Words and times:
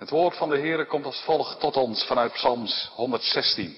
Het 0.00 0.10
woord 0.10 0.36
van 0.36 0.48
de 0.48 0.58
Heere 0.58 0.86
komt 0.86 1.04
als 1.04 1.22
volgt 1.24 1.60
tot 1.60 1.76
ons 1.76 2.04
vanuit 2.04 2.32
Psalms 2.32 2.90
116. 2.94 3.76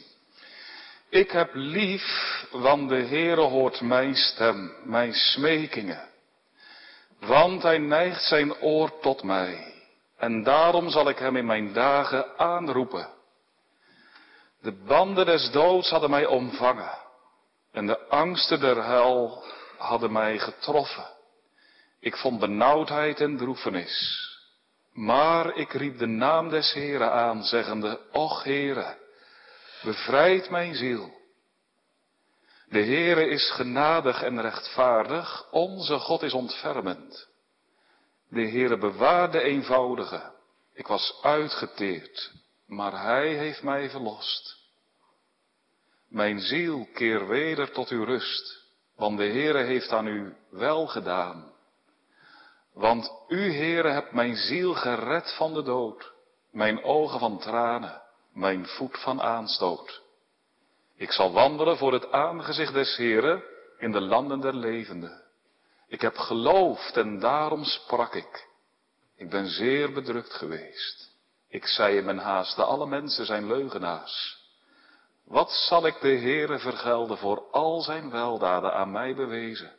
Ik 1.09 1.31
heb 1.31 1.51
lief, 1.55 2.05
want 2.51 2.89
de 2.89 3.03
Heere 3.03 3.41
hoort 3.41 3.81
mijn 3.81 4.15
stem, 4.15 4.73
mijn 4.85 5.13
smekingen. 5.13 6.09
Want 7.21 7.63
hij 7.63 7.79
neigt 7.79 8.23
zijn 8.23 8.55
oor 8.61 9.01
tot 9.01 9.23
mij. 9.23 9.75
En 10.17 10.43
daarom 10.43 10.91
zal 10.91 11.09
ik 11.09 11.19
hem 11.19 11.37
in 11.37 11.47
mijn 11.47 11.73
dagen 11.73 12.39
aanroepen. 12.39 13.09
De 14.61 14.73
banden 14.73 15.27
des 15.27 15.51
doods 15.51 15.91
hadden 15.91 16.11
mij 16.11 16.27
omvangen. 16.27 16.99
En 17.73 17.87
de 17.87 18.09
angsten 18.09 18.61
der 18.61 18.85
hel 18.85 19.45
hadden 19.79 20.13
mij 20.13 20.39
getroffen. 20.39 21.07
Ik 22.01 22.17
vond 22.17 22.41
benauwdheid 22.41 23.21
en 23.21 23.37
droefenis. 23.37 24.31
Maar 24.93 25.57
ik 25.57 25.73
riep 25.73 25.99
de 25.99 26.07
naam 26.07 26.49
des 26.49 26.73
Heren 26.73 27.13
aan, 27.13 27.45
zeggende, 27.45 28.01
Och 28.11 28.45
Heere, 28.45 28.99
bevrijd 29.83 30.51
mijn 30.51 30.75
ziel. 30.75 31.21
De 32.69 32.85
Heere 32.85 33.27
is 33.27 33.51
genadig 33.51 34.23
en 34.23 34.41
rechtvaardig, 34.41 35.51
onze 35.51 35.99
God 35.99 36.23
is 36.23 36.33
ontfermend. 36.33 37.29
De 38.29 38.49
Heere 38.49 38.79
bewaarde 38.79 39.43
eenvoudige. 39.43 40.33
Ik 40.75 40.87
was 40.87 41.19
uitgeteerd, 41.23 42.33
maar 42.67 43.03
Hij 43.03 43.29
heeft 43.29 43.63
mij 43.63 43.91
verlost. 43.91 44.61
Mijn 46.09 46.41
ziel 46.41 46.89
keer 46.95 47.27
weder 47.27 47.73
tot 47.73 47.89
uw 47.89 48.05
rust, 48.05 48.65
want 48.97 49.19
de 49.19 49.27
Heere 49.27 49.63
heeft 49.63 49.93
aan 49.93 50.07
u 50.07 50.37
wel 50.51 50.87
gedaan. 50.87 51.52
Want 52.75 53.13
u, 53.29 53.53
Heere, 53.53 53.89
hebt 53.89 54.13
mijn 54.13 54.37
ziel 54.37 54.75
gered 54.75 55.35
van 55.37 55.55
de 55.55 55.63
dood, 55.63 56.13
mijn 56.51 56.85
ogen 56.85 57.19
van 57.19 57.39
tranen, 57.39 58.03
mijn 58.33 58.67
voet 58.67 58.99
van 58.99 59.23
aanstoot. 59.23 60.03
Ik 60.97 61.13
zal 61.13 61.33
wandelen 61.33 61.77
voor 61.77 61.93
het 61.93 62.13
aangezicht 62.13 62.73
des 62.73 62.97
Heeren 62.97 63.43
in 63.79 63.93
de 63.93 64.01
landen 64.01 64.41
der 64.41 64.55
levenden. 64.55 65.23
Ik 65.89 66.01
heb 66.01 66.17
geloofd 66.17 66.97
en 66.97 67.19
daarom 67.19 67.65
sprak 67.65 68.15
ik. 68.15 68.49
Ik 69.17 69.31
ben 69.31 69.47
zeer 69.47 69.93
bedrukt 69.93 70.33
geweest. 70.33 71.11
Ik 71.49 71.67
zei 71.67 71.97
in 71.97 72.05
mijn 72.05 72.19
haaste, 72.19 72.63
alle 72.63 72.87
mensen 72.87 73.27
zijn 73.27 73.47
leugenaars. 73.47 74.41
Wat 75.25 75.51
zal 75.51 75.87
ik 75.87 76.01
de 76.01 76.17
Heere 76.19 76.59
vergelden 76.59 77.19
voor 77.19 77.51
al 77.51 77.81
zijn 77.81 78.11
weldaden 78.11 78.73
aan 78.75 78.91
mij 78.91 79.15
bewezen? 79.15 79.73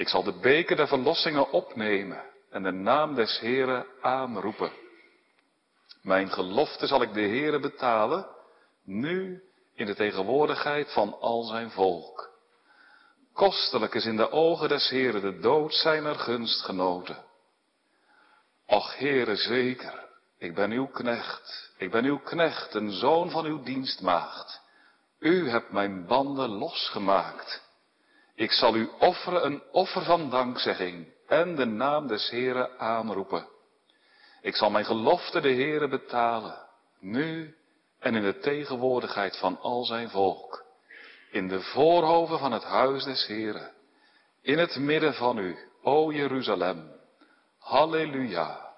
Ik 0.00 0.08
zal 0.08 0.22
de 0.22 0.32
beker 0.32 0.76
der 0.76 0.88
verlossingen 0.88 1.50
opnemen 1.50 2.22
en 2.50 2.62
de 2.62 2.70
naam 2.70 3.14
des 3.14 3.38
Heeren 3.38 3.86
aanroepen. 4.00 4.72
Mijn 6.02 6.30
gelofte 6.30 6.86
zal 6.86 7.02
ik 7.02 7.12
de 7.12 7.20
Heere 7.20 7.60
betalen, 7.60 8.26
nu 8.84 9.42
in 9.74 9.86
de 9.86 9.94
tegenwoordigheid 9.94 10.92
van 10.92 11.20
al 11.20 11.42
zijn 11.42 11.70
volk. 11.70 12.30
Kostelijk 13.32 13.94
is 13.94 14.04
in 14.04 14.16
de 14.16 14.30
ogen 14.30 14.68
des 14.68 14.88
Heeren 14.88 15.20
de 15.20 15.38
dood 15.38 15.74
zijner 15.74 16.14
gunstgenoten. 16.14 17.24
Och 18.66 18.98
Heere, 18.98 19.36
zeker, 19.36 20.08
ik 20.38 20.54
ben 20.54 20.70
uw 20.70 20.86
knecht, 20.86 21.72
ik 21.78 21.90
ben 21.90 22.04
uw 22.04 22.18
knecht, 22.18 22.74
een 22.74 22.90
zoon 22.90 23.30
van 23.30 23.44
uw 23.44 23.62
dienstmaagd. 23.62 24.60
U 25.18 25.50
hebt 25.50 25.72
mijn 25.72 26.06
banden 26.06 26.50
losgemaakt. 26.50 27.68
Ik 28.40 28.52
zal 28.52 28.74
u 28.74 28.90
offeren 28.98 29.44
een 29.44 29.62
offer 29.70 30.04
van 30.04 30.30
dankzegging 30.30 31.12
en 31.26 31.56
de 31.56 31.64
naam 31.64 32.06
des 32.06 32.30
Heeren 32.30 32.78
aanroepen. 32.78 33.46
Ik 34.40 34.56
zal 34.56 34.70
mijn 34.70 34.84
gelofte 34.84 35.40
de 35.40 35.52
Heere 35.52 35.88
betalen, 35.88 36.66
nu 37.00 37.56
en 37.98 38.14
in 38.14 38.22
de 38.22 38.38
tegenwoordigheid 38.38 39.36
van 39.36 39.60
al 39.60 39.84
zijn 39.84 40.10
volk, 40.10 40.64
in 41.30 41.48
de 41.48 41.60
voorhoven 41.60 42.38
van 42.38 42.52
het 42.52 42.64
huis 42.64 43.04
des 43.04 43.26
Heeren, 43.26 43.72
in 44.42 44.58
het 44.58 44.76
midden 44.76 45.14
van 45.14 45.38
u, 45.38 45.56
o 45.82 46.12
Jeruzalem. 46.12 46.92
Halleluja. 47.58 48.68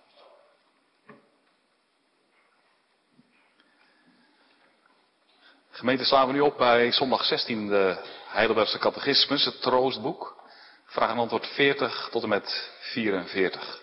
Gemeente 5.70 6.04
slaan 6.04 6.26
we 6.26 6.32
nu 6.32 6.40
op 6.40 6.56
bij 6.56 6.92
zondag 6.92 7.24
16 7.24 7.68
de 7.68 8.20
Heidelbergse 8.32 8.78
Catechismus, 8.78 9.44
het 9.44 9.62
troostboek. 9.62 10.36
Vraag 10.84 11.10
en 11.10 11.18
antwoord 11.18 11.46
40 11.46 12.08
tot 12.10 12.22
en 12.22 12.28
met 12.28 12.70
44. 12.80 13.80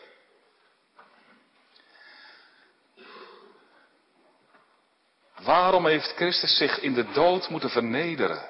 Waarom 5.43 5.85
heeft 5.85 6.15
Christus 6.15 6.57
zich 6.57 6.79
in 6.79 6.93
de 6.93 7.11
dood 7.11 7.49
moeten 7.49 7.69
vernederen? 7.69 8.49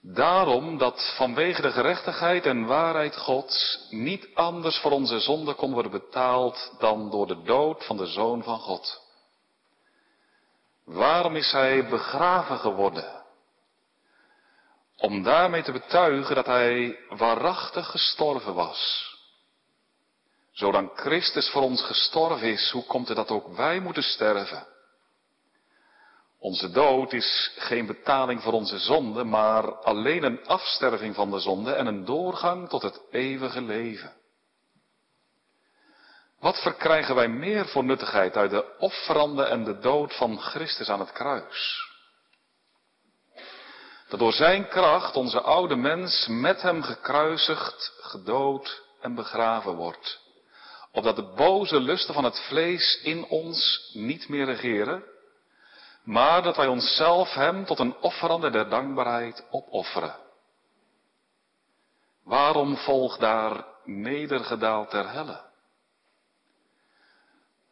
Daarom 0.00 0.78
dat 0.78 1.14
vanwege 1.16 1.62
de 1.62 1.70
gerechtigheid 1.70 2.46
en 2.46 2.66
waarheid 2.66 3.16
Gods 3.16 3.86
niet 3.90 4.28
anders 4.34 4.78
voor 4.78 4.90
onze 4.90 5.20
zonde 5.20 5.54
kon 5.54 5.72
worden 5.72 5.90
betaald 5.90 6.74
dan 6.78 7.10
door 7.10 7.26
de 7.26 7.42
dood 7.42 7.84
van 7.84 7.96
de 7.96 8.06
Zoon 8.06 8.42
van 8.42 8.58
God. 8.58 9.00
Waarom 10.84 11.36
is 11.36 11.52
Hij 11.52 11.88
begraven 11.88 12.58
geworden? 12.58 13.19
Om 15.00 15.22
daarmee 15.22 15.62
te 15.62 15.72
betuigen 15.72 16.34
dat 16.34 16.46
Hij 16.46 16.98
waarachtig 17.08 17.86
gestorven 17.86 18.54
was. 18.54 19.08
Zolang 20.52 20.90
Christus 20.94 21.50
voor 21.50 21.62
ons 21.62 21.82
gestorven 21.82 22.48
is, 22.48 22.70
hoe 22.70 22.84
komt 22.84 23.08
het 23.08 23.16
dat 23.16 23.30
ook 23.30 23.56
wij 23.56 23.80
moeten 23.80 24.02
sterven? 24.02 24.66
Onze 26.38 26.70
dood 26.70 27.12
is 27.12 27.52
geen 27.56 27.86
betaling 27.86 28.42
voor 28.42 28.52
onze 28.52 28.78
zonde, 28.78 29.24
maar 29.24 29.74
alleen 29.74 30.22
een 30.22 30.46
afsterving 30.46 31.14
van 31.14 31.30
de 31.30 31.40
zonde 31.40 31.72
en 31.72 31.86
een 31.86 32.04
doorgang 32.04 32.68
tot 32.68 32.82
het 32.82 33.00
eeuwige 33.10 33.62
leven. 33.62 34.12
Wat 36.38 36.62
verkrijgen 36.62 37.14
wij 37.14 37.28
meer 37.28 37.66
voor 37.66 37.84
nuttigheid 37.84 38.36
uit 38.36 38.50
de 38.50 38.78
offerande 38.78 39.44
en 39.44 39.64
de 39.64 39.78
dood 39.78 40.16
van 40.16 40.38
Christus 40.40 40.88
aan 40.88 41.00
het 41.00 41.12
kruis? 41.12 41.89
Dat 44.10 44.18
door 44.18 44.32
zijn 44.32 44.68
kracht 44.68 45.16
onze 45.16 45.40
oude 45.40 45.76
mens 45.76 46.26
met 46.26 46.62
hem 46.62 46.82
gekruisigd, 46.82 47.92
gedood 48.00 48.82
en 49.00 49.14
begraven 49.14 49.74
wordt. 49.74 50.20
Opdat 50.92 51.16
de 51.16 51.32
boze 51.36 51.80
lusten 51.80 52.14
van 52.14 52.24
het 52.24 52.40
vlees 52.40 53.00
in 53.02 53.24
ons 53.24 53.90
niet 53.94 54.28
meer 54.28 54.44
regeren, 54.44 55.04
maar 56.02 56.42
dat 56.42 56.56
wij 56.56 56.66
onszelf 56.66 57.34
hem 57.34 57.64
tot 57.64 57.78
een 57.78 57.96
offerande 57.96 58.50
der 58.50 58.68
dankbaarheid 58.68 59.46
opofferen. 59.50 60.16
Waarom 62.24 62.76
volgt 62.76 63.20
daar 63.20 63.64
nedergedaald 63.84 64.90
ter 64.90 65.10
helle? 65.10 65.40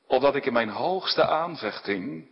Opdat 0.07 0.35
ik 0.35 0.47
in 0.47 0.53
mijn 0.53 0.71
hoogste 0.71 1.27
aanvechting 1.27 2.31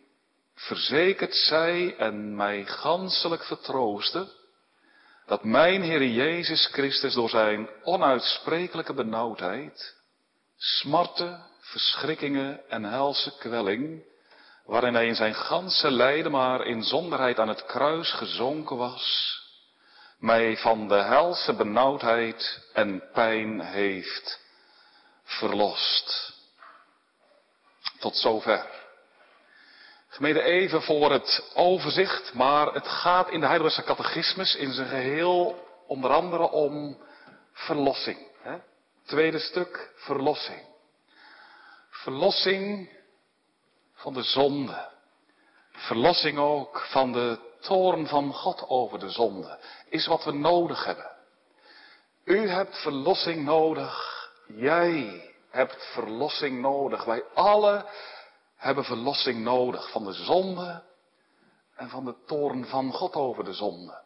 verzekerd 0.56 1.34
zij 1.34 1.96
en 1.96 2.36
mij 2.36 2.64
ganselijk 2.66 3.44
vertroosten, 3.44 4.28
dat 5.26 5.44
mijn 5.44 5.82
Heer 5.82 6.04
Jezus 6.04 6.66
Christus 6.66 7.14
door 7.14 7.28
zijn 7.28 7.68
onuitsprekelijke 7.82 8.94
benauwdheid, 8.94 9.96
smarten, 10.56 11.44
verschrikkingen 11.60 12.68
en 12.68 12.84
helse 12.84 13.36
kwelling, 13.38 14.04
waarin 14.64 14.94
hij 14.94 15.06
in 15.06 15.14
zijn 15.14 15.34
ganse 15.34 15.90
lijden 15.90 16.32
maar 16.32 16.66
in 16.66 16.82
zonderheid 16.82 17.38
aan 17.38 17.48
het 17.48 17.66
kruis 17.66 18.12
gezonken 18.12 18.76
was, 18.76 19.36
mij 20.18 20.56
van 20.56 20.88
de 20.88 21.02
helse 21.02 21.54
benauwdheid 21.54 22.68
en 22.72 23.02
pijn 23.12 23.60
heeft 23.60 24.40
verlost. 25.24 26.34
Tot 27.98 28.16
zover. 28.16 28.85
Gemeente 30.16 30.42
even 30.42 30.82
voor 30.82 31.12
het 31.12 31.50
overzicht, 31.54 32.34
maar 32.34 32.72
het 32.72 32.88
gaat 32.88 33.30
in 33.30 33.40
de 33.40 33.46
Heidelbergse 33.46 33.82
catechismus 33.82 34.54
in 34.54 34.72
zijn 34.72 34.88
geheel 34.88 35.64
onder 35.86 36.10
andere 36.10 36.50
om 36.50 36.98
verlossing. 37.52 38.18
Hè? 38.42 38.56
Tweede 39.06 39.38
stuk, 39.38 39.92
verlossing. 39.96 40.60
Verlossing 41.90 42.90
van 43.94 44.12
de 44.12 44.22
zonde. 44.22 44.88
Verlossing 45.72 46.38
ook 46.38 46.86
van 46.90 47.12
de 47.12 47.38
toorn 47.60 48.06
van 48.06 48.32
God 48.32 48.64
over 48.68 48.98
de 48.98 49.10
zonde. 49.10 49.58
Is 49.88 50.06
wat 50.06 50.24
we 50.24 50.32
nodig 50.32 50.84
hebben. 50.84 51.10
U 52.24 52.48
hebt 52.48 52.82
verlossing 52.82 53.44
nodig. 53.44 54.30
Jij 54.46 55.22
hebt 55.50 55.90
verlossing 55.92 56.60
nodig. 56.60 57.04
Wij 57.04 57.22
allen 57.34 57.84
hebben 58.66 58.84
verlossing 58.84 59.42
nodig 59.42 59.90
van 59.90 60.04
de 60.04 60.12
zonde 60.12 60.82
en 61.76 61.88
van 61.88 62.04
de 62.04 62.14
toorn 62.26 62.66
van 62.66 62.92
God 62.92 63.14
over 63.14 63.44
de 63.44 63.52
zonde. 63.52 64.04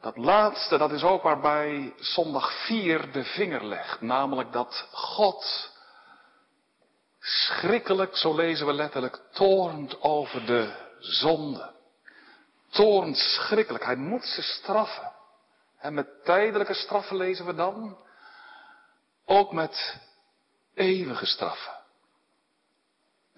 Dat 0.00 0.16
laatste, 0.16 0.78
dat 0.78 0.92
is 0.92 1.02
ook 1.02 1.22
waarbij 1.22 1.94
zondag 1.96 2.66
4 2.66 3.12
de 3.12 3.24
vinger 3.24 3.64
legt, 3.64 4.00
namelijk 4.00 4.52
dat 4.52 4.88
God 4.92 5.70
verschrikkelijk, 7.18 8.16
zo 8.16 8.34
lezen 8.34 8.66
we 8.66 8.72
letterlijk, 8.72 9.20
toornt 9.32 10.00
over 10.02 10.46
de 10.46 10.74
zonde. 10.98 11.70
Toornt 12.68 13.16
schrikkelijk. 13.16 13.84
Hij 13.84 13.96
moet 13.96 14.24
ze 14.24 14.42
straffen. 14.42 15.12
En 15.78 15.94
met 15.94 16.24
tijdelijke 16.24 16.74
straffen 16.74 17.16
lezen 17.16 17.46
we 17.46 17.54
dan. 17.54 17.98
Ook 19.24 19.52
met 19.52 20.00
eeuwige 20.74 21.26
straffen. 21.26 21.77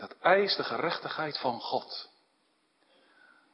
Dat 0.00 0.16
eist 0.20 0.56
de 0.56 0.64
gerechtigheid 0.64 1.38
van 1.38 1.60
God. 1.60 2.08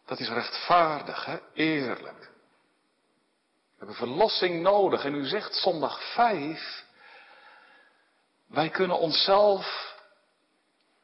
Dat 0.04 0.20
is 0.20 0.28
rechtvaardig, 0.28 1.24
hè? 1.24 1.38
eerlijk. 1.54 2.18
We 2.18 3.76
hebben 3.76 3.96
verlossing 3.96 4.62
nodig. 4.62 5.04
En 5.04 5.14
u 5.14 5.26
zegt 5.26 5.54
zondag 5.54 6.12
5. 6.14 6.84
Wij 8.48 8.68
kunnen 8.68 8.98
onszelf 8.98 9.94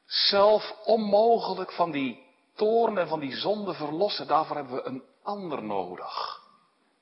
zelf 0.05 0.75
onmogelijk 0.85 1.73
van 1.73 1.91
die 1.91 2.27
toorn 2.55 2.99
en 2.99 3.09
van 3.09 3.21
die 3.21 3.37
zonde 3.37 3.75
verlossen. 3.75 4.27
Daarvoor 4.27 4.57
hebben 4.57 4.75
we 4.75 4.83
een 4.83 5.05
ander 5.23 5.63
nodig. 5.63 6.41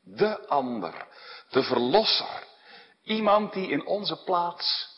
De 0.02 0.48
ander. 0.48 1.06
De 1.50 1.62
verlosser. 1.62 2.46
Iemand 3.02 3.52
die 3.52 3.68
in 3.68 3.86
onze 3.86 4.24
plaats 4.24 4.88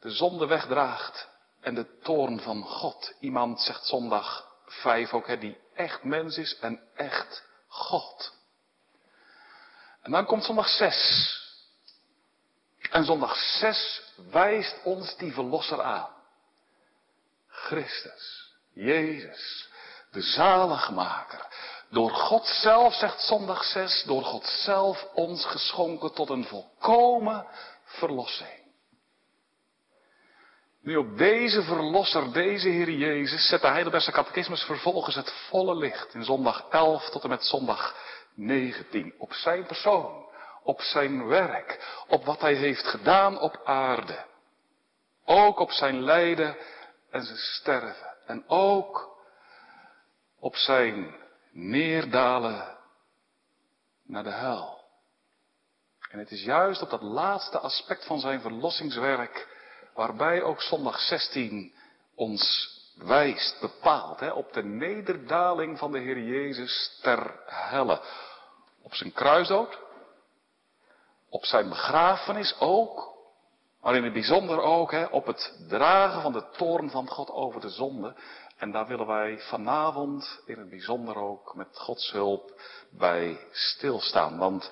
de 0.00 0.10
zonde 0.10 0.46
wegdraagt 0.46 1.32
en 1.64 1.74
de 1.74 1.98
toorn 2.02 2.40
van 2.40 2.64
God. 2.64 3.12
Iemand, 3.20 3.60
zegt 3.60 3.86
zondag 3.86 4.48
5 4.66 5.12
ook, 5.12 5.26
hè, 5.26 5.38
die 5.38 5.58
echt 5.74 6.04
mens 6.04 6.38
is 6.38 6.58
en 6.58 6.80
echt 6.94 7.44
God. 7.68 8.32
En 10.02 10.10
dan 10.10 10.26
komt 10.26 10.44
zondag 10.44 10.68
6. 10.68 11.42
En 12.90 13.04
zondag 13.04 13.36
6 13.36 14.02
wijst 14.30 14.76
ons 14.84 15.16
die 15.16 15.32
verlosser 15.32 15.82
aan. 15.82 16.12
Christus, 17.48 18.54
Jezus, 18.72 19.68
de 20.10 20.22
zaligmaker. 20.22 21.46
Door 21.90 22.10
God 22.10 22.46
zelf, 22.46 22.94
zegt 22.94 23.20
zondag 23.20 23.64
6, 23.64 24.02
door 24.04 24.24
God 24.24 24.46
zelf 24.46 25.06
ons 25.14 25.44
geschonken 25.44 26.14
tot 26.14 26.30
een 26.30 26.44
volkomen 26.44 27.46
verlossing. 27.84 28.63
Nu 30.84 30.96
op 30.96 31.18
deze 31.18 31.62
verlosser, 31.62 32.32
deze 32.32 32.68
Heer 32.68 32.90
Jezus, 32.90 33.48
zet 33.48 33.60
de 33.60 33.66
Heidelbergse 33.66 34.12
catechismus 34.12 34.62
vervolgens 34.62 35.14
het 35.14 35.32
volle 35.48 35.76
licht 35.76 36.14
in 36.14 36.24
zondag 36.24 36.66
11 36.70 37.10
tot 37.10 37.22
en 37.22 37.28
met 37.28 37.44
zondag 37.44 37.96
19. 38.34 39.14
Op 39.18 39.32
zijn 39.32 39.66
persoon, 39.66 40.26
op 40.62 40.80
zijn 40.80 41.26
werk, 41.26 42.02
op 42.08 42.24
wat 42.24 42.40
hij 42.40 42.54
heeft 42.54 42.86
gedaan 42.86 43.40
op 43.40 43.60
aarde. 43.64 44.24
Ook 45.24 45.58
op 45.58 45.70
zijn 45.70 46.00
lijden 46.02 46.56
en 47.10 47.22
zijn 47.22 47.38
sterven. 47.38 48.16
En 48.26 48.44
ook 48.46 49.18
op 50.38 50.56
zijn 50.56 51.14
neerdalen 51.52 52.76
naar 54.06 54.24
de 54.24 54.32
hel. 54.32 54.84
En 56.10 56.18
het 56.18 56.30
is 56.30 56.42
juist 56.42 56.82
op 56.82 56.90
dat 56.90 57.02
laatste 57.02 57.58
aspect 57.58 58.06
van 58.06 58.20
zijn 58.20 58.40
verlossingswerk, 58.40 59.53
waarbij 59.94 60.42
ook 60.42 60.62
zondag 60.62 61.00
16 61.00 61.74
ons 62.14 62.72
wijst, 62.96 63.60
bepaalt, 63.60 64.20
hè, 64.20 64.30
op 64.30 64.52
de 64.52 64.64
nederdaling 64.64 65.78
van 65.78 65.92
de 65.92 65.98
Heer 65.98 66.18
Jezus 66.18 66.98
ter 67.02 67.40
helle. 67.46 68.00
Op 68.82 68.94
zijn 68.94 69.12
kruisdood, 69.12 69.78
op 71.28 71.44
zijn 71.44 71.68
begrafenis 71.68 72.56
ook, 72.60 73.12
maar 73.80 73.96
in 73.96 74.04
het 74.04 74.12
bijzonder 74.12 74.60
ook 74.60 74.90
hè, 74.90 75.04
op 75.04 75.26
het 75.26 75.64
dragen 75.68 76.22
van 76.22 76.32
de 76.32 76.44
toorn 76.56 76.90
van 76.90 77.08
God 77.08 77.30
over 77.30 77.60
de 77.60 77.70
zonde. 77.70 78.16
En 78.56 78.70
daar 78.70 78.86
willen 78.86 79.06
wij 79.06 79.38
vanavond 79.38 80.42
in 80.46 80.58
het 80.58 80.70
bijzonder 80.70 81.16
ook 81.16 81.54
met 81.54 81.68
Gods 81.78 82.12
hulp 82.12 82.60
bij 82.90 83.38
stilstaan. 83.52 84.38
Want 84.38 84.70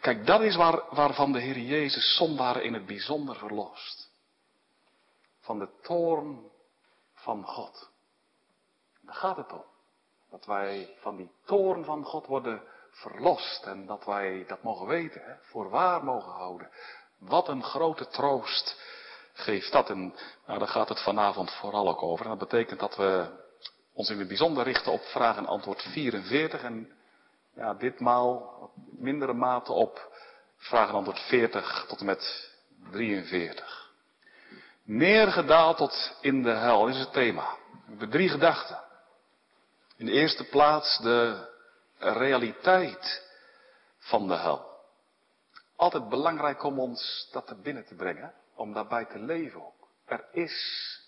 kijk, 0.00 0.26
dat 0.26 0.40
is 0.40 0.56
waar, 0.56 0.82
waarvan 0.90 1.32
de 1.32 1.40
Heer 1.40 1.58
Jezus 1.58 2.16
zondaren 2.16 2.64
in 2.64 2.74
het 2.74 2.86
bijzonder 2.86 3.36
verlost. 3.36 4.01
Van 5.42 5.58
de 5.58 5.68
toorn 5.82 6.50
van 7.14 7.44
God. 7.44 7.90
Daar 9.00 9.14
gaat 9.14 9.36
het 9.36 9.52
om. 9.52 9.64
Dat 10.30 10.44
wij 10.44 10.96
van 11.00 11.16
die 11.16 11.30
toorn 11.44 11.84
van 11.84 12.04
God 12.04 12.26
worden 12.26 12.62
verlost 12.90 13.64
en 13.64 13.86
dat 13.86 14.04
wij 14.04 14.44
dat 14.46 14.62
mogen 14.62 14.86
weten, 14.86 15.22
hè, 15.24 15.34
voor 15.40 15.70
waar 15.70 16.04
mogen 16.04 16.32
houden. 16.32 16.70
Wat 17.18 17.48
een 17.48 17.62
grote 17.62 18.06
troost 18.08 18.76
geeft 19.32 19.72
dat. 19.72 19.90
En 19.90 20.14
nou, 20.46 20.58
daar 20.58 20.68
gaat 20.68 20.88
het 20.88 21.02
vanavond 21.02 21.52
vooral 21.52 21.88
ook 21.88 22.02
over. 22.02 22.24
En 22.24 22.38
dat 22.38 22.48
betekent 22.48 22.80
dat 22.80 22.96
we 22.96 23.40
ons 23.92 24.10
in 24.10 24.18
het 24.18 24.28
bijzonder 24.28 24.64
richten 24.64 24.92
op 24.92 25.02
vraag 25.02 25.36
en 25.36 25.46
antwoord 25.46 25.82
44 25.82 26.62
en 26.62 26.92
ja, 27.54 27.74
ditmaal 27.74 28.58
op 28.60 28.70
mindere 28.74 29.32
mate 29.32 29.72
op 29.72 30.12
vraag 30.56 30.88
en 30.88 30.94
antwoord 30.94 31.20
40 31.20 31.84
tot 31.88 32.00
en 32.00 32.06
met 32.06 32.50
43. 32.90 33.81
Neergedaald 34.92 35.76
tot 35.76 36.16
in 36.20 36.42
de 36.42 36.50
hel 36.50 36.88
is 36.88 36.98
het 36.98 37.12
thema. 37.12 37.56
We 37.70 37.88
hebben 37.88 38.10
drie 38.10 38.28
gedachten. 38.28 38.80
In 39.96 40.06
de 40.06 40.12
eerste 40.12 40.44
plaats 40.44 40.98
de 40.98 41.48
realiteit 41.98 43.28
van 43.98 44.28
de 44.28 44.34
hel. 44.34 44.80
Altijd 45.76 46.08
belangrijk 46.08 46.62
om 46.62 46.78
ons 46.78 47.28
dat 47.30 47.50
er 47.50 47.60
binnen 47.60 47.84
te 47.84 47.94
brengen, 47.94 48.34
om 48.54 48.72
daarbij 48.72 49.04
te 49.04 49.18
leven 49.18 49.66
ook. 49.66 49.88
Er 50.04 50.24
is 50.32 50.98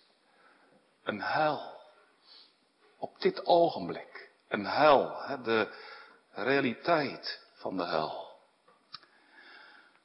een 1.03 1.23
hel. 1.23 1.81
Op 2.99 3.21
dit 3.21 3.47
ogenblik. 3.47 4.31
Een 4.49 4.67
hel. 4.67 5.17
De 5.43 5.69
realiteit 6.31 7.41
van 7.55 7.77
de 7.77 7.85
hel. 7.85 8.39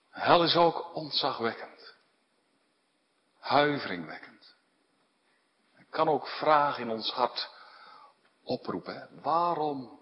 Hel 0.09 0.43
is 0.43 0.55
ook 0.55 0.95
ontzagwekkend 0.95 1.68
huiveringwekkend. 3.49 4.55
Het 5.75 5.87
kan 5.89 6.09
ook 6.09 6.27
vragen 6.27 6.83
in 6.83 6.89
ons 6.89 7.11
hart 7.11 7.49
oproepen. 8.43 9.09
Waarom 9.21 9.99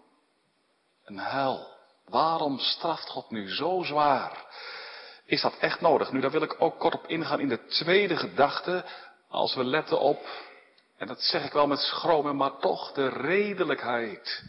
een 1.03 1.19
hel? 1.19 1.75
Waarom 2.05 2.59
straft 2.59 3.09
God 3.09 3.29
nu 3.29 3.49
zo 3.49 3.83
zwaar? 3.83 4.45
Is 5.25 5.41
dat 5.41 5.57
echt 5.57 5.81
nodig? 5.81 6.11
Nu, 6.11 6.19
daar 6.19 6.31
wil 6.31 6.41
ik 6.41 6.61
ook 6.61 6.79
kort 6.79 6.93
op 6.93 7.07
ingaan 7.07 7.39
in 7.39 7.47
de 7.47 7.65
tweede 7.65 8.17
gedachte. 8.17 8.85
Als 9.27 9.55
we 9.55 9.63
letten 9.63 9.99
op, 9.99 10.25
en 10.97 11.07
dat 11.07 11.21
zeg 11.21 11.45
ik 11.45 11.51
wel 11.51 11.67
met 11.67 11.79
schroom, 11.79 12.35
maar 12.35 12.57
toch 12.57 12.91
de 12.91 13.07
redelijkheid 13.07 14.43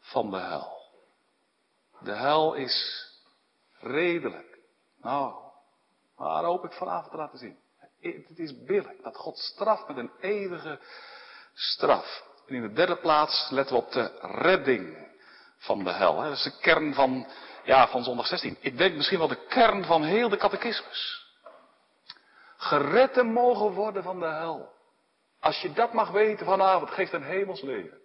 van 0.00 0.30
de 0.30 0.38
hel. 0.38 0.78
De 2.00 2.14
hel 2.14 2.54
is 2.54 3.06
redelijk. 3.78 4.58
Nou, 5.02 5.34
waar 6.16 6.44
hoop 6.44 6.64
ik 6.64 6.72
vanavond 6.72 7.10
te 7.10 7.16
laten 7.16 7.38
zien? 7.38 7.58
Het 8.00 8.38
is 8.38 8.64
billig 8.64 8.96
dat 9.02 9.16
God 9.16 9.38
straft 9.38 9.88
met 9.88 9.96
een 9.96 10.10
eeuwige 10.20 10.78
straf. 11.54 12.24
En 12.46 12.54
in 12.54 12.62
de 12.62 12.72
derde 12.72 12.96
plaats 12.96 13.50
letten 13.50 13.76
we 13.76 13.82
op 13.82 13.92
de 13.92 14.18
redding 14.20 15.08
van 15.58 15.84
de 15.84 15.92
hel. 15.92 16.16
Dat 16.16 16.32
is 16.32 16.42
de 16.42 16.58
kern 16.60 16.94
van, 16.94 17.26
ja, 17.64 17.88
van 17.88 18.04
zondag 18.04 18.26
16. 18.26 18.56
Ik 18.60 18.78
denk 18.78 18.94
misschien 18.94 19.18
wel 19.18 19.28
de 19.28 19.46
kern 19.46 19.84
van 19.84 20.02
heel 20.02 20.28
de 20.28 20.36
catechismus. 20.36 21.28
Gered 22.56 23.12
te 23.12 23.22
mogen 23.22 23.72
worden 23.72 24.02
van 24.02 24.20
de 24.20 24.26
hel. 24.26 24.72
Als 25.40 25.60
je 25.60 25.72
dat 25.72 25.92
mag 25.92 26.10
weten 26.10 26.46
vanavond, 26.46 26.90
geeft 26.90 27.12
een 27.12 27.22
hemels 27.22 27.62
leven. 27.62 27.98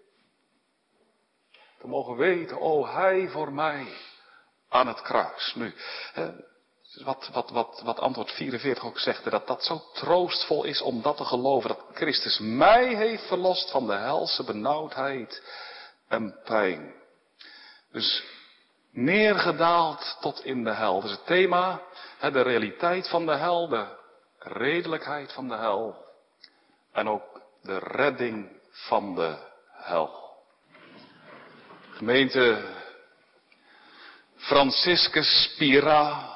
Te 1.80 1.88
mogen 1.88 2.16
weten, 2.16 2.60
oh 2.60 2.96
hij 2.96 3.30
voor 3.30 3.54
mij 3.54 3.88
aan 4.70 4.88
het 4.88 5.02
kruis. 5.02 5.54
Nu, 5.56 5.74
wat, 7.04 7.30
wat, 7.34 7.50
wat, 7.50 7.82
wat 7.84 8.00
antwoord 8.00 8.32
44 8.32 8.86
ook 8.86 9.00
zegt, 9.00 9.30
dat 9.32 9.48
dat 9.48 9.64
zo 9.64 9.84
troostvol 9.94 10.64
is 10.64 10.82
om 10.82 11.02
dat 11.02 11.18
te 11.18 11.26
geloven, 11.26 11.70
dat 11.70 11.86
Christus 11.94 12.40
mij 12.40 12.96
heeft 12.96 13.28
verlost 13.28 13.72
van 13.72 13.88
de 13.88 13.94
helse 13.94 14.44
benauwdheid 14.44 15.44
en 16.08 16.40
pijn. 16.44 16.94
Dus 17.92 18.24
neergedaald 18.92 20.18
tot 20.22 20.46
in 20.46 20.64
de 20.64 20.74
hel. 20.74 21.02
Dus 21.02 21.12
het 21.12 21.26
thema, 21.26 21.82
de 22.20 22.42
realiteit 22.42 23.10
van 23.10 23.26
de 23.26 23.36
hel, 23.36 23.68
de 23.68 23.86
redelijkheid 24.40 25.34
van 25.34 25.48
de 25.48 25.56
hel 25.56 26.06
en 26.92 27.10
ook 27.10 27.42
de 27.62 27.78
redding 27.78 28.62
van 28.70 29.16
de 29.16 29.36
hel. 29.72 30.24
Gemeente 31.92 32.74
Franciscus 34.36 35.44
Spira 35.44 36.35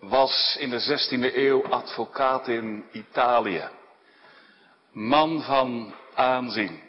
was 0.00 0.56
in 0.58 0.70
de 0.70 0.80
16e 0.80 1.34
eeuw 1.36 1.66
advocaat 1.68 2.48
in 2.48 2.84
Italië. 2.92 3.68
Man 4.92 5.42
van 5.42 5.94
aanzien. 6.14 6.82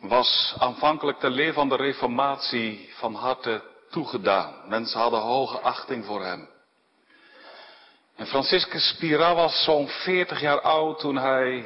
Was 0.00 0.54
aanvankelijk 0.58 1.20
de 1.20 1.30
leer 1.30 1.52
van 1.52 1.68
de 1.68 1.76
reformatie 1.76 2.90
van 2.94 3.14
harte 3.14 3.62
toegedaan. 3.90 4.68
Mensen 4.68 5.00
hadden 5.00 5.20
hoge 5.20 5.60
achting 5.60 6.04
voor 6.04 6.24
hem. 6.24 6.48
En 8.16 8.26
Franciscus 8.26 8.88
Spira 8.88 9.34
was 9.34 9.64
zo'n 9.64 9.88
40 9.88 10.40
jaar 10.40 10.60
oud 10.60 10.98
toen 10.98 11.16
hij 11.16 11.64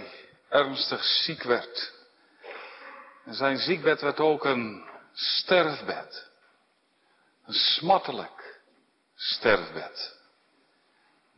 ernstig 0.49 1.05
ziek 1.05 1.43
werd. 1.43 1.93
En 3.25 3.35
zijn 3.35 3.59
ziekbed 3.59 4.01
werd 4.01 4.21
ook 4.21 4.45
een 4.45 4.85
sterfbed. 5.13 6.31
Een 7.47 7.55
smartelijk 7.55 8.61
sterfbed. 9.15 10.20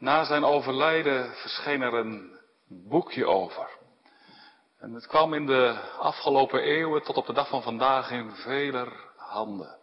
Na 0.02 0.24
zijn 0.24 0.44
overlijden 0.44 1.34
verscheen 1.34 1.82
er 1.82 1.94
een 1.94 2.38
boekje 2.68 3.26
over. 3.26 3.68
En 4.78 4.92
het 4.92 5.06
kwam 5.06 5.34
in 5.34 5.46
de 5.46 5.80
afgelopen 5.98 6.62
eeuwen 6.62 7.02
tot 7.02 7.16
op 7.16 7.26
de 7.26 7.32
dag 7.32 7.48
van 7.48 7.62
vandaag 7.62 8.10
in 8.10 8.30
veler 8.30 8.92
handen. 9.16 9.78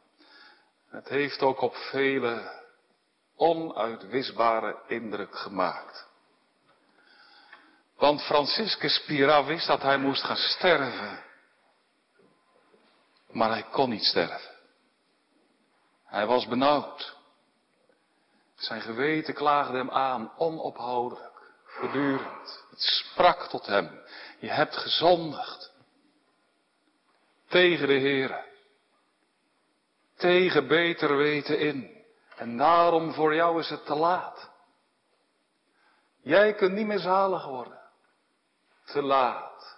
Het 0.89 1.09
heeft 1.09 1.41
ook 1.41 1.61
op 1.61 1.75
vele 1.75 2.61
onuitwisbare 3.35 4.77
indruk 4.88 5.35
gemaakt. 5.35 6.07
Want 7.97 8.21
Franciscus 8.21 8.95
Spira 8.95 9.45
wist 9.45 9.67
dat 9.67 9.81
hij 9.81 9.97
moest 9.97 10.23
gaan 10.23 10.35
sterven. 10.35 11.23
Maar 13.27 13.49
hij 13.49 13.63
kon 13.71 13.89
niet 13.89 14.05
sterven. 14.05 14.55
Hij 16.05 16.25
was 16.25 16.47
benauwd. 16.47 17.17
Zijn 18.59 18.81
geweten 18.81 19.33
klaagde 19.33 19.77
hem 19.77 19.89
aan, 19.89 20.31
onophoudelijk, 20.37 21.53
voortdurend. 21.63 22.63
Het 22.69 22.81
sprak 22.81 23.47
tot 23.47 23.65
hem. 23.65 24.01
Je 24.39 24.49
hebt 24.49 24.77
gezondigd. 24.77 25.71
Tegen 27.47 27.87
de 27.87 27.99
Heere. 27.99 28.45
Tegen 30.15 30.67
beter 30.67 31.17
weten 31.17 31.59
in. 31.59 32.05
En 32.35 32.57
daarom 32.57 33.13
voor 33.13 33.35
jou 33.35 33.59
is 33.59 33.69
het 33.69 33.85
te 33.85 33.95
laat. 33.95 34.49
Jij 36.21 36.53
kunt 36.53 36.73
niet 36.73 36.87
meer 36.87 36.99
zalig 36.99 37.45
worden. 37.45 37.79
Te 38.85 39.01
laat. 39.01 39.77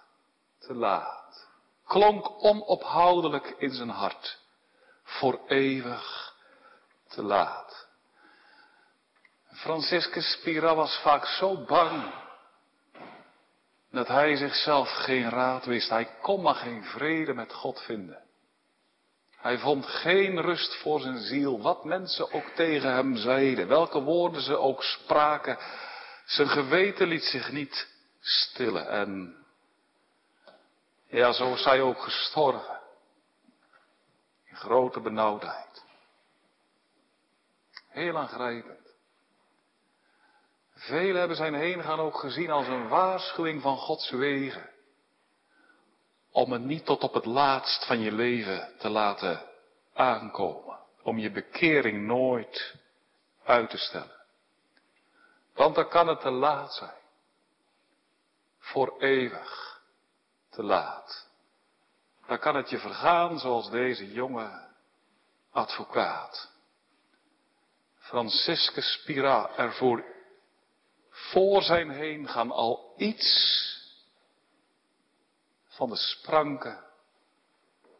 Te 0.58 0.74
laat. 0.74 1.48
Klonk 1.86 2.44
onophoudelijk 2.44 3.54
in 3.58 3.70
zijn 3.70 3.88
hart. 3.88 4.38
Voor 5.02 5.40
eeuwig 5.46 6.34
te 7.08 7.22
laat. 7.22 7.81
Franciscus 9.62 10.32
Spira 10.32 10.74
was 10.74 11.00
vaak 11.02 11.26
zo 11.26 11.64
bang 11.64 12.12
dat 13.90 14.08
hij 14.08 14.36
zichzelf 14.36 14.88
geen 14.88 15.30
raad 15.30 15.64
wist. 15.64 15.88
Hij 15.88 16.08
kon 16.22 16.42
maar 16.42 16.54
geen 16.54 16.84
vrede 16.84 17.34
met 17.34 17.52
God 17.52 17.80
vinden. 17.80 18.22
Hij 19.36 19.58
vond 19.58 19.86
geen 19.86 20.40
rust 20.40 20.76
voor 20.76 21.00
zijn 21.00 21.18
ziel, 21.18 21.60
wat 21.60 21.84
mensen 21.84 22.32
ook 22.32 22.48
tegen 22.54 22.92
hem 22.92 23.16
zeiden, 23.16 23.68
welke 23.68 24.00
woorden 24.00 24.42
ze 24.42 24.56
ook 24.56 24.82
spraken. 24.82 25.58
Zijn 26.24 26.48
geweten 26.48 27.06
liet 27.06 27.24
zich 27.24 27.52
niet 27.52 27.88
stillen 28.20 28.88
en 28.88 29.36
ja, 31.06 31.32
zo 31.32 31.52
is 31.52 31.64
hij 31.64 31.80
ook 31.80 32.02
gestorven. 32.02 32.80
In 34.44 34.56
grote 34.56 35.00
benauwdheid. 35.00 35.84
Heel 37.88 38.18
aangrijpend. 38.18 38.81
Velen 40.82 41.18
hebben 41.18 41.36
zijn 41.36 41.54
heengaan 41.54 42.00
ook 42.00 42.18
gezien 42.18 42.50
als 42.50 42.66
een 42.66 42.88
waarschuwing 42.88 43.62
van 43.62 43.76
Gods 43.76 44.10
wegen. 44.10 44.70
Om 46.30 46.52
het 46.52 46.62
niet 46.62 46.84
tot 46.84 47.02
op 47.02 47.14
het 47.14 47.24
laatst 47.24 47.86
van 47.86 48.00
je 48.00 48.12
leven 48.12 48.74
te 48.78 48.88
laten 48.88 49.42
aankomen. 49.94 50.78
Om 51.02 51.18
je 51.18 51.30
bekering 51.30 52.06
nooit 52.06 52.74
uit 53.44 53.70
te 53.70 53.78
stellen. 53.78 54.22
Want 55.54 55.74
dan 55.74 55.88
kan 55.88 56.08
het 56.08 56.20
te 56.20 56.30
laat 56.30 56.74
zijn. 56.74 57.00
Voor 58.58 58.94
eeuwig 58.98 59.80
te 60.50 60.62
laat. 60.62 61.28
Dan 62.26 62.38
kan 62.38 62.56
het 62.56 62.70
je 62.70 62.78
vergaan 62.78 63.38
zoals 63.38 63.70
deze 63.70 64.12
jonge 64.12 64.68
advocaat. 65.50 66.50
Franciscus 67.98 68.92
Spira 68.92 69.50
ervoor 69.56 70.11
voor 71.30 71.62
zijn 71.62 71.90
heen 71.90 72.28
gaan 72.28 72.50
al 72.50 72.94
iets 72.96 73.60
van 75.68 75.88
de 75.88 75.96
spranken 75.96 76.84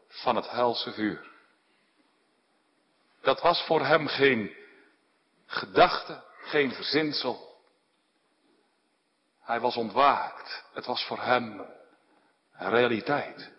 van 0.07 0.35
het 0.35 0.49
helse 0.49 0.91
vuur. 0.91 1.31
Dat 3.21 3.41
was 3.41 3.65
voor 3.65 3.85
hem 3.85 4.07
geen 4.07 4.55
gedachte, 5.45 6.23
geen 6.41 6.71
verzinsel. 6.71 7.61
Hij 9.41 9.59
was 9.59 9.75
ontwaakt. 9.75 10.63
Het 10.73 10.85
was 10.85 11.05
voor 11.05 11.21
hem 11.21 11.65
realiteit, 12.51 13.51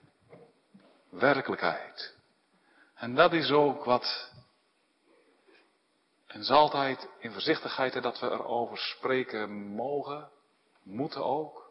werkelijkheid. 1.10 2.14
En 2.94 3.14
dat 3.14 3.32
is 3.32 3.50
ook 3.50 3.84
wat 3.84 4.32
en 6.34 6.44
zal 6.44 6.58
altijd 6.58 7.08
in 7.18 7.32
voorzichtigheid 7.32 8.02
dat 8.02 8.20
we 8.20 8.30
erover 8.30 8.78
spreken 8.78 9.50
mogen, 9.74 10.30
moeten 10.82 11.24
ook. 11.24 11.70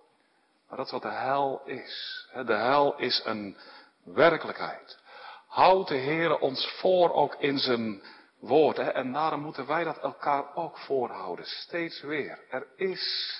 Maar 0.67 0.77
dat 0.77 0.85
is 0.85 0.91
wat 0.91 1.01
de 1.01 1.11
hel 1.11 1.61
is. 1.65 2.27
De 2.45 2.53
hel 2.53 2.97
is 2.97 3.21
een 3.25 3.57
werkelijkheid. 4.03 4.99
Houdt 5.47 5.89
de 5.89 5.95
Heer 5.95 6.39
ons 6.39 6.67
voor 6.79 7.13
ook 7.13 7.35
in 7.35 7.57
zijn 7.57 8.03
woord. 8.39 8.77
En 8.77 9.11
daarom 9.11 9.41
moeten 9.41 9.67
wij 9.67 9.83
dat 9.83 9.97
elkaar 9.97 10.55
ook 10.55 10.77
voorhouden. 10.77 11.45
Steeds 11.45 12.01
weer. 12.01 12.39
Er 12.49 12.67
is 12.75 13.33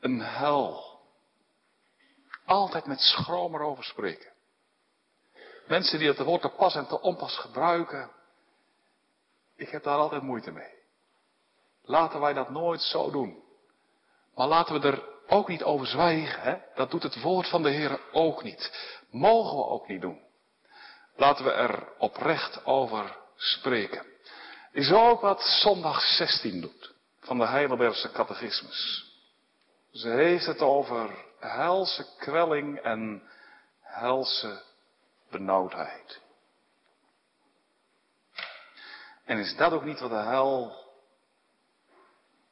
een 0.00 0.20
hel. 0.20 1.00
Altijd 2.44 2.86
met 2.86 3.00
schroom 3.00 3.54
erover 3.54 3.84
spreken. 3.84 4.32
Mensen 5.66 5.98
die 5.98 6.08
het 6.08 6.18
woord 6.18 6.42
te 6.42 6.48
pas 6.48 6.74
en 6.74 6.86
te 6.86 7.00
onpas 7.00 7.38
gebruiken, 7.38 8.10
ik 9.56 9.68
heb 9.68 9.82
daar 9.82 9.98
altijd 9.98 10.22
moeite 10.22 10.50
mee. 10.50 10.80
Laten 11.82 12.20
wij 12.20 12.32
dat 12.32 12.50
nooit 12.50 12.80
zo 12.80 13.10
doen. 13.10 13.42
Maar 14.34 14.46
laten 14.46 14.80
we 14.80 14.86
er 14.86 15.02
ook 15.26 15.48
niet 15.48 15.62
over 15.62 15.86
zwijgen. 15.86 16.42
Hè? 16.42 16.56
Dat 16.74 16.90
doet 16.90 17.02
het 17.02 17.22
woord 17.22 17.48
van 17.48 17.62
de 17.62 17.70
Heer 17.70 18.00
ook 18.12 18.42
niet. 18.42 18.72
Mogen 19.10 19.56
we 19.56 19.64
ook 19.64 19.88
niet 19.88 20.00
doen. 20.00 20.20
Laten 21.16 21.44
we 21.44 21.50
er 21.50 21.88
oprecht 21.98 22.64
over 22.64 23.16
spreken. 23.36 24.06
Is 24.72 24.92
ook 24.92 25.20
wat 25.20 25.42
zondag 25.42 26.00
16 26.00 26.60
doet. 26.60 26.94
Van 27.20 27.38
de 27.38 27.46
Heidelbergse 27.46 28.12
catechismus. 28.12 29.10
Ze 29.92 30.08
heeft 30.08 30.46
het 30.46 30.60
over 30.60 31.10
helse 31.38 32.06
kwelling 32.18 32.78
en 32.78 33.22
helse 33.80 34.62
benauwdheid. 35.30 36.20
En 39.24 39.38
is 39.38 39.56
dat 39.56 39.72
ook 39.72 39.84
niet 39.84 40.00
wat 40.00 40.10
de 40.10 40.16
hel 40.16 40.80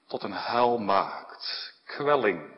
tot 0.06 0.22
een 0.22 0.32
hel 0.32 0.78
maakt? 0.78 1.74
Kwelling, 1.84 2.56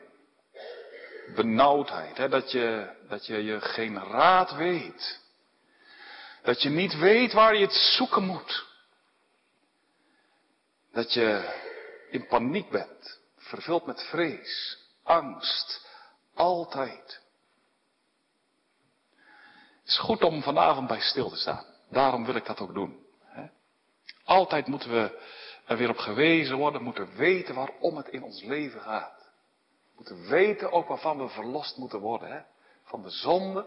benauwdheid, 1.34 2.16
hè? 2.16 2.28
Dat, 2.28 2.50
je, 2.50 2.96
dat 3.08 3.26
je 3.26 3.44
je 3.44 3.60
geen 3.60 4.04
raad 4.04 4.54
weet. 4.54 5.20
Dat 6.42 6.62
je 6.62 6.68
niet 6.68 6.98
weet 6.98 7.32
waar 7.32 7.54
je 7.54 7.64
het 7.64 7.74
zoeken 7.74 8.22
moet. 8.22 8.66
Dat 10.92 11.12
je 11.12 11.60
in 12.10 12.26
paniek 12.26 12.70
bent, 12.70 13.20
vervuld 13.36 13.86
met 13.86 14.02
vrees, 14.02 14.78
angst, 15.02 15.86
altijd. 16.34 17.20
Het 19.80 19.90
is 19.90 19.98
goed 19.98 20.22
om 20.22 20.42
vanavond 20.42 20.88
bij 20.88 21.00
stil 21.00 21.30
te 21.30 21.36
staan. 21.36 21.64
Daarom 21.90 22.24
wil 22.24 22.34
ik 22.34 22.46
dat 22.46 22.60
ook 22.60 22.74
doen. 22.74 23.01
Altijd 24.32 24.66
moeten 24.66 24.90
we 24.90 25.18
er 25.66 25.76
weer 25.76 25.88
op 25.88 25.98
gewezen 25.98 26.56
worden, 26.56 26.82
moeten 26.82 27.16
weten 27.16 27.54
waarom 27.54 27.96
het 27.96 28.08
in 28.08 28.22
ons 28.22 28.42
leven 28.42 28.80
gaat. 28.80 29.18
We 29.82 29.92
moeten 29.94 30.28
weten 30.28 30.72
ook 30.72 30.88
waarvan 30.88 31.18
we 31.18 31.28
verlost 31.28 31.76
moeten 31.76 31.98
worden. 31.98 32.32
Hè? 32.32 32.40
Van 32.84 33.02
de 33.02 33.10
zonde, 33.10 33.66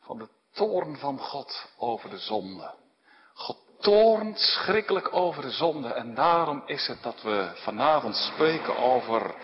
van 0.00 0.18
de 0.18 0.28
toorn 0.52 0.96
van 0.96 1.18
God 1.18 1.66
over 1.78 2.10
de 2.10 2.18
zonde. 2.18 2.74
God 3.34 3.58
toornt 3.78 4.38
schrikkelijk 4.38 5.14
over 5.14 5.42
de 5.42 5.50
zonde 5.50 5.88
en 5.92 6.14
daarom 6.14 6.62
is 6.66 6.86
het 6.86 7.02
dat 7.02 7.22
we 7.22 7.52
vanavond 7.54 8.16
spreken 8.16 8.76
over 8.76 9.34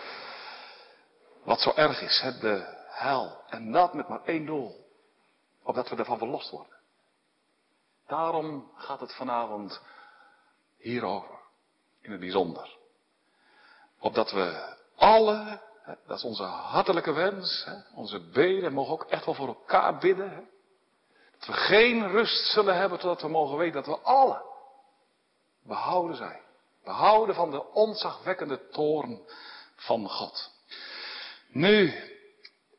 wat 1.43 1.61
zo 1.61 1.71
erg 1.75 2.01
is, 2.01 2.23
de 2.39 2.85
hel. 2.89 3.41
En 3.49 3.71
dat 3.71 3.93
met 3.93 4.07
maar 4.07 4.23
één 4.25 4.45
doel, 4.45 4.85
opdat 5.63 5.89
we 5.89 5.95
ervan 5.95 6.17
verlost 6.17 6.49
worden. 6.49 6.76
Daarom 8.07 8.71
gaat 8.75 8.99
het 8.99 9.15
vanavond 9.15 9.81
hierover, 10.77 11.39
in 12.01 12.11
het 12.11 12.19
bijzonder. 12.19 12.77
Opdat 13.99 14.31
we 14.31 14.75
alle, 14.95 15.61
dat 16.07 16.17
is 16.17 16.23
onze 16.23 16.43
hartelijke 16.43 17.11
wens, 17.11 17.67
onze 17.95 18.19
beden, 18.19 18.73
mogen 18.73 18.93
ook 18.93 19.03
echt 19.03 19.25
wel 19.25 19.33
voor 19.33 19.47
elkaar 19.47 19.97
bidden. 19.97 20.49
Dat 21.31 21.47
we 21.47 21.53
geen 21.53 22.07
rust 22.07 22.51
zullen 22.51 22.75
hebben 22.75 22.99
totdat 22.99 23.21
we 23.21 23.27
mogen 23.27 23.57
weten 23.57 23.83
dat 23.83 23.97
we 23.97 24.03
alle 24.03 24.45
behouden 25.63 26.15
zijn. 26.15 26.41
Behouden 26.83 27.35
van 27.35 27.51
de 27.51 27.73
ontzagwekkende 27.73 28.69
toorn 28.69 29.21
van 29.75 30.09
God. 30.09 30.51
Nu, 31.47 31.93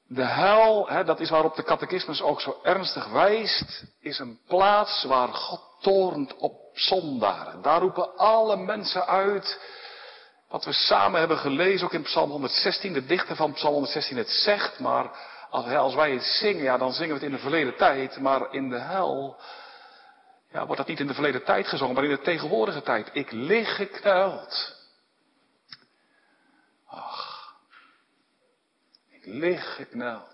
de 0.08 0.24
hel, 0.24 0.88
hè, 0.88 1.04
dat 1.04 1.20
is 1.20 1.30
waarop 1.30 1.56
de 1.56 1.62
catechismus 1.62 2.22
ook 2.22 2.40
zo 2.40 2.58
ernstig 2.62 3.08
wijst, 3.08 3.84
is 4.00 4.18
een 4.18 4.38
plaats 4.46 5.04
waar 5.04 5.28
God 5.28 5.60
toornt 5.80 6.36
op 6.36 6.52
zondaren. 6.72 7.62
Daar 7.62 7.80
roepen 7.80 8.16
alle 8.16 8.56
mensen 8.56 9.06
uit 9.06 9.60
wat 10.48 10.64
we 10.64 10.72
samen 10.72 11.18
hebben 11.18 11.38
gelezen, 11.38 11.86
ook 11.86 11.92
in 11.92 12.02
Psalm 12.02 12.30
116, 12.30 12.92
de 12.92 13.06
dichter 13.06 13.36
van 13.36 13.52
Psalm 13.52 13.72
116 13.72 14.16
het 14.16 14.28
zegt, 14.28 14.78
maar 14.78 15.10
als, 15.50 15.66
als 15.66 15.94
wij 15.94 16.12
het 16.12 16.22
zingen, 16.22 16.62
ja, 16.62 16.78
dan 16.78 16.92
zingen 16.92 17.08
we 17.08 17.20
het 17.20 17.30
in 17.30 17.36
de 17.36 17.42
verleden 17.42 17.76
tijd, 17.76 18.20
maar 18.20 18.52
in 18.52 18.68
de 18.68 18.78
hel, 18.78 19.36
ja, 20.52 20.64
wordt 20.64 20.76
dat 20.76 20.86
niet 20.86 21.00
in 21.00 21.06
de 21.06 21.14
verleden 21.14 21.44
tijd 21.44 21.66
gezongen, 21.66 21.94
maar 21.94 22.04
in 22.04 22.10
de 22.10 22.20
tegenwoordige 22.20 22.82
tijd. 22.82 23.10
Ik 23.12 23.30
lig 23.32 23.76
gekneld. 23.76 24.77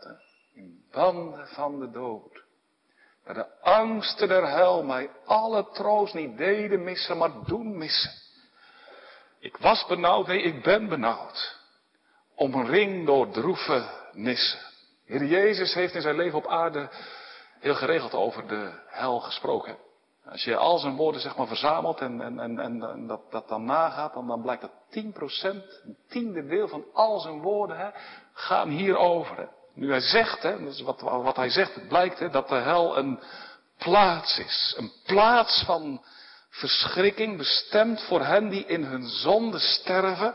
Hè, 0.05 0.15
in 0.55 0.85
banden 0.91 1.49
van 1.49 1.81
de 1.81 1.91
dood. 1.91 2.43
Waar 3.25 3.35
de 3.35 3.61
angsten 3.61 4.29
der 4.29 4.49
hel 4.49 4.83
mij 4.83 5.11
alle 5.25 5.69
troost 5.73 6.15
niet 6.15 6.37
deden 6.37 6.85
missen, 6.85 7.17
maar 7.19 7.45
doen 7.47 7.79
missen. 7.79 8.13
Ik 9.39 9.57
was 9.57 9.87
benauwd, 9.87 10.27
nee, 10.27 10.43
ik 10.43 10.63
ben 10.63 10.89
benauwd. 10.89 11.59
Omring 12.35 13.07
door 13.07 13.31
droeve 13.31 13.89
nissen. 14.13 14.61
Heer 15.05 15.25
Jezus 15.25 15.75
heeft 15.75 15.95
in 15.95 16.01
zijn 16.01 16.17
leven 16.17 16.39
op 16.39 16.47
aarde 16.47 16.89
heel 17.61 17.75
geregeld 17.75 18.15
over 18.15 18.49
de 18.49 18.73
hel 18.87 19.21
gesproken. 19.21 19.77
Als 20.31 20.45
je 20.45 20.57
al 20.57 20.79
zijn 20.79 20.97
woorden 20.97 21.21
zeg 21.21 21.37
maar 21.37 21.47
verzamelt 21.47 22.01
en, 22.01 22.21
en, 22.21 22.39
en, 22.39 22.61
en 22.83 23.07
dat, 23.07 23.21
dat 23.31 23.49
dan 23.49 23.65
nagaat, 23.65 24.15
dan, 24.15 24.27
dan 24.27 24.43
blijkt 24.43 24.63
dat 24.63 25.05
10%, 25.05 25.11
een 25.85 25.97
tiende 26.09 26.47
deel 26.47 26.69
van 26.69 26.85
al 26.93 27.21
zijn 27.21 27.41
woorden, 27.41 27.79
hè, 27.79 27.91
gaan 28.33 28.69
hierover. 28.69 29.49
Nu 29.75 29.91
hij 29.91 30.01
zegt, 30.01 30.43
hè, 30.43 30.85
wat, 30.85 31.01
wat 31.01 31.37
hij 31.37 31.51
zegt, 31.51 31.75
het 31.75 31.89
blijkt 31.89 32.19
hè, 32.19 32.31
dat 32.31 32.49
de 32.49 32.55
hel 32.55 32.99
een 32.99 33.21
plaats 33.79 34.39
is. 34.39 34.75
Een 34.79 34.93
plaats 35.05 35.63
van 35.67 36.05
verschrikking 36.51 37.37
bestemd 37.37 38.03
voor 38.03 38.21
hen 38.21 38.49
die 38.49 38.67
in 38.67 38.85
hun 38.85 39.09
zonde 39.09 39.59
sterven. 39.59 40.35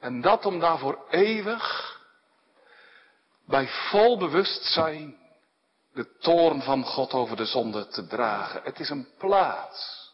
En 0.00 0.20
dat 0.20 0.46
om 0.46 0.60
daarvoor 0.60 1.04
eeuwig 1.10 1.96
bij 3.46 3.68
vol 3.68 4.18
bewustzijn 4.18 5.16
de 5.94 6.16
toorn 6.18 6.62
van 6.62 6.84
God 6.84 7.12
over 7.12 7.36
de 7.36 7.44
zonde 7.44 7.86
te 7.86 8.06
dragen. 8.06 8.62
Het 8.62 8.80
is 8.80 8.90
een 8.90 9.08
plaats. 9.18 10.10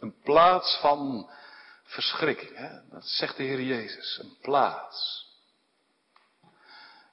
Een 0.00 0.14
plaats 0.22 0.78
van 0.80 1.30
verschrikking. 1.84 2.56
Hè? 2.56 2.88
Dat 2.90 3.04
zegt 3.04 3.36
de 3.36 3.42
Heer 3.42 3.62
Jezus. 3.62 4.18
Een 4.22 4.36
plaats. 4.40 5.22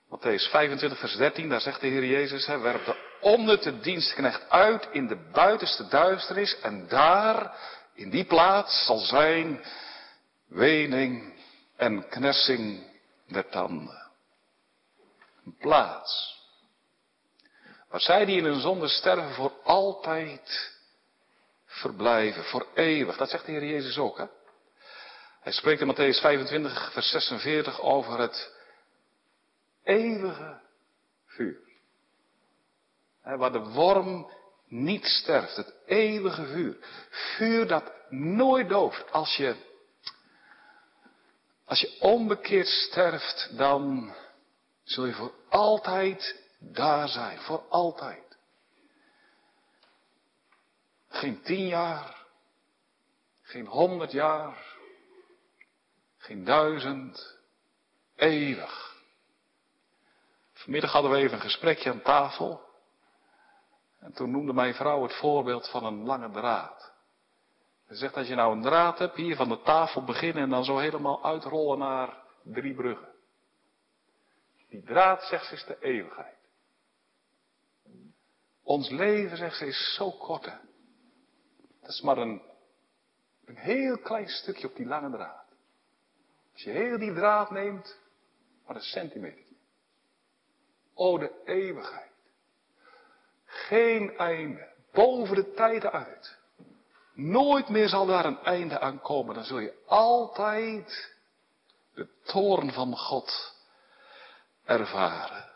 Matthäus 0.10 0.50
25, 0.50 1.00
vers 1.00 1.16
13, 1.16 1.50
daar 1.50 1.62
zegt 1.62 1.82
de 1.82 1.88
Heer 1.88 2.06
Jezus, 2.06 2.46
hè, 2.46 2.60
werp 2.60 2.86
de 2.86 3.18
onnutte 3.22 3.80
dienstknecht 3.80 4.50
uit 4.50 4.88
in 4.92 5.08
de 5.08 5.30
buitenste 5.32 5.88
duisternis 5.88 6.60
en 6.60 6.88
daar, 6.88 7.56
in 7.94 8.10
die 8.10 8.26
plaats, 8.26 8.86
zal 8.86 8.98
zijn 8.98 9.66
wening 10.48 11.34
en 11.78 12.08
knersing 12.08 12.84
der 13.28 13.50
tanden. 13.50 14.12
Een 15.46 15.56
plaats. 15.58 16.41
Waar 17.92 18.02
zij 18.02 18.26
die 18.26 18.38
in 18.38 18.46
hun 18.46 18.60
zonde 18.60 18.88
sterven 18.88 19.34
voor 19.34 19.54
altijd 19.64 20.74
verblijven, 21.66 22.44
voor 22.44 22.68
eeuwig. 22.74 23.18
Dat 23.18 23.30
zegt 23.30 23.46
de 23.46 23.52
Heer 23.52 23.66
Jezus 23.66 23.98
ook, 23.98 24.18
hè? 24.18 24.26
Hij 25.42 25.52
spreekt 25.52 25.82
in 25.82 25.94
Matthäus 25.94 26.22
25, 26.22 26.92
vers 26.92 27.10
46 27.10 27.82
over 27.82 28.20
het 28.20 28.56
eeuwige 29.84 30.60
vuur. 31.26 31.60
waar 33.24 33.52
de 33.52 33.60
worm 33.60 34.32
niet 34.68 35.06
sterft. 35.06 35.56
Het 35.56 35.74
eeuwige 35.86 36.46
vuur. 36.46 36.78
Vuur 37.10 37.68
dat 37.68 37.92
nooit 38.10 38.70
dooft. 38.70 39.12
Als 39.12 39.36
je, 39.36 39.56
als 41.66 41.82
je 41.82 41.98
onbekeerd 42.00 42.68
sterft, 42.68 43.50
dan 43.58 44.14
zul 44.84 45.06
je 45.06 45.14
voor 45.14 45.34
altijd 45.50 46.41
daar 46.62 47.08
zijn. 47.08 47.40
Voor 47.40 47.64
altijd. 47.70 48.38
Geen 51.10 51.42
tien 51.42 51.68
jaar. 51.68 52.26
Geen 53.42 53.66
honderd 53.66 54.12
jaar. 54.12 54.78
Geen 56.18 56.44
duizend. 56.44 57.40
Eeuwig. 58.16 58.96
Vanmiddag 60.54 60.92
hadden 60.92 61.12
we 61.12 61.18
even 61.18 61.34
een 61.34 61.42
gesprekje 61.42 61.92
aan 61.92 62.02
tafel. 62.02 62.70
En 64.00 64.14
toen 64.14 64.32
noemde 64.32 64.54
mijn 64.54 64.74
vrouw 64.74 65.04
het 65.04 65.16
voorbeeld 65.16 65.70
van 65.70 65.86
een 65.86 66.06
lange 66.06 66.32
draad. 66.32 66.92
Ze 67.88 67.96
zegt, 67.96 68.16
als 68.16 68.28
je 68.28 68.36
nou 68.36 68.56
een 68.56 68.62
draad 68.62 69.00
hebt, 69.00 69.16
hier 69.16 69.36
van 69.36 69.50
de 69.50 69.62
tafel 69.62 70.04
beginnen 70.04 70.44
en 70.44 70.50
dan 70.50 70.64
zo 70.64 70.78
helemaal 70.78 71.24
uitrollen 71.24 71.78
naar 71.78 72.18
drie 72.44 72.74
bruggen. 72.74 73.10
Die 74.70 74.84
draad, 74.84 75.24
zegt 75.24 75.46
ze, 75.46 75.54
is 75.54 75.66
de 75.66 75.78
eeuwigheid. 75.80 76.41
Ons 78.64 78.90
leven, 78.90 79.38
zegt 79.38 79.58
ze, 79.58 79.66
is 79.66 79.94
zo 79.96 80.12
kort. 80.12 80.46
Hè? 80.46 80.56
Dat 81.82 81.90
is 81.90 82.02
maar 82.02 82.18
een, 82.18 82.42
een 83.46 83.58
heel 83.58 83.98
klein 83.98 84.28
stukje 84.28 84.68
op 84.68 84.76
die 84.76 84.86
lange 84.86 85.10
draad. 85.10 85.46
Als 86.54 86.64
je 86.64 86.70
heel 86.70 86.98
die 86.98 87.14
draad 87.14 87.52
neemt, 87.52 87.98
maar 88.66 88.76
een 88.76 88.82
centimeter. 88.82 89.56
O, 90.94 91.18
de 91.18 91.42
eeuwigheid. 91.46 92.12
Geen 93.46 94.18
einde. 94.18 94.70
Boven 94.92 95.36
de 95.36 95.54
tijden 95.54 95.92
uit. 95.92 96.38
Nooit 97.14 97.70
meer 97.70 97.90
zal 97.90 98.06
daar 98.06 98.26
een 98.26 98.44
einde 98.44 98.80
aan 98.80 99.02
komen. 99.02 99.36
Dan 99.36 99.44
zul 99.44 99.60
je 99.60 99.74
altijd 99.86 101.16
de 101.94 102.08
toorn 102.24 102.72
van 102.72 102.98
God 102.98 103.56
ervaren. 104.66 105.51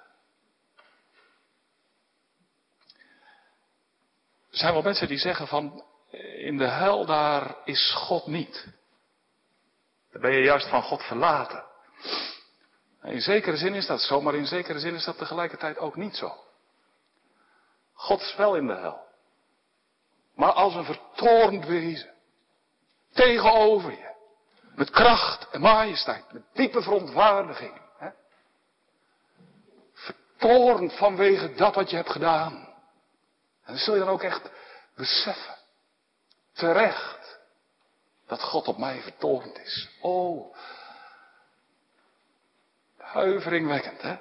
Zijn 4.58 4.74
wel 4.74 4.82
mensen 4.82 5.08
die 5.08 5.18
zeggen 5.18 5.48
van, 5.48 5.84
in 6.38 6.58
de 6.58 6.68
hel 6.68 7.06
daar 7.06 7.56
is 7.64 7.94
God 7.94 8.28
niet. 8.28 8.68
Dan 10.12 10.22
ben 10.22 10.32
je 10.32 10.44
juist 10.44 10.68
van 10.68 10.82
God 10.82 11.04
verlaten. 11.04 11.64
In 13.04 13.22
zekere 13.22 13.58
zin 13.58 13.74
is 13.74 13.88
dat 13.88 14.02
zo, 14.02 14.22
maar 14.22 14.36
in 14.36 14.46
zekere 14.46 14.80
zin 14.80 14.94
is 14.96 15.06
dat 15.06 15.18
tegelijkertijd 15.18 15.78
ook 15.78 15.96
niet 15.96 16.16
zo. 16.16 16.34
God 17.94 18.22
is 18.22 18.36
wel 18.36 18.56
in 18.56 18.68
de 18.68 18.76
hel. 18.76 19.04
Maar 20.36 20.52
als 20.52 20.76
een 20.76 20.86
vertoornd 20.86 21.66
wezen. 21.66 22.14
Tegenover 23.14 23.92
je. 23.92 24.14
Met 24.76 24.90
kracht 24.90 25.50
en 25.50 25.62
majesteit. 25.62 26.32
Met 26.32 26.44
diepe 26.54 26.82
verontwaardiging. 26.82 27.82
Hè? 27.98 28.10
Vertoornd 29.94 30.94
vanwege 30.94 31.54
dat 31.54 31.76
wat 31.76 31.90
je 31.90 31.96
hebt 31.96 32.12
gedaan. 32.12 32.65
En 33.66 33.74
dat 33.74 33.82
zul 33.82 33.94
je 33.94 34.00
dan 34.00 34.10
ook 34.10 34.24
echt 34.24 34.50
beseffen. 34.96 35.56
Terecht. 36.54 37.40
Dat 38.28 38.42
God 38.42 38.68
op 38.68 38.78
mij 38.78 39.02
vertoornd 39.02 39.60
is. 39.60 39.90
Oh, 40.02 40.56
Huiveringwekkend, 42.98 44.02
hè? 44.02 44.16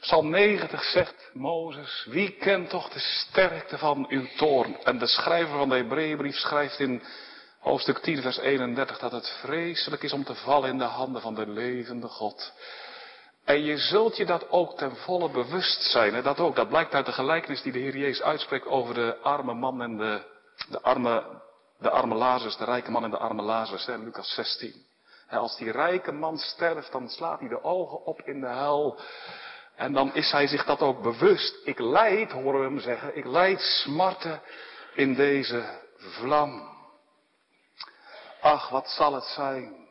Psalm 0.00 0.30
90 0.30 0.84
zegt 0.84 1.30
Mozes, 1.32 2.06
wie 2.08 2.30
kent 2.30 2.70
toch 2.70 2.88
de 2.88 2.98
sterkte 2.98 3.78
van 3.78 4.06
uw 4.08 4.26
toorn? 4.36 4.76
En 4.82 4.98
de 4.98 5.06
schrijver 5.06 5.58
van 5.58 5.68
de 5.68 5.76
Hebreeënbrief 5.76 6.36
schrijft 6.36 6.78
in 6.78 7.02
hoofdstuk 7.58 7.98
10 7.98 8.22
vers 8.22 8.38
31 8.38 8.98
dat 8.98 9.12
het 9.12 9.28
vreselijk 9.40 10.02
is 10.02 10.12
om 10.12 10.24
te 10.24 10.34
vallen 10.34 10.70
in 10.70 10.78
de 10.78 10.84
handen 10.84 11.22
van 11.22 11.34
de 11.34 11.48
levende 11.48 12.08
God. 12.08 12.52
En 13.44 13.64
je 13.64 13.76
zult 13.76 14.16
je 14.16 14.24
dat 14.24 14.50
ook 14.50 14.76
ten 14.76 14.96
volle 14.96 15.30
bewust 15.30 15.82
zijn. 15.82 16.14
Hè? 16.14 16.22
Dat 16.22 16.40
ook, 16.40 16.56
dat 16.56 16.68
blijkt 16.68 16.94
uit 16.94 17.06
de 17.06 17.12
gelijkenis 17.12 17.62
die 17.62 17.72
de 17.72 17.78
Heer 17.78 17.96
Jezus 17.96 18.22
uitspreekt 18.22 18.66
over 18.66 18.94
de 18.94 19.16
arme 19.22 19.54
man 19.54 19.82
en 19.82 19.96
de, 19.96 20.22
de 20.68 20.80
arme, 20.80 21.42
de 21.78 21.90
arme 21.90 22.14
Lazarus, 22.14 22.56
de 22.56 22.64
rijke 22.64 22.90
man 22.90 23.04
en 23.04 23.10
de 23.10 23.18
arme 23.18 23.42
Lazarus, 23.42 23.86
hè? 23.86 23.96
Lucas 23.96 24.34
16. 24.34 24.74
Als 25.30 25.56
die 25.56 25.70
rijke 25.70 26.12
man 26.12 26.38
sterft, 26.38 26.92
dan 26.92 27.08
slaat 27.08 27.40
hij 27.40 27.48
de 27.48 27.64
ogen 27.64 28.04
op 28.04 28.20
in 28.20 28.40
de 28.40 28.46
hel. 28.46 28.98
En 29.76 29.92
dan 29.92 30.14
is 30.14 30.30
hij 30.30 30.46
zich 30.46 30.64
dat 30.64 30.80
ook 30.80 31.02
bewust. 31.02 31.56
Ik 31.64 31.78
leid, 31.78 32.32
horen 32.32 32.60
we 32.60 32.66
hem 32.66 32.80
zeggen, 32.80 33.16
ik 33.16 33.24
leid 33.24 33.60
smarten 33.60 34.40
in 34.94 35.14
deze 35.14 35.80
vlam. 35.96 36.72
Ach, 38.40 38.68
wat 38.68 38.88
zal 38.88 39.14
het 39.14 39.24
zijn 39.24 39.83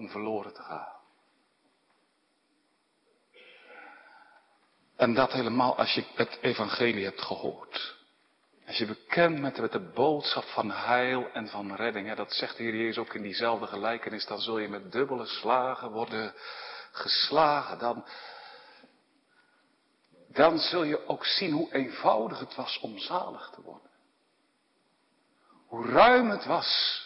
om 0.00 0.08
verloren 0.08 0.54
te 0.54 0.62
gaan. 0.62 0.98
En 4.96 5.14
dat 5.14 5.32
helemaal 5.32 5.76
als 5.76 5.94
je 5.94 6.04
het 6.14 6.38
evangelie 6.40 7.04
hebt 7.04 7.22
gehoord. 7.22 7.98
Als 8.66 8.78
je 8.78 8.86
bekend 8.86 9.40
bent 9.40 9.58
met 9.58 9.72
de 9.72 9.90
boodschap 9.94 10.44
van 10.44 10.70
heil 10.70 11.30
en 11.32 11.48
van 11.48 11.74
redding, 11.74 12.14
dat 12.14 12.32
zegt 12.32 12.56
de 12.56 12.62
Heer 12.62 12.76
Jezus 12.76 12.98
ook 12.98 13.14
in 13.14 13.22
diezelfde 13.22 13.66
gelijkenis, 13.66 14.26
dan 14.26 14.40
zul 14.40 14.58
je 14.58 14.68
met 14.68 14.92
dubbele 14.92 15.26
slagen 15.26 15.90
worden 15.90 16.34
geslagen. 16.92 17.78
Dan, 17.78 18.04
dan 20.28 20.58
zul 20.58 20.82
je 20.82 21.08
ook 21.08 21.24
zien 21.24 21.52
hoe 21.52 21.74
eenvoudig 21.74 22.38
het 22.38 22.54
was 22.54 22.78
om 22.78 22.98
zalig 22.98 23.50
te 23.54 23.62
worden. 23.62 23.90
Hoe 25.66 25.86
ruim 25.86 26.30
het 26.30 26.44
was 26.44 27.00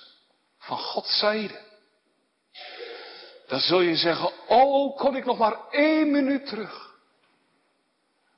van 0.58 0.78
Gods 0.78 1.18
zijde. 1.18 1.73
Dan 3.46 3.58
zul 3.58 3.80
je 3.80 3.96
zeggen, 3.96 4.30
oh, 4.48 4.96
kon 4.96 5.16
ik 5.16 5.24
nog 5.24 5.38
maar 5.38 5.56
één 5.70 6.10
minuut 6.10 6.46
terug. 6.46 6.92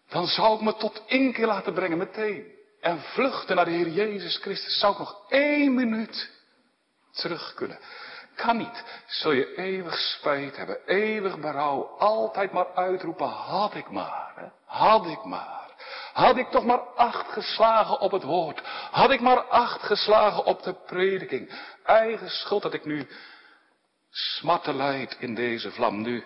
Dan 0.08 0.26
zou 0.26 0.54
ik 0.54 0.60
me 0.60 0.76
tot 0.76 1.02
inkeer 1.06 1.46
laten 1.46 1.74
brengen 1.74 1.98
meteen. 1.98 2.54
En 2.80 3.00
vluchten 3.00 3.56
naar 3.56 3.64
de 3.64 3.70
Heer 3.70 3.88
Jezus 3.88 4.36
Christus. 4.36 4.78
Zou 4.78 4.92
ik 4.92 4.98
nog 4.98 5.24
één 5.28 5.74
minuut 5.74 6.30
terug 7.12 7.54
kunnen. 7.54 7.78
Kan 8.36 8.56
niet. 8.56 8.84
Zul 9.06 9.32
je 9.32 9.54
eeuwig 9.56 9.98
spijt 9.98 10.56
hebben, 10.56 10.78
eeuwig 10.86 11.38
berouw, 11.40 11.96
altijd 11.98 12.52
maar 12.52 12.74
uitroepen, 12.74 13.26
had 13.26 13.74
ik 13.74 13.90
maar, 13.90 14.32
hè? 14.36 14.46
had 14.64 15.06
ik 15.06 15.24
maar. 15.24 15.64
Had 16.12 16.36
ik 16.36 16.50
toch 16.50 16.64
maar 16.64 16.80
acht 16.80 17.32
geslagen 17.32 18.00
op 18.00 18.10
het 18.10 18.22
woord. 18.22 18.62
Had 18.90 19.10
ik 19.10 19.20
maar 19.20 19.42
acht 19.42 19.82
geslagen 19.82 20.44
op 20.44 20.62
de 20.62 20.74
prediking. 20.86 21.50
Eigen 21.84 22.30
schuld 22.30 22.62
dat 22.62 22.74
ik 22.74 22.84
nu 22.84 23.08
smarten 24.16 24.76
leid 24.76 25.16
in 25.18 25.34
deze 25.34 25.70
vlam. 25.70 26.02
Nu, 26.02 26.24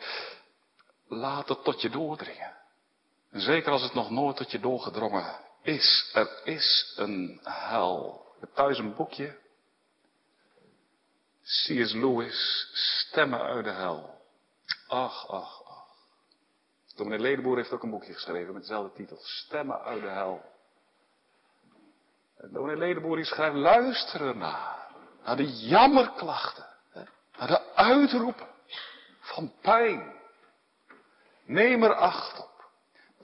laat 1.08 1.48
het 1.48 1.64
tot 1.64 1.80
je 1.80 1.90
doordringen. 1.90 2.56
Zeker 3.30 3.72
als 3.72 3.82
het 3.82 3.94
nog 3.94 4.10
nooit 4.10 4.36
tot 4.36 4.50
je 4.50 4.60
doorgedrongen 4.60 5.40
is. 5.62 6.10
Er 6.14 6.40
is 6.44 6.94
een 6.96 7.40
hel. 7.42 8.26
Ik 8.34 8.40
heb 8.40 8.54
thuis 8.54 8.78
een 8.78 8.94
boekje. 8.94 9.38
C.S. 11.42 11.92
Lewis, 11.92 12.68
Stemmen 12.72 13.40
uit 13.40 13.64
de 13.64 13.70
hel. 13.70 14.18
Ach, 14.88 15.28
ach, 15.28 15.64
ach. 15.64 15.84
Dominee 16.94 17.18
Ledenboer 17.18 17.56
heeft 17.56 17.72
ook 17.72 17.82
een 17.82 17.90
boekje 17.90 18.12
geschreven 18.12 18.52
met 18.52 18.62
dezelfde 18.62 18.92
titel. 18.92 19.18
Stemmen 19.20 19.80
uit 19.82 20.02
de 20.02 20.08
hel. 20.08 20.42
En 22.36 22.52
dominee 22.52 22.76
Ledenboer 22.76 23.16
die 23.16 23.24
schrijft, 23.24 23.56
luisteren 23.56 24.38
naar. 24.38 24.88
Naar 25.24 25.36
de 25.36 25.56
jammerklachten. 25.56 26.69
Naar 27.40 27.48
de 27.48 27.74
uitroepen 27.74 28.46
van 29.20 29.52
pijn. 29.60 30.12
Neem 31.46 31.82
er 31.82 31.94
acht 31.94 32.38
op. 32.38 32.70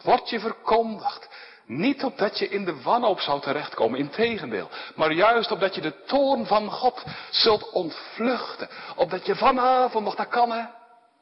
Wordt 0.03 0.31
je 0.31 0.41
verkondigd. 0.41 1.29
Niet 1.67 2.05
opdat 2.05 2.39
je 2.39 2.49
in 2.49 2.65
de 2.65 2.83
wanhoop 2.83 3.21
zou 3.21 3.41
terechtkomen, 3.41 3.99
integendeel. 3.99 4.69
Maar 4.95 5.13
juist 5.13 5.51
opdat 5.51 5.75
je 5.75 5.81
de 5.81 6.05
toorn 6.05 6.47
van 6.47 6.71
God 6.71 7.05
zult 7.31 7.71
ontvluchten. 7.71 8.69
Opdat 8.97 9.27
je 9.27 9.37
vanavond 9.37 10.05
nog, 10.05 10.15
dat 10.15 10.29
kan 10.29 10.51
hè. 10.51 10.65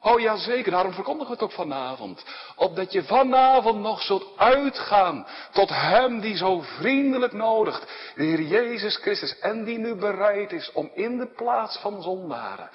Oh 0.05 0.19
ja 0.19 0.37
zeker, 0.37 0.71
daarom 0.71 0.93
verkondigen 0.93 1.27
we 1.27 1.41
het 1.41 1.51
ook 1.51 1.57
vanavond. 1.57 2.23
Opdat 2.55 2.91
je 2.91 3.03
vanavond 3.03 3.79
nog 3.79 4.01
zult 4.01 4.37
uitgaan 4.37 5.27
tot 5.51 5.69
Hem 5.69 6.19
die 6.19 6.37
zo 6.37 6.61
vriendelijk 6.61 7.33
nodigt. 7.33 7.81
De 8.15 8.23
Heer 8.23 8.41
Jezus 8.41 8.97
Christus. 8.97 9.39
En 9.39 9.63
die 9.63 9.77
nu 9.77 9.95
bereid 9.95 10.51
is 10.51 10.71
om 10.71 10.91
in 10.93 11.17
de 11.17 11.27
plaats 11.27 11.77
van 11.77 12.01
zondaren. 12.01 12.69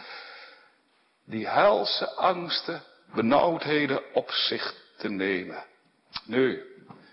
Die 1.27 1.49
helse 1.49 2.15
angsten, 2.15 2.83
benauwdheden 3.15 4.15
op 4.15 4.31
zich 4.31 4.75
te 4.99 5.09
nemen. 5.09 5.65
Nu, 6.25 6.63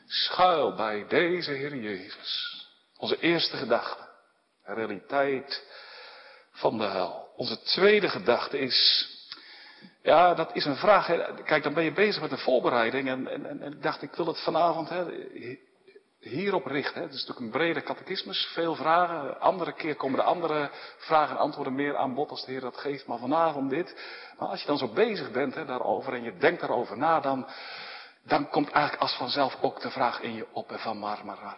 schuil 0.08 0.75
bij 0.75 1.06
deze 1.08 1.51
Heer 1.51 1.75
Jezus. 1.75 2.65
Onze 2.97 3.19
eerste 3.19 3.58
gedachte. 3.58 4.08
Realiteit 4.63 5.63
van 6.51 6.77
de 6.77 6.86
hel. 6.86 7.27
Onze 7.36 7.62
tweede 7.62 8.10
gedachte 8.10 8.60
is, 8.60 9.10
ja, 10.01 10.33
dat 10.33 10.55
is 10.55 10.65
een 10.65 10.75
vraag. 10.75 11.05
Kijk, 11.43 11.63
dan 11.63 11.73
ben 11.73 11.83
je 11.83 11.91
bezig 11.91 12.21
met 12.21 12.31
een 12.31 12.38
voorbereiding 12.38 13.07
en, 13.07 13.27
en, 13.27 13.62
en 13.62 13.73
ik 13.73 13.81
dacht, 13.81 14.01
ik 14.01 14.15
wil 14.15 14.27
het 14.27 14.43
vanavond 14.43 14.89
hè, 14.89 15.05
hierop 16.19 16.65
richten. 16.65 17.01
Het 17.01 17.13
is 17.13 17.19
natuurlijk 17.19 17.45
een 17.45 17.60
brede 17.60 17.83
catechismus, 17.83 18.49
veel 18.53 18.75
vragen. 18.75 19.39
Andere 19.39 19.73
keer 19.73 19.95
komen 19.95 20.19
de 20.19 20.25
andere 20.25 20.69
vragen 20.97 21.36
en 21.36 21.41
antwoorden 21.41 21.75
meer 21.75 21.97
aan 21.97 22.13
bod 22.13 22.29
als 22.29 22.45
de 22.45 22.51
Heer 22.51 22.62
dat 22.62 22.77
geeft. 22.77 23.07
Maar 23.07 23.19
vanavond 23.19 23.69
dit. 23.69 23.95
Maar 24.38 24.47
als 24.47 24.62
je 24.62 24.67
dan 24.67 24.77
zo 24.77 24.88
bezig 24.88 25.31
bent 25.31 25.55
hè, 25.55 25.65
daarover 25.65 26.13
en 26.13 26.23
je 26.23 26.38
denkt 26.38 26.60
daarover 26.60 26.97
na, 26.97 27.19
dan, 27.19 27.47
dan 28.23 28.49
komt 28.49 28.69
eigenlijk 28.69 29.01
als 29.01 29.15
vanzelf 29.17 29.57
ook 29.62 29.81
de 29.81 29.91
vraag 29.91 30.21
in 30.21 30.33
je 30.33 30.47
op 30.51 30.71
van 30.75 30.99
maar, 30.99 31.25
maar, 31.25 31.39
maar, 31.43 31.57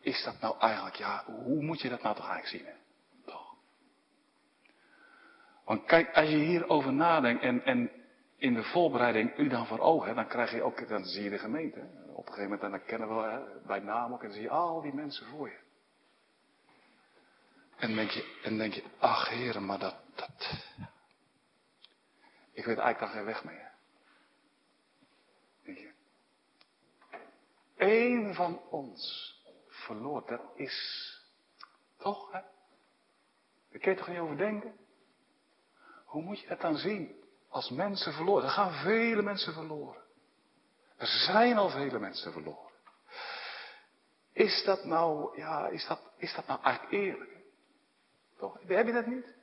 is 0.00 0.24
dat 0.24 0.40
nou 0.40 0.54
eigenlijk, 0.58 0.96
ja, 0.96 1.24
hoe 1.26 1.62
moet 1.62 1.80
je 1.80 1.88
dat 1.88 2.02
nou 2.02 2.16
toch 2.16 2.28
eigenlijk 2.28 2.64
zien? 2.64 2.74
Hè? 2.74 2.77
Want 5.68 5.84
kijk, 5.84 6.14
als 6.14 6.28
je 6.28 6.36
hierover 6.36 6.92
nadenkt 6.92 7.42
en, 7.42 7.64
en 7.64 7.90
in 8.36 8.54
de 8.54 8.62
voorbereiding 8.62 9.38
u 9.38 9.48
dan 9.48 9.66
voor 9.66 9.78
ogen, 9.78 10.14
dan 10.14 10.28
krijg 10.28 10.50
je 10.50 10.62
ook, 10.62 10.88
dan 10.88 11.04
zie 11.04 11.22
je 11.22 11.30
de 11.30 11.38
gemeente. 11.38 11.80
Op 12.06 12.26
een 12.26 12.32
gegeven 12.32 12.42
moment, 12.42 12.62
en 12.62 12.70
dan 12.70 12.84
kennen 12.84 13.08
we 13.08 13.28
hè, 13.28 13.66
bij 13.66 13.78
naam 13.78 14.12
ook, 14.12 14.22
en 14.22 14.26
dan 14.26 14.34
zie 14.34 14.42
je 14.42 14.50
al 14.50 14.80
die 14.80 14.94
mensen 14.94 15.26
voor 15.26 15.48
je. 15.48 15.58
En 17.76 17.94
denk 17.94 18.10
je, 18.10 18.38
en 18.42 18.58
denk 18.58 18.72
je, 18.72 18.84
ach 18.98 19.28
heren, 19.28 19.66
maar 19.66 19.78
dat, 19.78 19.96
dat, 20.14 20.52
ik 22.52 22.64
weet 22.64 22.78
eigenlijk 22.78 22.98
daar 22.98 23.08
geen 23.08 23.24
weg 23.24 23.44
mee. 23.44 23.66
Eén 27.76 28.34
van 28.34 28.60
ons 28.70 29.34
verloor, 29.66 30.26
dat 30.26 30.42
is 30.54 31.08
toch, 31.96 32.32
hè? 32.32 32.40
Daar 33.70 33.80
kun 33.80 33.92
je 33.92 33.98
toch 33.98 34.08
niet 34.08 34.18
over 34.18 34.36
denken? 34.36 34.86
Hoe 36.08 36.22
moet 36.22 36.40
je 36.40 36.48
het 36.48 36.60
dan 36.60 36.76
zien? 36.76 37.16
Als 37.48 37.70
mensen 37.70 38.12
verloren. 38.12 38.44
Er 38.44 38.50
gaan 38.50 38.72
vele 38.72 39.22
mensen 39.22 39.52
verloren. 39.52 40.02
Er 40.96 41.06
zijn 41.06 41.58
al 41.58 41.68
vele 41.68 41.98
mensen 41.98 42.32
verloren. 42.32 42.72
Is 44.32 44.62
dat 44.64 44.84
nou, 44.84 45.38
ja, 45.38 45.66
is 45.66 45.86
dat, 45.86 46.00
is 46.16 46.34
dat 46.34 46.46
nou 46.46 46.62
eigenlijk 46.62 46.94
eerlijk? 46.94 47.30
Toch? 48.38 48.58
Heb 48.66 48.86
je 48.86 48.92
dat 48.92 49.06
niet? 49.06 49.34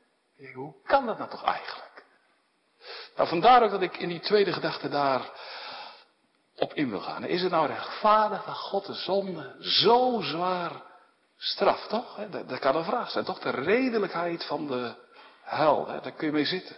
Hoe 0.53 0.73
kan 0.83 1.05
dat 1.05 1.17
nou 1.17 1.29
toch 1.29 1.43
eigenlijk? 1.43 2.05
Nou, 3.15 3.29
vandaar 3.29 3.63
ook 3.63 3.71
dat 3.71 3.81
ik 3.81 3.97
in 3.97 4.09
die 4.09 4.19
tweede 4.19 4.53
gedachte 4.53 4.89
daar 4.89 5.31
op 6.55 6.73
in 6.73 6.89
wil 6.89 6.99
gaan. 6.99 7.25
Is 7.25 7.41
het 7.41 7.51
nou 7.51 7.67
rechtvaardig 7.67 8.45
dat 8.45 8.55
God 8.55 8.85
de 8.85 8.93
zonde 8.93 9.55
zo 9.59 10.21
zwaar 10.21 10.71
straft, 11.37 11.89
toch? 11.89 12.19
Dat, 12.29 12.59
kan 12.59 12.75
een 12.75 12.83
vraag 12.83 13.09
zijn, 13.11 13.25
toch? 13.25 13.39
De 13.39 13.49
redelijkheid 13.49 14.45
van 14.45 14.67
de 14.67 15.04
hel, 15.45 15.85
daar 15.85 16.11
kun 16.11 16.27
je 16.27 16.33
mee 16.33 16.45
zitten. 16.45 16.75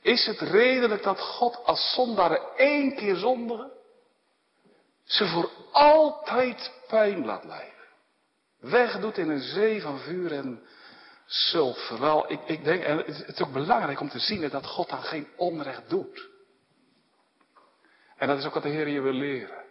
Is 0.00 0.26
het 0.26 0.40
redelijk 0.40 1.02
dat 1.02 1.20
God 1.20 1.64
als 1.64 1.92
zondaren 1.94 2.40
één 2.56 2.96
keer 2.96 3.16
zondigen, 3.16 3.70
ze 5.04 5.26
voor 5.26 5.50
altijd 5.72 6.72
pijn 6.88 7.24
laat 7.24 7.44
lijden? 7.44 7.72
Wegdoet 8.60 9.18
in 9.18 9.30
een 9.30 9.42
zee 9.42 9.82
van 9.82 9.98
vuur 9.98 10.32
en 10.32 10.62
sulfer. 11.26 12.00
Wel, 12.00 12.32
ik, 12.32 12.40
ik 12.46 12.64
denk, 12.64 12.82
en 12.82 12.96
het 12.96 13.28
is 13.28 13.40
ook 13.40 13.52
belangrijk 13.52 14.00
om 14.00 14.08
te 14.08 14.18
zien 14.18 14.48
dat 14.48 14.66
God 14.66 14.88
dan 14.88 15.02
geen 15.02 15.28
onrecht 15.36 15.88
doet. 15.90 16.28
En 18.16 18.28
dat 18.28 18.38
is 18.38 18.44
ook 18.44 18.54
wat 18.54 18.62
de 18.62 18.68
Heer 18.68 18.88
je 18.88 19.00
wil 19.00 19.12
leren. 19.12 19.64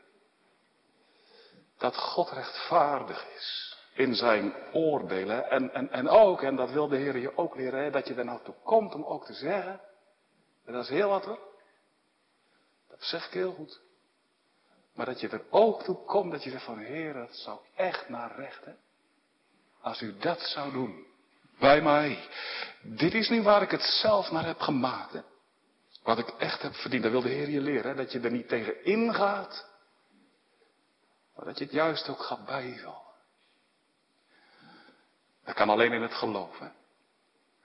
Dat 1.77 1.95
God 1.95 2.29
rechtvaardig 2.29 3.25
is 3.35 3.72
in 3.93 4.15
zijn 4.15 4.53
oordelen. 4.71 5.49
En, 5.49 5.73
en, 5.73 5.91
en 5.91 6.09
ook, 6.09 6.41
en 6.41 6.55
dat 6.55 6.71
wil 6.71 6.87
de 6.87 6.97
Heer 6.97 7.17
je 7.17 7.37
ook 7.37 7.55
leren, 7.55 7.83
hè, 7.83 7.91
dat 7.91 8.07
je 8.07 8.13
er 8.13 8.25
nou 8.25 8.39
toe 8.43 8.55
komt 8.63 8.93
om 8.93 9.03
ook 9.03 9.25
te 9.25 9.33
zeggen. 9.33 9.81
En 10.65 10.73
dat 10.73 10.83
is 10.83 10.89
heel 10.89 11.09
wat 11.09 11.25
hoor. 11.25 11.39
Dat 12.89 13.03
zeg 13.03 13.25
ik 13.27 13.33
heel 13.33 13.53
goed. 13.53 13.81
Maar 14.93 15.05
dat 15.05 15.19
je 15.19 15.29
er 15.29 15.43
ook 15.49 15.83
toe 15.83 15.97
komt 16.05 16.31
dat 16.31 16.43
je 16.43 16.49
zegt 16.49 16.65
van 16.65 16.77
Heer, 16.77 17.13
dat 17.13 17.35
zou 17.35 17.59
echt 17.75 18.09
naar 18.09 18.35
recht. 18.35 18.61
Als 19.81 20.01
u 20.01 20.17
dat 20.17 20.39
zou 20.39 20.71
doen. 20.71 21.05
Bij 21.59 21.81
mij. 21.81 22.29
Dit 22.81 23.13
is 23.13 23.29
nu 23.29 23.41
waar 23.41 23.61
ik 23.61 23.71
het 23.71 23.81
zelf 23.81 24.31
naar 24.31 24.45
heb 24.45 24.59
gemaakt. 24.59 25.13
Hè. 25.13 25.21
Wat 26.03 26.17
ik 26.17 26.27
echt 26.27 26.61
heb 26.61 26.73
verdiend, 26.73 27.03
dat 27.03 27.11
wil 27.11 27.21
de 27.21 27.29
Heer 27.29 27.49
je 27.49 27.61
leren. 27.61 27.89
Hè? 27.89 27.95
Dat 27.95 28.11
je 28.11 28.19
er 28.19 28.31
niet 28.31 28.47
tegen 28.47 28.85
ingaat. 28.85 29.69
Maar 31.35 31.45
dat 31.45 31.57
je 31.57 31.63
het 31.63 31.73
juist 31.73 32.09
ook 32.09 32.21
gaat 32.21 32.45
bijvallen. 32.45 33.02
Dat 35.45 35.55
kan 35.55 35.69
alleen 35.69 35.91
in 35.93 36.01
het 36.01 36.13
geloof. 36.13 36.59
Hè? 36.59 36.67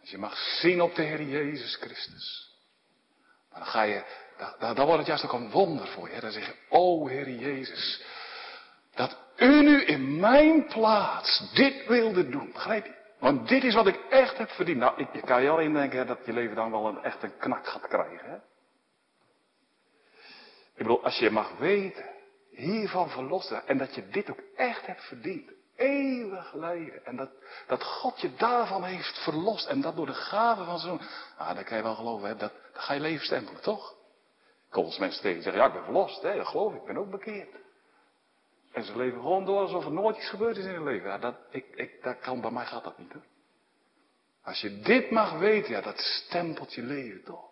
Als 0.01 0.11
je 0.11 0.19
mag 0.19 0.37
zien 0.37 0.81
op 0.81 0.95
de 0.95 1.03
Heer 1.03 1.23
Jezus 1.23 1.77
Christus. 1.77 2.57
Maar 3.51 3.59
dan 3.59 3.69
ga 3.69 3.83
je, 3.83 4.05
dan, 4.59 4.75
dan 4.75 4.87
wordt 4.87 4.99
het 4.99 5.07
juist 5.07 5.25
ook 5.25 5.33
een 5.33 5.51
wonder 5.51 5.87
voor 5.87 6.11
je. 6.11 6.21
Dan 6.21 6.31
zeg 6.31 6.47
je, 6.47 6.55
o 6.69 7.07
Heer 7.07 7.31
Jezus. 7.31 8.03
Dat 8.95 9.17
u 9.37 9.63
nu 9.63 9.85
in 9.85 10.21
mijn 10.21 10.67
plaats 10.67 11.51
dit 11.55 11.87
wilde 11.87 12.29
doen. 12.29 12.53
Begrijp 12.53 12.85
je? 12.85 12.97
Want 13.19 13.49
dit 13.49 13.65
is 13.65 13.75
wat 13.75 13.87
ik 13.87 14.01
echt 14.11 14.39
heb 14.39 14.51
verdiend. 14.51 14.79
Nou, 14.79 15.07
je 15.13 15.21
kan 15.21 15.43
je 15.43 15.49
al 15.49 15.61
indenken 15.61 16.07
dat 16.07 16.19
je 16.25 16.33
leven 16.33 16.57
dan 16.57 16.71
wel 16.71 16.87
een, 16.87 17.03
echt 17.03 17.23
een 17.23 17.37
knak 17.39 17.67
gaat 17.67 17.89
krijgen. 17.89 18.31
Hè? 18.31 18.37
Ik 20.75 20.85
bedoel, 20.85 21.05
als 21.05 21.19
je 21.19 21.31
mag 21.31 21.57
weten, 21.57 22.05
hiervan 22.51 23.11
verlost 23.11 23.51
en 23.51 23.79
dat 23.79 23.95
je 23.95 24.09
dit 24.09 24.31
ook 24.31 24.41
echt 24.57 24.87
hebt 24.87 25.05
verdiend. 25.05 25.51
Eeuwig 25.79 26.55
lijden. 26.55 27.07
En 27.07 27.17
dat, 27.17 27.31
dat 27.67 27.85
God 27.85 28.21
je 28.21 28.35
daarvan 28.35 28.85
heeft 28.85 29.19
verlost. 29.19 29.67
En 29.67 29.81
dat 29.81 29.97
door 29.97 30.07
de 30.07 30.15
gave 30.15 30.65
van 30.65 30.79
zo'n. 30.79 31.01
Ah, 31.37 31.57
dat 31.57 31.65
kan 31.65 31.77
je 31.77 31.83
wel 31.83 31.95
geloven, 31.95 32.29
hè? 32.29 32.37
Dat, 32.37 32.53
dat 32.73 32.83
ga 32.83 32.95
je 32.95 33.01
leven 33.01 33.27
stempelen, 33.27 33.63
toch? 33.63 33.95
Kom 34.71 34.85
als 34.85 34.99
mensen 34.99 35.23
tegen 35.23 35.43
zeggen, 35.43 35.63
ja, 35.63 35.69
ik 35.69 35.75
ben 35.75 35.85
verlost, 35.85 36.23
hè? 36.23 36.37
Dat 36.37 36.47
geloof 36.47 36.73
ik, 36.73 36.81
ik 36.81 36.87
ben 36.87 36.99
ook 36.99 37.11
bekeerd. 37.11 37.57
En 38.73 38.85
ze 38.85 38.97
leven 38.97 39.21
gewoon 39.21 39.45
door 39.45 39.61
alsof 39.61 39.85
er 39.85 39.93
nooit 39.93 40.17
iets 40.17 40.29
gebeurd 40.29 40.57
is 40.57 40.65
in 40.65 40.75
hun 40.75 40.85
leven. 40.85 41.09
Ja, 41.09 41.19
dat, 41.19 41.35
ik, 41.51 41.67
ik, 41.75 42.03
dat 42.03 42.19
kan, 42.19 42.41
bij 42.41 42.51
mij 42.51 42.67
gaat 42.67 42.85
dat 42.85 42.99
niet, 42.99 43.13
hoor. 43.13 43.25
Als 44.45 44.61
je 44.61 44.81
dit 44.81 45.11
mag 45.11 45.39
weten, 45.39 45.71
ja, 45.71 45.81
dat 45.81 45.99
stempelt 45.99 46.75
je 46.75 46.83
leven 46.83 47.25
toch. 47.25 47.51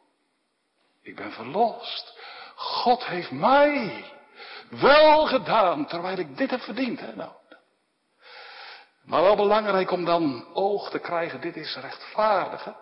Ik 1.02 1.16
ben 1.16 1.32
verlost. 1.32 2.18
God 2.54 3.04
heeft 3.04 3.30
mij 3.30 4.04
wel 4.70 5.26
gedaan, 5.26 5.86
terwijl 5.86 6.18
ik 6.18 6.36
dit 6.36 6.50
heb 6.50 6.60
verdiend. 6.60 7.00
Hè? 7.00 7.14
Nou, 7.14 7.32
maar 9.06 9.22
wel 9.22 9.36
belangrijk 9.36 9.90
om 9.90 10.04
dan 10.04 10.54
oog 10.54 10.90
te 10.90 10.98
krijgen, 10.98 11.40
dit 11.40 11.56
is 11.56 11.76
rechtvaardig. 11.76 12.64
Hè? 12.64 12.72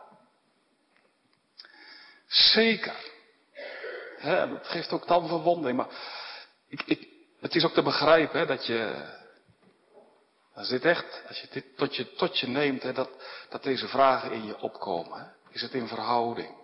Zeker. 2.26 3.12
Hè, 4.16 4.48
dat 4.48 4.66
geeft 4.66 4.92
ook 4.92 5.06
dan 5.06 5.28
verwonding. 5.28 5.76
Maar 5.76 5.88
ik, 6.68 6.82
ik, 6.82 7.08
het 7.40 7.54
is 7.54 7.64
ook 7.64 7.72
te 7.72 7.82
begrijpen 7.82 8.38
hè, 8.38 8.46
dat 8.46 8.66
je. 8.66 9.12
Als 10.54 10.68
dit 10.68 10.84
echt, 10.84 11.22
als 11.28 11.40
je 11.40 11.48
dit 11.50 11.76
tot 11.76 11.96
je, 11.96 12.14
tot 12.14 12.38
je 12.38 12.46
neemt, 12.46 12.82
hè, 12.82 12.92
dat, 12.92 13.10
dat 13.48 13.62
deze 13.62 13.88
vragen 13.88 14.32
in 14.32 14.44
je 14.44 14.60
opkomen. 14.60 15.18
Hè? 15.18 15.26
Is 15.50 15.62
het 15.62 15.72
in 15.72 15.88
verhouding? 15.88 16.54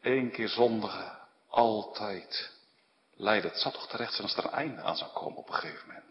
Eén 0.00 0.30
keer 0.30 0.48
zondigen, 0.48 1.18
altijd 1.48 2.52
lijden. 3.16 3.50
Het 3.50 3.60
zal 3.60 3.72
toch 3.72 3.88
terecht 3.88 4.14
zijn 4.14 4.26
als 4.26 4.36
er 4.36 4.44
een 4.44 4.50
einde 4.50 4.82
aan 4.82 4.96
zou 4.96 5.10
komen 5.10 5.38
op 5.38 5.48
een 5.48 5.54
gegeven 5.54 5.86
moment. 5.86 6.09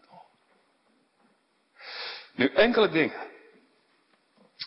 Nu 2.40 2.46
enkele 2.46 2.88
dingen. 2.88 3.28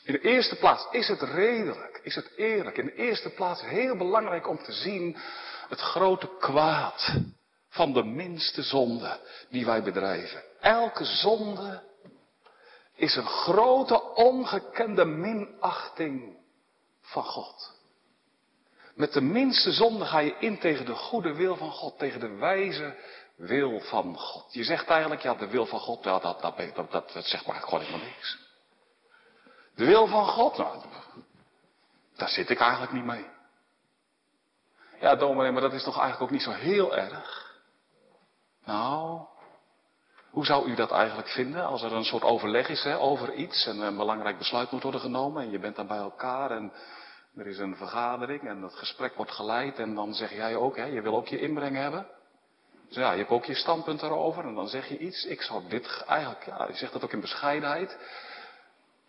In 0.04 0.14
de 0.14 0.22
eerste 0.22 0.56
plaats 0.56 0.88
is 0.92 1.08
het 1.08 1.22
redelijk, 1.22 2.00
is 2.04 2.16
het 2.16 2.32
eerlijk. 2.36 2.78
In 2.78 2.86
de 2.86 2.96
eerste 2.96 3.30
plaats 3.30 3.62
heel 3.62 3.98
belangrijk 3.98 4.48
om 4.48 4.64
te 4.64 4.72
zien 4.72 5.18
het 5.70 5.80
grote 5.80 6.30
kwaad 6.40 7.14
van 7.70 7.94
de 7.94 8.04
minste 8.04 8.62
zonde 8.62 9.20
die 9.50 9.66
wij 9.66 9.84
bedrijven. 9.84 10.44
Elke 10.60 11.06
zonde 11.06 11.84
is 12.96 13.16
een 13.16 13.28
grote 13.28 14.02
ongekende 14.14 15.06
minachting 15.06 16.38
van 17.02 17.24
God. 17.24 17.72
Met 18.96 19.14
de 19.14 19.22
minste 19.22 19.72
zonde 19.72 20.06
ga 20.06 20.20
je 20.20 20.36
in 20.40 20.60
tegen 20.60 20.86
de 20.86 20.96
goede 20.96 21.34
wil 21.34 21.56
van 21.56 21.72
God, 21.72 22.00
tegen 22.00 22.20
de 22.20 22.36
wijze 22.36 22.96
wil 23.36 23.80
van 23.80 24.18
God. 24.18 24.54
Je 24.54 24.64
zegt 24.64 24.88
eigenlijk, 24.88 25.22
ja, 25.22 25.34
de 25.34 25.48
wil 25.48 25.66
van 25.66 25.80
God, 25.80 26.04
ja, 26.04 26.20
dat, 26.20 26.42
dat, 26.42 26.58
dat, 26.58 26.92
dat, 26.92 27.12
dat 27.14 27.26
zegt 27.26 27.48
maar 27.48 27.62
gewoon 27.62 27.80
helemaal 27.80 28.06
niks. 28.06 28.38
De 29.76 29.86
wil 29.86 30.08
van 30.08 30.28
God, 30.28 30.58
nou, 30.58 30.84
daar 32.16 32.30
zit 32.30 32.50
ik 32.50 32.60
eigenlijk 32.60 32.92
niet 32.92 33.06
mee. 33.06 33.26
Ja, 35.00 35.16
dominee, 35.16 35.52
maar 35.52 35.62
dat 35.62 35.74
is 35.74 35.84
toch 35.84 36.00
eigenlijk 36.00 36.24
ook 36.24 36.38
niet 36.38 36.42
zo 36.42 36.52
heel 36.52 36.96
erg? 36.96 37.52
Nou, 38.66 39.26
hoe 40.30 40.46
zou 40.46 40.70
u 40.70 40.76
dat 40.76 40.92
eigenlijk 40.92 41.28
vinden 41.28 41.66
als 41.66 41.82
er 41.82 41.94
een 41.94 42.04
soort 42.04 42.24
overleg 42.24 42.70
is 42.70 42.84
hè, 42.84 43.00
over 43.00 43.34
iets 43.34 43.66
en 43.66 43.80
een 43.80 43.98
belangrijk 43.98 44.38
besluit 44.38 44.72
moet 44.72 44.84
worden 44.84 45.02
genomen 45.02 45.44
en 45.44 45.52
je 45.52 45.60
bent 45.60 45.76
dan 45.76 45.88
bij 45.88 45.98
elkaar 45.98 46.52
en 46.52 46.74
er 47.36 47.48
is 47.48 47.58
een 47.58 47.76
vergadering 47.76 48.48
en 48.48 48.62
dat 48.62 48.74
gesprek 48.74 49.16
wordt 49.16 49.32
geleid 49.32 49.80
en 49.80 49.96
dan 49.96 50.14
zeg 50.14 50.32
jij 50.32 50.56
ook, 50.56 50.78
hè, 50.78 50.86
je 50.86 51.02
wil 51.02 51.16
ook 51.16 51.28
je 51.28 51.40
inbreng 51.40 51.76
hebben. 51.76 52.08
Dus 52.94 53.02
ja, 53.02 53.12
je 53.12 53.18
hebt 53.18 53.30
ook 53.30 53.46
je 53.46 53.56
standpunt 53.56 54.02
erover 54.02 54.46
en 54.46 54.56
dan 54.56 54.68
zeg 54.68 54.88
je 54.88 54.98
iets. 54.98 55.26
Ik 55.26 55.42
zou 55.42 55.68
dit 55.68 56.04
eigenlijk, 56.08 56.46
ja, 56.46 56.68
je 56.68 56.76
zegt 56.76 56.94
dat 56.94 57.04
ook 57.04 57.12
in 57.14 57.22
bescheidenheid. 57.22 57.98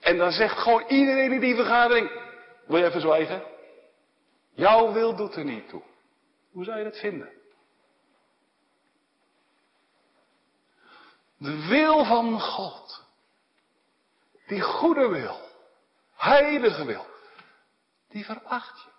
En 0.01 0.17
dan 0.17 0.31
zegt 0.33 0.59
gewoon 0.59 0.85
iedereen 0.89 1.33
in 1.33 1.41
die 1.41 1.55
vergadering, 1.55 2.11
wil 2.67 2.79
je 2.79 2.85
even 2.85 3.01
zwijgen? 3.01 3.45
Jouw 4.55 4.93
wil 4.93 5.17
doet 5.17 5.35
er 5.35 5.45
niet 5.45 5.69
toe. 5.69 5.83
Hoe 6.53 6.65
zou 6.65 6.79
je 6.79 6.85
dat 6.85 6.99
vinden? 6.99 7.29
De 11.37 11.67
wil 11.67 12.05
van 12.05 12.41
God. 12.41 13.05
Die 14.47 14.61
goede 14.61 15.09
wil. 15.09 15.41
Heilige 16.17 16.85
wil. 16.85 17.07
Die 18.09 18.25
veracht 18.25 18.83
je. 18.83 18.91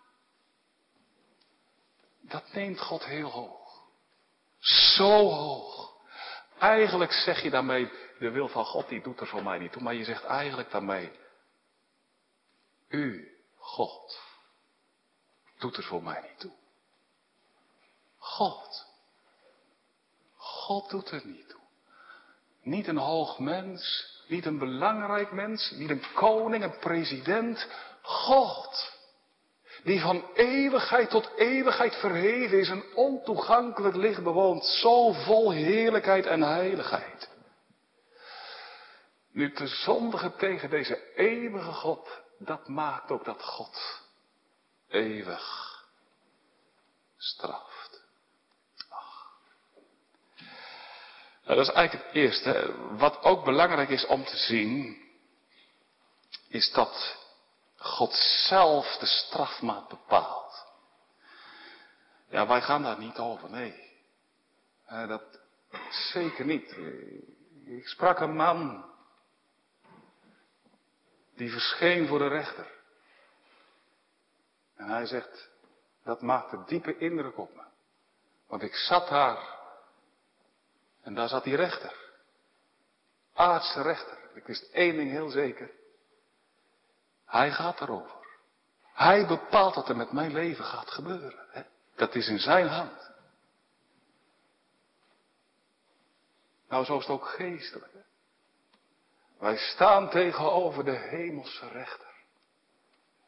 Dat 2.22 2.54
neemt 2.54 2.82
God 2.82 3.06
heel 3.06 3.30
hoog. 3.30 3.65
Zo 4.66 5.30
hoog. 5.30 5.94
Eigenlijk 6.60 7.12
zeg 7.12 7.42
je 7.42 7.50
daarmee, 7.50 7.92
de 8.20 8.32
wil 8.32 8.48
van 8.48 8.66
God 8.66 8.90
die 8.90 9.02
doet 9.02 9.20
er 9.20 9.28
voor 9.28 9.44
mij 9.44 9.60
niet 9.60 9.72
toe. 9.72 9.82
Maar 9.82 9.94
je 9.94 10.04
zegt 10.04 10.24
eigenlijk 10.24 10.72
daarmee, 10.72 11.12
u, 12.88 13.32
God, 13.58 14.22
doet 15.58 15.78
er 15.78 15.84
voor 15.84 16.04
mij 16.04 16.22
niet 16.22 16.40
toe. 16.40 16.52
God. 18.18 18.86
God 20.36 20.90
doet 20.90 21.12
er 21.12 21.22
niet 21.26 21.50
toe. 21.50 21.62
Niet 22.62 22.88
een 22.88 22.98
hoog 22.98 23.40
mens, 23.40 24.12
niet 24.28 24.46
een 24.46 24.58
belangrijk 24.58 25.32
mens, 25.32 25.72
niet 25.72 25.90
een 25.90 26.04
koning, 26.14 26.64
een 26.64 26.80
president. 26.80 27.68
God 28.02 28.95
die 29.86 30.02
van 30.02 30.26
eeuwigheid 30.34 31.10
tot 31.10 31.32
eeuwigheid 31.36 31.96
verheven 31.96 32.60
is 32.60 32.70
en 32.70 32.84
ontoegankelijk 32.96 33.96
licht 33.96 34.24
bewoont, 34.24 34.66
zo 34.66 35.12
vol 35.12 35.52
heerlijkheid 35.52 36.26
en 36.26 36.42
heiligheid. 36.42 37.30
Nu 39.32 39.54
te 39.54 39.68
zondigen 39.68 40.38
tegen 40.38 40.70
deze 40.70 41.14
eeuwige 41.16 41.72
God, 41.72 42.22
dat 42.40 42.68
maakt 42.68 43.12
ook 43.12 43.26
dat 43.26 43.44
God 43.44 44.02
eeuwig 44.88 45.76
straft. 47.18 48.04
Ach. 48.90 49.32
Nou, 51.44 51.58
dat 51.58 51.68
is 51.68 51.74
eigenlijk 51.74 52.08
het 52.08 52.16
eerste. 52.16 52.74
Wat 52.98 53.24
ook 53.24 53.44
belangrijk 53.44 53.90
is 53.90 54.06
om 54.06 54.24
te 54.24 54.38
zien, 54.38 55.04
is 56.50 56.72
dat 56.72 57.24
God 57.86 58.14
zelf 58.48 58.98
de 58.98 59.06
strafmaat 59.06 59.88
bepaalt. 59.88 60.66
Ja, 62.30 62.48
wij 62.48 62.62
gaan 62.62 62.84
daar 62.84 63.00
niet 63.00 63.18
over, 63.18 63.50
nee. 63.50 63.94
dat 64.88 65.40
zeker 65.90 66.46
niet. 66.46 66.78
Ik 67.66 67.88
sprak 67.88 68.20
een 68.20 68.36
man 68.36 68.86
die 71.36 71.52
verscheen 71.52 72.08
voor 72.08 72.20
de 72.20 72.28
rechter. 72.28 72.72
En 74.76 74.90
hij 74.90 75.06
zegt, 75.06 75.50
dat 76.04 76.22
maakte 76.22 76.64
diepe 76.66 76.98
indruk 76.98 77.38
op 77.38 77.56
me. 77.56 77.64
Want 78.48 78.62
ik 78.62 78.76
zat 78.76 79.08
daar 79.08 79.58
en 81.02 81.14
daar 81.14 81.30
zat 81.30 81.44
die 81.44 81.56
rechter. 81.56 82.14
Aardse 83.34 83.82
rechter. 83.82 84.18
Ik 84.34 84.46
wist 84.46 84.72
één 84.72 84.96
ding 84.96 85.12
heel 85.12 85.30
zeker. 85.30 85.72
Hij 87.36 87.52
gaat 87.52 87.82
erover. 87.82 88.16
Hij 88.94 89.28
bepaalt 89.28 89.76
wat 89.76 89.90
er 89.90 89.96
met 89.96 90.12
mijn 90.12 90.34
leven 90.34 90.66
gaat 90.66 90.92
gebeuren. 90.92 91.46
Hè? 91.50 91.62
Dat 91.96 92.16
is 92.16 92.28
in 92.28 92.40
zijn 92.40 92.68
hand. 92.68 93.12
Nou, 96.70 96.86
zo 96.86 96.98
is 96.98 97.02
het 97.02 97.12
ook 97.12 97.28
geestelijk. 97.28 97.94
Hè? 97.94 98.00
Wij 99.40 99.58
staan 99.58 100.10
tegenover 100.10 100.86
de 100.86 100.96
hemelse 100.96 101.68
rechter. 101.68 102.14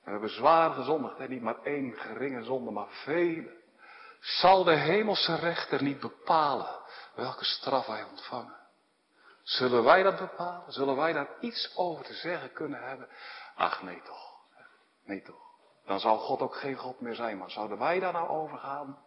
we 0.03 0.11
hebben 0.11 0.29
zwaar 0.29 0.71
gezondigd, 0.71 1.17
hè? 1.17 1.27
niet 1.27 1.41
maar 1.41 1.63
één 1.63 1.93
geringe 1.93 2.43
zonde, 2.43 2.71
maar 2.71 2.89
vele. 2.89 3.55
Zal 4.19 4.63
de 4.63 4.75
hemelse 4.75 5.35
rechter 5.35 5.83
niet 5.83 5.99
bepalen 5.99 6.79
welke 7.15 7.45
straf 7.45 7.85
wij 7.85 8.03
ontvangen? 8.03 8.55
Zullen 9.43 9.83
wij 9.83 10.03
dat 10.03 10.17
bepalen? 10.17 10.71
Zullen 10.71 10.95
wij 10.95 11.13
daar 11.13 11.29
iets 11.39 11.71
over 11.75 12.05
te 12.05 12.13
zeggen 12.13 12.53
kunnen 12.53 12.83
hebben? 12.83 13.07
Ach 13.57 13.81
nee 13.81 14.01
toch. 14.01 14.35
Nee 15.05 15.21
toch. 15.21 15.45
Dan 15.85 15.99
zal 15.99 16.17
God 16.17 16.41
ook 16.41 16.55
geen 16.55 16.75
God 16.75 17.01
meer 17.01 17.15
zijn. 17.15 17.37
Maar 17.37 17.51
zouden 17.51 17.77
wij 17.77 17.99
daar 17.99 18.13
nou 18.13 18.29
over 18.29 18.57
gaan? 18.57 18.97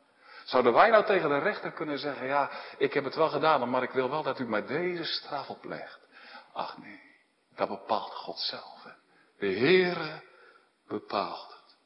Zouden 0.45 0.73
wij 0.73 0.91
nou 0.91 1.05
tegen 1.05 1.29
de 1.29 1.39
rechter 1.39 1.73
kunnen 1.73 1.99
zeggen, 1.99 2.27
ja, 2.27 2.51
ik 2.79 2.95
heb 2.95 3.05
het 3.05 3.15
wel 3.15 3.29
gedaan, 3.29 3.71
maar 3.71 3.83
ik 3.83 3.91
wil 3.91 4.11
wel 4.11 4.23
dat 4.23 4.39
u 4.39 4.49
mij 4.49 4.67
deze 4.67 5.05
straf 5.05 5.49
oplegt. 5.49 5.99
Ach 6.53 6.79
nee, 6.79 7.01
dat 7.55 7.69
bepaalt 7.69 8.15
God 8.15 8.39
zelf. 8.39 8.87
De 9.39 9.47
Heere 9.47 10.23
bepaalt 10.89 11.47
het. 11.49 11.77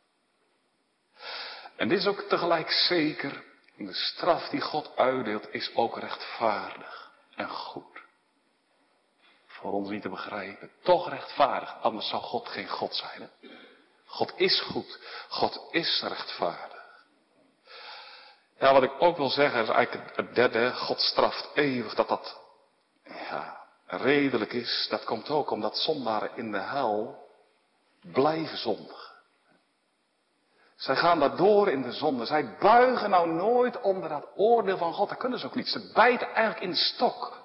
En 1.76 1.88
dit 1.88 1.98
is 1.98 2.06
ook 2.06 2.20
tegelijk 2.20 2.70
zeker, 2.70 3.44
de 3.76 3.92
straf 3.94 4.48
die 4.48 4.60
God 4.60 4.96
uitdeelt 4.96 5.54
is 5.54 5.74
ook 5.74 5.98
rechtvaardig 5.98 7.12
en 7.34 7.48
goed 7.48 7.93
voor 9.64 9.72
ons 9.72 9.88
niet 9.88 10.02
te 10.02 10.08
begrijpen. 10.08 10.70
Toch 10.82 11.08
rechtvaardig, 11.08 11.76
anders 11.82 12.08
zou 12.08 12.22
God 12.22 12.48
geen 12.48 12.68
God 12.68 12.94
zijn. 12.94 13.30
God 14.04 14.32
is 14.36 14.60
goed, 14.60 14.98
God 15.28 15.66
is 15.70 16.04
rechtvaardig. 16.08 16.84
Ja, 18.58 18.72
wat 18.72 18.82
ik 18.82 18.92
ook 18.98 19.16
wil 19.16 19.28
zeggen 19.28 19.62
is 19.62 19.68
eigenlijk 19.68 20.16
het 20.16 20.34
derde, 20.34 20.72
God 20.72 21.00
straft 21.00 21.50
eeuwig, 21.54 21.94
dat 21.94 22.08
dat 22.08 22.40
ja, 23.04 23.60
redelijk 23.86 24.52
is. 24.52 24.86
Dat 24.90 25.04
komt 25.04 25.30
ook 25.30 25.50
omdat 25.50 25.76
zondaren 25.76 26.30
in 26.36 26.52
de 26.52 26.60
hel 26.60 27.28
blijven 28.12 28.58
zondigen. 28.58 29.12
Zij 30.76 30.96
gaan 30.96 31.18
daardoor 31.18 31.68
in 31.68 31.82
de 31.82 31.92
zonde. 31.92 32.24
Zij 32.24 32.56
buigen 32.58 33.10
nou 33.10 33.28
nooit 33.28 33.80
onder 33.80 34.08
dat 34.08 34.28
oordeel 34.34 34.76
van 34.76 34.92
God. 34.92 35.08
Dat 35.08 35.18
kunnen 35.18 35.38
ze 35.38 35.46
ook 35.46 35.54
niet. 35.54 35.68
Ze 35.68 35.90
bijten 35.94 36.26
eigenlijk 36.26 36.60
in 36.60 36.70
de 36.70 36.76
stok. 36.76 37.43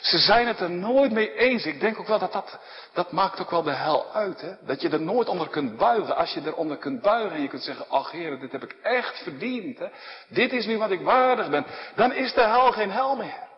Ze 0.00 0.18
zijn 0.18 0.46
het 0.46 0.60
er 0.60 0.70
nooit 0.70 1.12
mee 1.12 1.34
eens. 1.34 1.64
Ik 1.64 1.80
denk 1.80 1.98
ook 1.98 2.06
wel 2.06 2.18
dat 2.18 2.32
dat, 2.32 2.58
dat 2.92 3.12
maakt 3.12 3.40
ook 3.40 3.50
wel 3.50 3.62
de 3.62 3.74
hel 3.74 4.12
uit. 4.12 4.40
Hè? 4.40 4.52
Dat 4.66 4.80
je 4.80 4.88
er 4.88 5.00
nooit 5.00 5.28
onder 5.28 5.48
kunt 5.48 5.76
buigen. 5.76 6.16
Als 6.16 6.32
je 6.32 6.40
eronder 6.44 6.76
kunt 6.76 7.02
buigen 7.02 7.36
en 7.36 7.42
je 7.42 7.48
kunt 7.48 7.62
zeggen, 7.62 7.88
ach 7.88 8.10
heren, 8.10 8.40
dit 8.40 8.52
heb 8.52 8.62
ik 8.62 8.76
echt 8.82 9.22
verdiend. 9.22 9.78
Hè? 9.78 9.86
Dit 10.28 10.52
is 10.52 10.66
nu 10.66 10.78
wat 10.78 10.90
ik 10.90 11.00
waardig 11.00 11.50
ben. 11.50 11.66
Dan 11.94 12.12
is 12.12 12.32
de 12.32 12.42
hel 12.42 12.72
geen 12.72 12.90
hel 12.90 13.16
meer. 13.16 13.48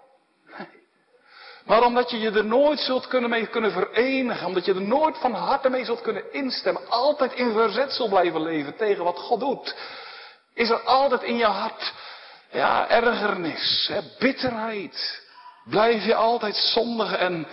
Maar 1.65 1.85
omdat 1.85 2.11
je 2.11 2.19
je 2.19 2.31
er 2.31 2.45
nooit 2.45 2.79
zult 2.79 3.07
kunnen 3.07 3.31
mee 3.31 3.47
kunnen 3.47 3.73
verenigen, 3.73 4.47
omdat 4.47 4.65
je 4.65 4.75
er 4.75 4.83
nooit 4.83 5.19
van 5.19 5.35
harte 5.35 5.71
mee 5.71 5.85
zult 5.85 6.01
kunnen 6.01 6.33
instemmen, 6.33 6.89
altijd 6.89 7.33
in 7.33 7.53
verzet 7.53 7.93
zult 7.93 8.11
blijven 8.11 8.43
leven 8.43 8.77
tegen 8.77 9.05
wat 9.05 9.19
God 9.19 9.41
doet, 9.41 9.75
is 10.55 10.71
er 10.71 10.81
altijd 10.81 11.23
in 11.23 11.37
je 11.37 11.45
hart, 11.45 11.93
ja, 12.51 12.89
ergernis, 12.89 13.91
hè, 13.93 14.01
bitterheid. 14.19 15.22
Blijf 15.65 16.05
je 16.05 16.15
altijd 16.15 16.57
zondigen 16.57 17.19
en 17.19 17.47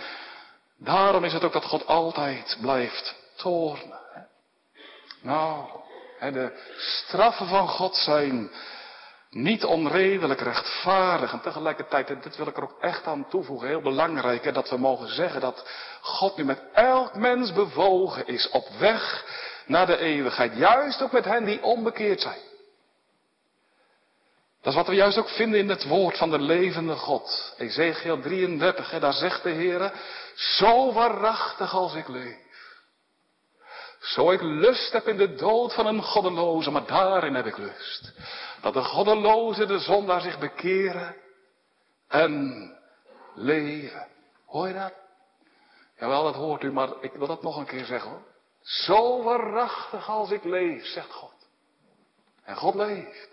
daarom 0.76 1.24
is 1.24 1.32
het 1.32 1.44
ook 1.44 1.52
dat 1.52 1.64
God 1.64 1.86
altijd 1.86 2.58
blijft 2.60 3.14
toornen. 3.36 3.98
Nou, 5.22 5.64
de 6.20 6.52
straffen 6.76 7.46
van 7.46 7.68
God 7.68 7.96
zijn 7.96 8.50
niet 9.30 9.64
onredelijk, 9.64 10.40
rechtvaardig 10.40 11.32
en 11.32 11.40
tegelijkertijd, 11.40 12.10
en 12.10 12.20
dit 12.20 12.36
wil 12.36 12.46
ik 12.46 12.56
er 12.56 12.62
ook 12.62 12.80
echt 12.80 13.06
aan 13.06 13.28
toevoegen, 13.28 13.68
heel 13.68 13.80
belangrijk, 13.80 14.54
dat 14.54 14.70
we 14.70 14.76
mogen 14.76 15.08
zeggen 15.14 15.40
dat 15.40 15.68
God 16.00 16.36
nu 16.36 16.44
met 16.44 16.62
elk 16.72 17.14
mens 17.14 17.52
bewogen 17.52 18.26
is 18.26 18.50
op 18.50 18.68
weg 18.78 19.24
naar 19.66 19.86
de 19.86 19.96
eeuwigheid. 19.98 20.56
Juist 20.56 21.02
ook 21.02 21.12
met 21.12 21.24
hen 21.24 21.44
die 21.44 21.62
onbekeerd 21.62 22.20
zijn. 22.20 22.49
Dat 24.62 24.72
is 24.72 24.78
wat 24.78 24.88
we 24.88 24.94
juist 24.94 25.18
ook 25.18 25.28
vinden 25.28 25.60
in 25.60 25.68
het 25.68 25.84
woord 25.84 26.18
van 26.18 26.30
de 26.30 26.38
levende 26.38 26.96
God. 26.96 27.54
Ezekiel 27.58 28.20
33, 28.20 28.90
hè, 28.90 29.00
daar 29.00 29.12
zegt 29.12 29.42
de 29.42 29.50
Heer, 29.50 29.92
zo 30.34 30.92
waarachtig 30.92 31.74
als 31.74 31.94
ik 31.94 32.08
leef. 32.08 32.48
Zo 34.00 34.30
ik 34.30 34.40
lust 34.40 34.92
heb 34.92 35.08
in 35.08 35.16
de 35.16 35.34
dood 35.34 35.74
van 35.74 35.86
een 35.86 36.02
goddeloze, 36.02 36.70
maar 36.70 36.86
daarin 36.86 37.34
heb 37.34 37.46
ik 37.46 37.56
lust. 37.56 38.12
Dat 38.60 38.74
de 38.74 38.82
goddeloze, 38.82 39.66
de 39.66 39.78
zondaar 39.78 40.20
zich 40.20 40.38
bekeren 40.38 41.16
en 42.08 42.64
leven. 43.34 44.06
Hoor 44.46 44.68
je 44.68 44.74
dat? 44.74 44.92
Jawel, 45.98 46.22
dat 46.22 46.34
hoort 46.34 46.62
u, 46.62 46.72
maar 46.72 46.88
ik 47.00 47.12
wil 47.12 47.26
dat 47.26 47.42
nog 47.42 47.56
een 47.56 47.66
keer 47.66 47.84
zeggen 47.84 48.10
hoor. 48.10 48.22
Zo 48.60 49.22
waarachtig 49.22 50.08
als 50.08 50.30
ik 50.30 50.44
leef, 50.44 50.86
zegt 50.86 51.12
God. 51.12 51.34
En 52.44 52.56
God 52.56 52.74
leeft. 52.74 53.29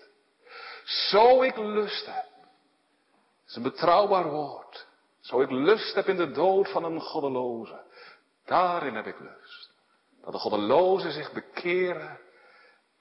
Zo 0.87 1.41
ik 1.41 1.57
lust 1.57 2.05
heb. 2.05 2.25
Het 2.25 3.49
is 3.49 3.55
een 3.55 3.63
betrouwbaar 3.63 4.29
woord. 4.29 4.87
Zo 5.19 5.41
ik 5.41 5.51
lust 5.51 5.95
heb 5.95 6.07
in 6.07 6.17
de 6.17 6.31
dood 6.31 6.69
van 6.71 6.83
een 6.83 7.01
goddeloze. 7.01 7.83
Daarin 8.45 8.95
heb 8.95 9.05
ik 9.05 9.19
lust. 9.19 9.71
Dat 10.21 10.31
de 10.31 10.39
goddeloze 10.39 11.11
zich 11.11 11.31
bekeren 11.31 12.19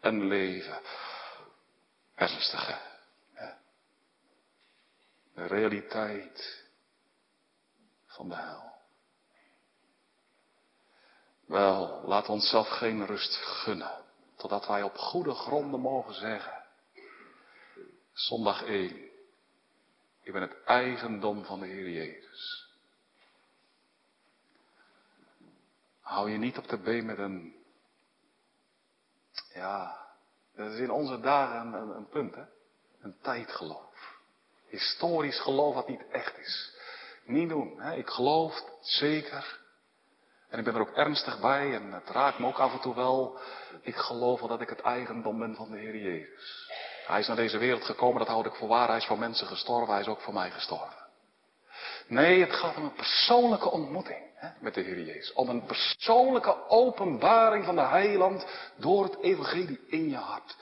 en 0.00 0.26
leven. 0.26 0.80
Ernstige. 2.14 2.78
De 5.34 5.46
realiteit 5.46 6.64
van 8.06 8.28
de 8.28 8.34
hel. 8.36 8.74
Wel, 11.46 12.02
laat 12.04 12.28
onszelf 12.28 12.68
geen 12.68 13.06
rust 13.06 13.36
gunnen. 13.36 14.04
Totdat 14.36 14.66
wij 14.66 14.82
op 14.82 14.96
goede 14.96 15.34
gronden 15.34 15.80
mogen 15.80 16.14
zeggen. 16.14 16.65
Zondag 18.16 18.62
1. 18.64 19.10
Ik 20.22 20.32
ben 20.32 20.42
het 20.42 20.64
eigendom 20.64 21.44
van 21.44 21.60
de 21.60 21.66
Heer 21.66 21.90
Jezus. 21.90 22.68
Hou 26.00 26.30
je 26.30 26.38
niet 26.38 26.58
op 26.58 26.68
de 26.68 26.78
been 26.78 27.06
met 27.06 27.18
een, 27.18 27.54
ja, 29.54 30.06
dat 30.54 30.72
is 30.72 30.78
in 30.78 30.90
onze 30.90 31.20
dagen 31.20 31.72
een, 31.72 31.88
een, 31.96 32.08
punt, 32.08 32.34
hè? 32.34 32.44
Een 33.00 33.16
tijdgeloof. 33.20 34.18
Historisch 34.68 35.40
geloof 35.40 35.74
wat 35.74 35.88
niet 35.88 36.08
echt 36.10 36.38
is. 36.38 36.76
Niet 37.24 37.48
doen. 37.48 37.80
Hè? 37.80 37.94
Ik 37.94 38.08
geloof 38.08 38.62
zeker. 38.80 39.60
En 40.48 40.58
ik 40.58 40.64
ben 40.64 40.74
er 40.74 40.80
ook 40.80 40.96
ernstig 40.96 41.40
bij 41.40 41.74
en 41.74 41.92
het 41.92 42.08
raakt 42.08 42.38
me 42.38 42.46
ook 42.46 42.58
af 42.58 42.72
en 42.72 42.80
toe 42.80 42.94
wel. 42.94 43.38
Ik 43.80 43.96
geloof 43.96 44.38
wel 44.38 44.48
dat 44.48 44.60
ik 44.60 44.68
het 44.68 44.80
eigendom 44.80 45.38
ben 45.38 45.54
van 45.54 45.70
de 45.70 45.78
Heer 45.78 45.96
Jezus. 45.96 46.65
Hij 47.06 47.20
is 47.20 47.26
naar 47.26 47.36
deze 47.36 47.58
wereld 47.58 47.84
gekomen, 47.84 48.18
dat 48.18 48.28
houd 48.28 48.46
ik 48.46 48.54
voor 48.54 48.68
waar. 48.68 48.88
Hij 48.88 48.96
is 48.96 49.06
voor 49.06 49.18
mensen 49.18 49.46
gestorven, 49.46 49.92
hij 49.92 50.02
is 50.02 50.08
ook 50.08 50.20
voor 50.20 50.34
mij 50.34 50.50
gestorven. 50.50 51.04
Nee, 52.06 52.40
het 52.40 52.52
gaat 52.52 52.76
om 52.76 52.84
een 52.84 52.94
persoonlijke 52.94 53.70
ontmoeting 53.70 54.30
hè, 54.34 54.48
met 54.60 54.74
de 54.74 54.80
Heer 54.80 55.00
Jezus. 55.00 55.32
Om 55.32 55.48
een 55.48 55.64
persoonlijke 55.64 56.68
openbaring 56.68 57.64
van 57.64 57.74
de 57.74 57.82
heiland 57.82 58.46
door 58.76 59.04
het 59.04 59.18
evangelie 59.20 59.86
in 59.86 60.08
je 60.08 60.16
hart. 60.16 60.56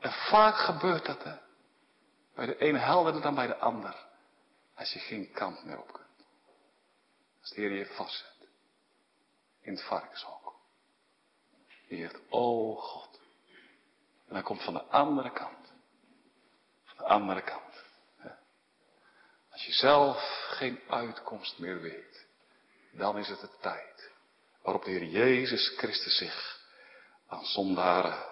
En 0.00 0.12
vaak 0.12 0.56
gebeurt 0.56 1.06
dat 1.06 1.22
hè. 1.22 1.34
Bij 2.34 2.46
de 2.46 2.58
ene 2.58 2.78
helderder 2.78 3.22
dan 3.22 3.34
bij 3.34 3.46
de 3.46 3.56
ander. 3.56 4.06
Als 4.74 4.92
je 4.92 4.98
geen 4.98 5.30
kant 5.32 5.64
meer 5.64 5.78
op 5.78 5.92
kunt. 5.92 6.26
Als 7.40 7.50
de 7.50 7.60
Heer 7.60 7.72
je 7.72 7.86
vastzet. 7.86 8.36
In 9.60 9.72
het 9.72 9.82
varkenshok. 9.82 10.54
Je 11.88 11.96
zegt, 11.96 12.20
oh 12.28 12.82
God. 12.82 13.07
En 14.28 14.34
hij 14.34 14.42
komt 14.42 14.62
van 14.62 14.74
de 14.74 14.82
andere 14.82 15.32
kant. 15.32 15.72
Van 16.84 16.96
de 16.96 17.04
andere 17.04 17.42
kant. 17.42 17.86
Als 19.50 19.66
je 19.66 19.72
zelf 19.72 20.46
geen 20.50 20.80
uitkomst 20.88 21.58
meer 21.58 21.80
weet, 21.80 22.26
dan 22.92 23.18
is 23.18 23.28
het 23.28 23.40
de 23.40 23.50
tijd 23.60 24.10
waarop 24.62 24.84
de 24.84 24.90
Heer 24.90 25.04
Jezus 25.04 25.74
Christus 25.76 26.16
zich 26.16 26.60
aan 27.28 27.44
zondaren 27.44 28.24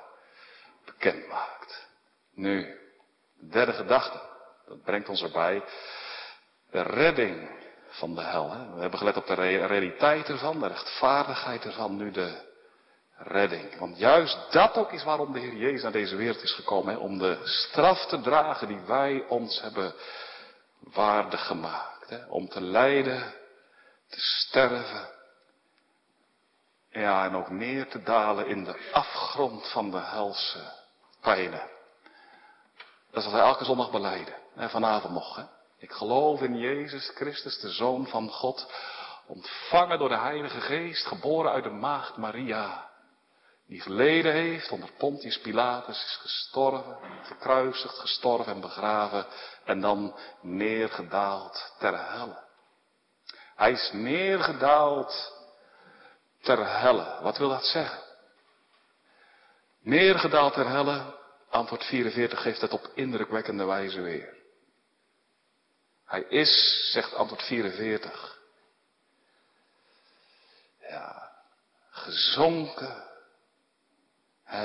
bekend 0.85 1.29
maakt. 1.29 1.89
Nu, 2.35 2.79
de 3.39 3.49
derde 3.49 3.73
gedachte, 3.73 4.21
dat 4.67 4.83
brengt 4.83 5.09
ons 5.09 5.23
erbij, 5.23 5.65
de 6.71 6.83
redding 6.83 7.51
van 7.89 8.15
de 8.15 8.23
hel. 8.23 8.51
Hè? 8.51 8.75
We 8.75 8.81
hebben 8.81 8.99
gelet 8.99 9.17
op 9.17 9.27
de 9.27 9.35
realiteit 9.35 10.29
ervan, 10.29 10.61
de 10.61 10.67
rechtvaardigheid 10.67 11.65
ervan, 11.65 11.97
nu 11.97 12.11
de 12.11 12.55
redding. 13.17 13.79
Want 13.79 13.99
juist 13.99 14.53
dat 14.53 14.77
ook 14.77 14.93
is 14.93 15.05
waarom 15.05 15.33
de 15.33 15.39
Heer 15.39 15.55
Jezus 15.55 15.83
naar 15.83 15.93
deze 15.93 16.17
wereld 16.17 16.43
is 16.43 16.55
gekomen, 16.55 16.95
hè? 16.95 17.01
om 17.01 17.19
de 17.19 17.41
straf 17.45 18.07
te 18.07 18.21
dragen 18.21 18.69
die 18.69 18.81
wij 18.81 19.25
ons 19.29 19.61
hebben 19.61 19.95
waardig 20.81 21.47
gemaakt. 21.47 22.09
Hè? 22.09 22.25
Om 22.29 22.49
te 22.49 22.61
lijden, 22.61 23.35
te 24.09 24.21
sterven. 24.21 25.09
Ja, 26.91 27.25
en 27.25 27.37
ook 27.37 27.51
neer 27.51 27.89
te 27.89 28.03
dalen 28.03 28.47
in 28.47 28.65
de 28.65 28.91
afgrond 28.93 29.71
van 29.71 29.91
de 29.91 30.01
helse 30.01 30.73
pijnen. 31.21 31.71
Dat 33.11 33.25
is 33.25 33.25
wat 33.25 33.41
wij 33.41 33.49
elke 33.49 33.65
zondag 33.65 33.91
beleiden. 33.91 34.35
Hè? 34.55 34.69
Vanavond 34.69 35.13
nog. 35.13 35.37
Hè? 35.37 35.43
Ik 35.79 35.93
geloof 35.93 36.41
in 36.41 36.59
Jezus 36.59 37.13
Christus, 37.15 37.61
de 37.61 37.71
Zoon 37.71 38.07
van 38.07 38.31
God, 38.31 38.73
ontvangen 39.27 39.99
door 39.99 40.09
de 40.09 40.19
Heilige 40.19 40.61
Geest, 40.61 41.07
geboren 41.07 41.53
uit 41.53 41.65
de 41.65 41.71
Maagd 41.71 42.17
Maria 42.17 42.87
die 43.67 43.81
geleden 43.81 44.33
heeft 44.33 44.71
onder 44.71 44.93
Pontius 44.93 45.41
Pilatus, 45.41 46.05
is 46.05 46.19
gestorven, 46.21 46.99
gekruisigd, 47.23 47.99
gestorven 47.99 48.53
en 48.53 48.61
begraven 48.61 49.27
en 49.65 49.81
dan 49.81 50.17
neergedaald 50.41 51.75
ter 51.79 52.11
helle. 52.13 52.45
Hij 53.57 53.73
is 53.73 53.91
neergedaald 53.93 55.33
ter 56.41 56.81
helle. 56.81 57.19
Wat 57.23 57.39
wil 57.39 57.49
dat 57.49 57.65
zeggen? 57.65 58.03
Neergedaald 59.81 60.53
ter 60.53 60.69
helle, 60.69 61.15
antwoord 61.51 61.85
44 61.85 62.43
geeft 62.43 62.61
het 62.61 62.73
op 62.73 62.91
indrukwekkende 62.95 63.65
wijze 63.65 64.01
weer. 64.01 64.35
Hij 66.05 66.23
is, 66.23 66.81
zegt 66.93 67.15
antwoord 67.15 67.43
44, 67.43 68.39
ja, 70.79 71.33
gezonken 71.91 73.15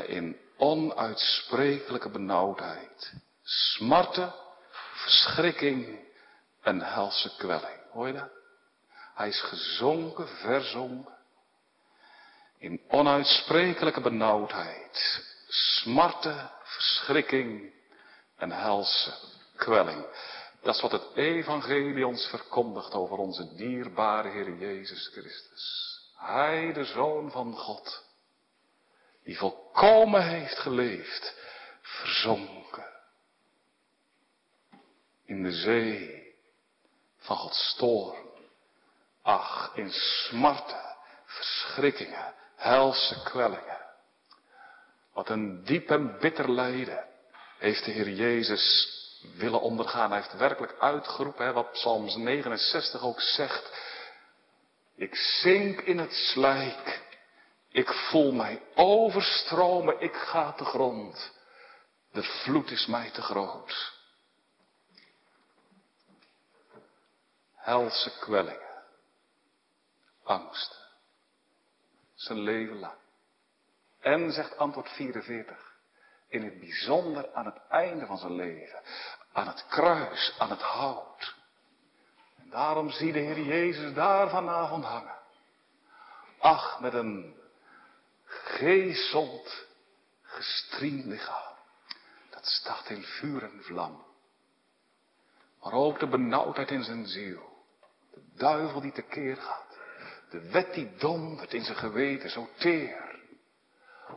in 0.08 0.38
onuitsprekelijke 0.58 2.10
benauwdheid. 2.10 3.14
Smarten, 3.44 4.34
verschrikking 4.94 6.00
en 6.62 6.82
helse 6.82 7.36
kwelling. 7.38 7.80
Hoor 7.92 8.08
je 8.08 8.14
dat? 8.14 8.30
Hij 9.14 9.28
is 9.28 9.42
gezonken, 9.42 10.28
verzonken. 10.28 11.18
In 12.58 12.82
onuitsprekelijke 12.88 14.02
benauwdheid. 14.02 15.30
smarten, 15.48 16.52
verschrikking 16.64 17.74
en 18.38 18.52
helse 18.52 19.14
kwelling. 19.56 20.06
Dat 20.62 20.76
is 20.76 20.82
wat 20.82 20.92
het 20.92 21.08
evangelie 21.16 22.08
ons 22.08 22.26
verkondigt 22.26 22.94
over 22.94 23.18
onze 23.18 23.56
dierbare 23.56 24.30
Heer 24.30 24.58
Jezus 24.58 25.08
Christus. 25.08 25.98
Hij, 26.18 26.74
de 26.74 26.86
Zoon 26.86 27.32
van 27.32 27.54
God, 27.54 28.04
die 29.32 29.40
volkomen 29.40 30.24
heeft 30.28 30.58
geleefd, 30.58 31.36
verzonken 31.82 32.86
in 35.26 35.44
de 35.44 35.52
zee 35.52 36.36
van 37.18 37.38
Gods 37.38 37.70
storm. 37.70 38.30
Ach, 39.22 39.72
in 39.76 39.92
smarten, 39.92 40.96
verschrikkingen, 41.26 42.34
helse 42.56 43.24
kwellingen. 43.24 43.80
Wat 45.14 45.30
een 45.30 45.64
diep 45.64 45.90
en 45.90 46.20
bitter 46.20 46.52
lijden 46.52 47.06
heeft 47.58 47.86
de 47.86 47.92
Heer 47.92 48.10
Jezus 48.10 48.90
willen 49.36 49.62
ondergaan. 49.62 50.12
Hij 50.12 50.20
heeft 50.20 50.38
werkelijk 50.38 50.80
uitgeroepen, 50.80 51.54
wat 51.54 51.72
Psalms 51.72 52.16
69 52.16 53.02
ook 53.02 53.22
zegt. 53.22 53.72
Ik 54.96 55.16
zink 55.16 55.82
in 55.82 55.98
het 55.98 56.14
slijk. 56.14 57.10
Ik 57.72 57.90
voel 57.90 58.32
mij 58.32 58.62
overstromen. 58.76 60.02
Ik 60.02 60.16
ga 60.16 60.52
te 60.52 60.66
grond. 60.66 61.32
De 62.12 62.24
vloed 62.24 62.72
is 62.72 62.86
mij 62.86 63.12
te 63.12 63.22
groot. 63.22 64.00
Helse 67.56 68.20
kwellingen. 68.20 68.84
Angst. 70.24 70.90
Zijn 72.16 72.40
leven 72.40 72.80
lang. 72.80 73.00
En, 74.00 74.32
zegt 74.32 74.58
antwoord 74.58 74.90
44, 74.90 75.76
in 76.28 76.44
het 76.44 76.60
bijzonder 76.60 77.34
aan 77.34 77.46
het 77.46 77.58
einde 77.70 78.06
van 78.06 78.18
zijn 78.18 78.36
leven. 78.36 78.82
Aan 79.34 79.48
het 79.48 79.66
kruis, 79.68 80.36
aan 80.38 80.50
het 80.50 80.62
hout. 80.62 81.36
En 82.38 82.50
daarom 82.50 82.90
zie 82.90 83.14
de 83.14 83.20
Heer 83.20 83.40
Jezus 83.40 83.94
daar 83.94 84.30
vanavond 84.30 84.86
hangen. 84.86 85.20
Ach, 86.40 86.80
met 86.80 86.94
een 86.94 87.41
gezond, 88.52 89.66
gestriemd 90.22 91.06
lichaam. 91.06 91.56
Dat 92.30 92.46
staat 92.46 92.90
in 92.90 93.04
vuur 93.04 93.44
en 93.44 93.60
vlam. 93.62 94.04
Maar 95.62 95.74
ook 95.74 96.00
de 96.00 96.08
benauwdheid 96.08 96.72
in 96.72 96.84
zijn 96.84 97.08
ziel. 97.08 97.50
De 98.14 98.22
duivel 98.36 98.82
die 98.82 98.92
tekeer 98.92 99.36
gaat. 99.36 99.80
De 100.30 100.50
wet 100.50 100.74
die 100.74 100.96
dondert 100.98 101.54
in 101.54 101.64
zijn 101.64 101.78
geweten, 101.78 102.30
zo 102.30 102.48
teer. 102.58 103.20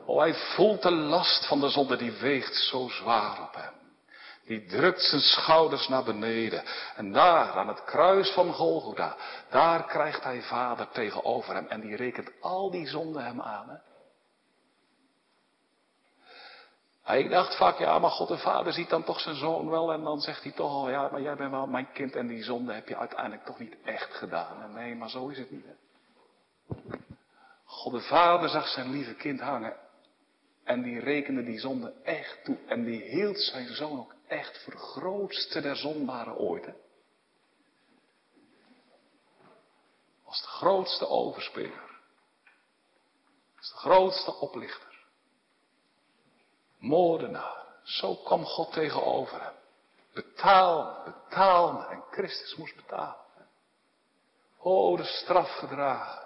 Oh, 0.07 0.18
hij 0.18 0.35
voelt 0.35 0.82
de 0.82 0.91
last 0.91 1.47
van 1.47 1.61
de 1.61 1.68
zonde, 1.68 1.97
die 1.97 2.12
weegt 2.12 2.55
zo 2.55 2.89
zwaar 2.89 3.43
op 3.43 3.55
hem. 3.55 3.72
Die 4.45 4.66
drukt 4.66 5.03
zijn 5.03 5.20
schouders 5.20 5.89
naar 5.89 6.05
beneden. 6.05 6.64
En 6.97 7.12
daar, 7.12 7.53
aan 7.53 7.68
het 7.68 7.85
kruis 7.85 8.30
van 8.30 8.53
Golgotha, 8.53 9.16
daar 9.51 9.85
krijgt 9.87 10.24
hij 10.24 10.43
vader 10.43 10.89
tegenover 10.91 11.55
hem. 11.55 11.66
En 11.66 11.80
die 11.80 11.97
rekent 11.97 12.30
al 12.41 12.70
die 12.70 12.87
zonden 12.87 13.24
hem 13.24 13.41
aan. 13.41 13.68
Hè? 13.68 13.76
Hij 17.05 17.28
dacht 17.28 17.57
vaak, 17.57 17.78
ja, 17.78 17.98
maar 17.98 18.11
God 18.11 18.28
de 18.28 18.38
Vader 18.38 18.72
ziet 18.72 18.88
dan 18.88 19.05
toch 19.05 19.20
zijn 19.20 19.36
zoon 19.36 19.70
wel. 19.70 19.92
En 19.92 20.02
dan 20.02 20.20
zegt 20.20 20.42
hij 20.42 20.52
toch 20.52 20.70
al, 20.70 20.90
ja, 20.90 21.09
maar 21.09 21.20
jij 21.20 21.36
bent 21.36 21.50
wel 21.50 21.66
mijn 21.66 21.92
kind. 21.92 22.14
En 22.14 22.26
die 22.26 22.42
zonde 22.42 22.72
heb 22.72 22.88
je 22.88 22.96
uiteindelijk 22.96 23.44
toch 23.44 23.59
niet 23.59 23.76
echt 23.84 24.14
gedaan. 24.14 24.62
En 24.62 24.72
nee, 24.72 24.94
maar 24.94 25.11
zo 25.11 25.28
is 25.28 25.38
het 25.38 25.50
niet. 25.50 25.64
Hè? 25.64 25.72
God 27.64 27.92
de 27.92 28.00
Vader 28.00 28.48
zag 28.48 28.68
zijn 28.68 28.90
lieve 28.90 29.14
kind 29.14 29.40
hangen. 29.40 29.76
En 30.64 30.82
die 30.82 31.00
rekende 31.00 31.44
die 31.44 31.59
zonde 31.59 31.92
echt 32.02 32.44
toe. 32.44 32.59
En 32.66 32.84
die 32.84 33.02
hield 33.02 33.38
zijn 33.38 33.74
zoon 33.74 33.98
ook 33.98 34.14
echt 34.26 34.62
voor 34.62 34.72
de 34.72 34.78
grootste 34.78 35.61
der 35.61 35.76
zondaren 35.76 36.36
ooit. 36.36 36.64
Hè? 36.66 36.72
Als 40.24 40.40
de 40.40 40.48
grootste 40.48 41.09
overspeler. 41.09 42.00
Als 43.57 43.70
de 43.70 43.76
grootste 43.76 44.34
oplichter. 44.34 44.93
Moordenaar. 46.85 47.64
Zo 47.82 48.14
kwam 48.14 48.45
God 48.45 48.72
tegenover 48.72 49.43
hem. 49.43 49.53
Betaal, 50.12 51.03
betaal. 51.05 51.91
En 51.91 52.03
Christus 52.11 52.57
moest 52.57 52.76
betalen. 52.76 53.16
O, 54.59 54.97
de 54.97 55.05
straf 55.05 55.51
gedragen. 55.51 56.22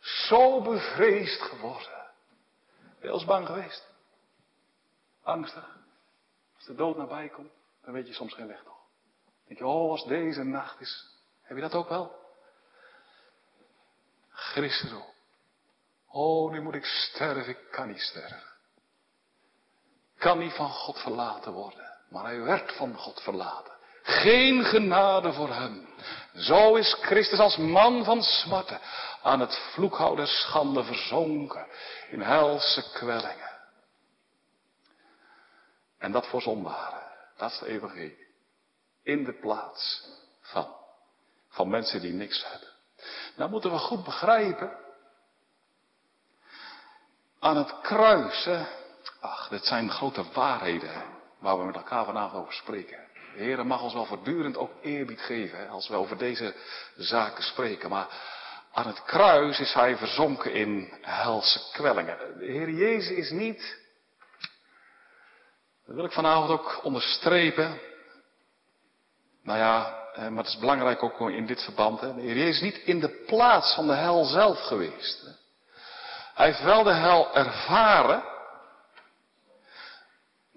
Zo 0.00 0.62
bevreesd 0.62 1.42
geworden. 1.42 2.10
Ben 3.00 3.26
bang 3.26 3.46
geweest? 3.46 3.86
Angstig? 5.22 5.76
Als 6.56 6.64
de 6.64 6.74
dood 6.74 6.96
nabij 6.96 7.28
komt, 7.28 7.52
dan 7.84 7.92
weet 7.92 8.06
je 8.06 8.14
soms 8.14 8.34
geen 8.34 8.46
weg. 8.46 8.62
Dan 8.64 8.74
denk 9.46 9.58
je, 9.58 9.66
oh, 9.66 9.90
als 9.90 10.04
deze 10.04 10.42
nacht 10.42 10.80
is. 10.80 11.06
Heb 11.42 11.56
je 11.56 11.62
dat 11.62 11.74
ook 11.74 11.88
wel? 11.88 12.16
Christus. 14.28 14.92
Oh, 16.08 16.50
nu 16.50 16.60
moet 16.60 16.74
ik 16.74 16.84
sterven, 16.84 17.48
ik 17.48 17.70
kan 17.70 17.86
niet 17.88 18.00
sterven. 18.00 18.47
Kan 20.18 20.38
niet 20.38 20.52
van 20.52 20.70
God 20.70 20.98
verlaten 20.98 21.52
worden. 21.52 21.96
Maar 22.08 22.24
hij 22.24 22.40
werd 22.40 22.72
van 22.72 22.96
God 22.96 23.20
verlaten. 23.20 23.72
Geen 24.02 24.64
genade 24.64 25.32
voor 25.32 25.54
hem. 25.54 25.88
Zo 26.34 26.74
is 26.74 26.96
Christus 27.00 27.38
als 27.38 27.56
man 27.56 28.04
van 28.04 28.22
smarten 28.22 28.80
aan 29.22 29.40
het 29.40 29.58
vloekhouden 29.72 30.26
schande 30.26 30.84
verzonken 30.84 31.66
in 32.10 32.20
helse 32.20 32.90
kwellingen. 32.92 33.56
En 35.98 36.12
dat 36.12 36.26
voor 36.26 36.42
zondaren. 36.42 37.02
Dat 37.36 37.50
is 37.50 37.58
de 37.58 37.66
evangelie. 37.66 38.26
In 39.02 39.24
de 39.24 39.32
plaats 39.32 40.08
van. 40.40 40.76
Van 41.48 41.68
mensen 41.68 42.00
die 42.00 42.12
niks 42.12 42.44
hebben. 42.46 42.68
Nou 43.36 43.50
moeten 43.50 43.70
we 43.70 43.78
goed 43.78 44.04
begrijpen. 44.04 44.78
Aan 47.38 47.56
het 47.56 47.80
kruis. 47.80 48.48
Ach, 49.20 49.48
dit 49.48 49.64
zijn 49.64 49.90
grote 49.90 50.24
waarheden. 50.32 51.02
Waar 51.38 51.58
we 51.58 51.64
met 51.64 51.74
elkaar 51.74 52.04
vanavond 52.04 52.42
over 52.42 52.54
spreken. 52.54 52.98
De 53.34 53.44
Heer 53.44 53.66
mag 53.66 53.82
ons 53.82 53.92
wel 53.92 54.04
voortdurend 54.04 54.56
ook 54.56 54.72
eerbied 54.82 55.20
geven. 55.20 55.68
Als 55.68 55.88
we 55.88 55.94
over 55.94 56.18
deze 56.18 56.54
zaken 56.96 57.42
spreken. 57.44 57.90
Maar 57.90 58.08
aan 58.72 58.86
het 58.86 59.02
kruis 59.02 59.60
is 59.60 59.72
hij 59.72 59.96
verzonken 59.96 60.52
in 60.52 60.92
helse 61.00 61.60
kwellingen. 61.72 62.18
De 62.38 62.44
Heer 62.44 62.70
Jezus 62.70 63.16
is 63.16 63.30
niet, 63.30 63.78
dat 65.86 65.94
wil 65.94 66.04
ik 66.04 66.12
vanavond 66.12 66.50
ook 66.50 66.80
onderstrepen. 66.82 67.80
Nou 69.42 69.58
ja, 69.58 69.96
maar 70.16 70.44
het 70.44 70.46
is 70.46 70.58
belangrijk 70.58 71.02
ook 71.02 71.20
in 71.20 71.46
dit 71.46 71.62
verband. 71.62 72.00
De 72.00 72.14
Heer 72.16 72.36
Jezus 72.36 72.56
is 72.56 72.60
niet 72.60 72.76
in 72.84 73.00
de 73.00 73.24
plaats 73.26 73.74
van 73.74 73.86
de 73.86 73.94
hel 73.94 74.24
zelf 74.24 74.60
geweest. 74.60 75.26
Hij 76.34 76.46
heeft 76.46 76.62
wel 76.62 76.82
de 76.82 76.94
hel 76.94 77.34
ervaren, 77.34 78.22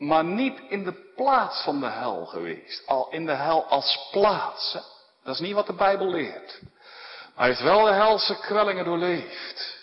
maar 0.02 0.24
niet 0.24 0.60
in 0.70 0.84
de 0.84 0.94
plaats 1.16 1.64
van 1.64 1.80
de 1.80 1.90
hel 1.90 2.26
geweest. 2.26 2.88
Al 2.88 3.10
in 3.10 3.26
de 3.26 3.34
hel 3.34 3.66
als 3.66 4.08
plaats. 4.12 4.78
Dat 5.24 5.34
is 5.34 5.40
niet 5.40 5.54
wat 5.54 5.68
de 5.68 5.74
Bijbel 5.74 6.10
leert. 6.10 6.62
Hij 7.36 7.48
heeft 7.48 7.62
wel 7.62 7.84
de 7.84 7.92
helse 7.92 8.36
kwellingen 8.40 8.86
doorleefd. 8.86 9.80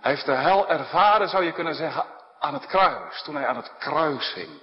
Hij 0.00 0.10
heeft 0.10 0.26
de 0.26 0.32
hel 0.32 0.68
ervaren, 0.68 1.28
zou 1.28 1.44
je 1.44 1.52
kunnen 1.52 1.74
zeggen, 1.74 2.04
aan 2.38 2.54
het 2.54 2.66
kruis, 2.66 3.22
toen 3.22 3.34
hij 3.34 3.46
aan 3.46 3.56
het 3.56 3.72
kruis 3.78 4.34
hing. 4.34 4.60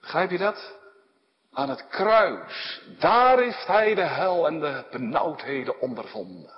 Begrijp 0.00 0.30
je 0.30 0.38
dat? 0.38 0.72
Aan 1.52 1.68
het 1.68 1.88
kruis, 1.88 2.80
daar 2.98 3.38
heeft 3.38 3.66
hij 3.66 3.94
de 3.94 4.04
hel 4.04 4.46
en 4.46 4.60
de 4.60 4.86
benauwdheden 4.90 5.80
ondervonden. 5.80 6.52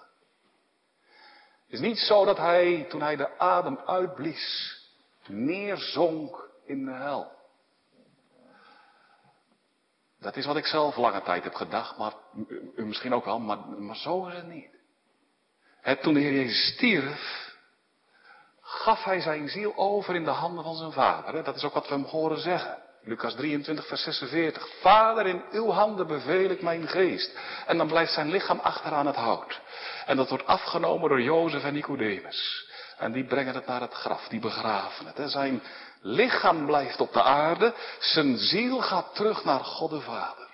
Het 1.65 1.81
is 1.81 1.81
niet 1.81 1.99
zo 1.99 2.25
dat 2.25 2.37
hij, 2.37 2.87
toen 2.89 3.03
hij 3.03 3.17
de 3.17 3.39
adem 3.39 3.79
uitblies, 3.87 4.81
neerzonk 5.29 6.51
in 6.65 6.85
de 6.85 6.93
hel. 6.93 7.41
Dat 10.21 10.37
is 10.37 10.47
wat 10.47 10.57
ik 10.57 10.67
zelf 10.67 10.97
lange 10.97 11.23
tijd 11.23 11.45
heb 11.45 11.55
gedacht, 11.55 11.99
maar 11.99 12.13
misschien 12.75 13.15
ook 13.15 13.25
wel, 13.25 13.39
maar, 13.39 13.59
maar 13.59 13.97
zo 13.97 14.27
is 14.27 14.35
het 14.35 14.47
niet. 14.47 14.71
toen 16.01 16.15
de 16.15 16.21
Heer 16.21 16.33
Jezus 16.33 16.75
stierf, 16.75 17.55
gaf 18.61 19.05
hij 19.05 19.21
zijn 19.21 19.49
ziel 19.49 19.77
over 19.77 20.15
in 20.15 20.25
de 20.25 20.31
handen 20.31 20.65
van 20.65 20.77
zijn 20.77 20.93
vader. 20.93 21.45
Dat 21.45 21.57
is 21.57 21.65
ook 21.65 21.75
wat 21.75 21.89
we 21.89 21.95
hem 21.95 22.05
horen 22.05 22.39
zeggen. 22.39 22.83
Lucas 23.05 23.35
23, 23.35 23.87
vers 23.87 24.03
46. 24.03 24.69
Vader, 24.81 25.27
in 25.27 25.43
uw 25.51 25.71
handen 25.71 26.07
beveel 26.07 26.51
ik 26.51 26.63
mijn 26.63 26.89
geest. 26.89 27.39
En 27.67 27.77
dan 27.77 27.87
blijft 27.87 28.13
zijn 28.13 28.31
lichaam 28.31 28.59
achteraan 28.59 29.07
het 29.07 29.17
hout. 29.17 29.61
En 30.07 30.17
dat 30.17 30.29
wordt 30.29 30.47
afgenomen 30.47 31.09
door 31.09 31.23
Jozef 31.23 31.65
en 31.65 31.73
Nicodemus. 31.73 32.71
En 33.03 33.13
die 33.13 33.25
brengen 33.25 33.55
het 33.55 33.67
naar 33.67 33.81
het 33.81 33.93
graf, 33.93 34.29
die 34.29 34.41
begraven 34.41 35.07
het. 35.07 35.31
Zijn 35.31 35.63
lichaam 36.01 36.67
blijft 36.67 37.01
op 37.01 37.13
de 37.13 37.23
aarde, 37.23 37.75
zijn 37.99 38.39
ziel 38.39 38.81
gaat 38.81 39.15
terug 39.15 39.45
naar 39.45 39.65
God 39.65 39.91
de 39.91 40.01
Vader. 40.01 40.49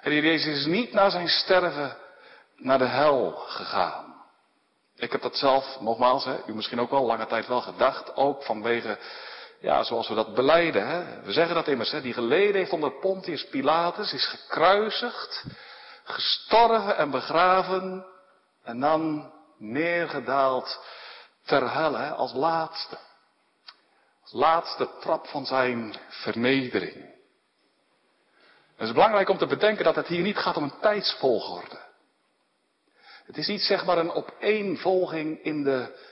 En 0.00 0.10
die 0.10 0.22
Jezus 0.22 0.58
is 0.58 0.66
niet 0.66 0.92
na 0.92 1.10
zijn 1.10 1.28
sterven 1.28 1.96
naar 2.56 2.78
de 2.78 2.86
hel 2.86 3.30
gegaan. 3.30 4.14
Ik 4.96 5.12
heb 5.12 5.22
dat 5.22 5.36
zelf, 5.36 5.80
nogmaals, 5.80 6.24
hè, 6.24 6.36
u 6.46 6.54
misschien 6.54 6.80
ook 6.80 6.90
wel 6.90 7.06
lange 7.06 7.26
tijd 7.26 7.46
wel 7.46 7.60
gedacht, 7.60 8.16
ook 8.16 8.42
vanwege, 8.42 8.98
ja, 9.60 9.82
zoals 9.82 10.08
we 10.08 10.14
dat 10.14 10.34
beleiden. 10.34 10.88
Hè. 10.88 11.22
We 11.22 11.32
zeggen 11.32 11.54
dat 11.54 11.68
immers, 11.68 11.90
hè, 11.90 12.00
die 12.00 12.12
geleden 12.12 12.56
heeft 12.56 12.72
onder 12.72 12.92
Pontius 12.92 13.48
Pilatus, 13.48 14.12
is 14.12 14.26
gekruisigd, 14.26 15.44
gestorven 16.04 16.96
en 16.96 17.10
begraven 17.10 18.06
en 18.62 18.80
dan 18.80 19.32
neergedaald 19.58 20.80
ter 21.46 21.72
helle 21.72 22.08
als 22.08 22.32
laatste. 22.32 22.98
Als 24.22 24.32
laatste 24.32 24.88
trap 25.00 25.26
van 25.26 25.46
zijn 25.46 25.96
vernedering. 26.08 27.14
Het 28.76 28.86
is 28.86 28.92
belangrijk 28.92 29.28
om 29.28 29.38
te 29.38 29.46
bedenken 29.46 29.84
dat 29.84 29.96
het 29.96 30.06
hier 30.06 30.22
niet 30.22 30.36
gaat 30.36 30.56
om 30.56 30.62
een 30.62 30.80
tijdsvolgorde. 30.80 31.78
Het 33.26 33.36
is 33.36 33.46
niet 33.46 33.62
zeg 33.62 33.84
maar 33.84 33.98
een 33.98 34.12
opeenvolging 34.12 35.42
in 35.42 35.62
de 35.62 36.04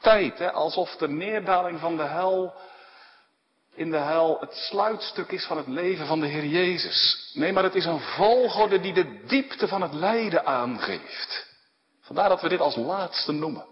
tijd, 0.00 0.38
hè, 0.38 0.52
alsof 0.52 0.96
de 0.96 1.08
neerdaling 1.08 1.80
van 1.80 1.96
de 1.96 2.02
hel 2.02 2.54
in 3.74 3.90
de 3.90 3.98
hel 3.98 4.40
het 4.40 4.54
sluitstuk 4.54 5.30
is 5.30 5.44
van 5.46 5.56
het 5.56 5.66
leven 5.66 6.06
van 6.06 6.20
de 6.20 6.26
Heer 6.26 6.44
Jezus. 6.44 7.30
Nee, 7.34 7.52
maar 7.52 7.62
het 7.62 7.74
is 7.74 7.84
een 7.84 8.00
volgorde 8.00 8.80
die 8.80 8.92
de 8.92 9.24
diepte 9.26 9.68
van 9.68 9.82
het 9.82 9.92
lijden 9.92 10.46
aangeeft. 10.46 11.46
Vandaar 12.00 12.28
dat 12.28 12.40
we 12.40 12.48
dit 12.48 12.60
als 12.60 12.76
laatste 12.76 13.32
noemen. 13.32 13.71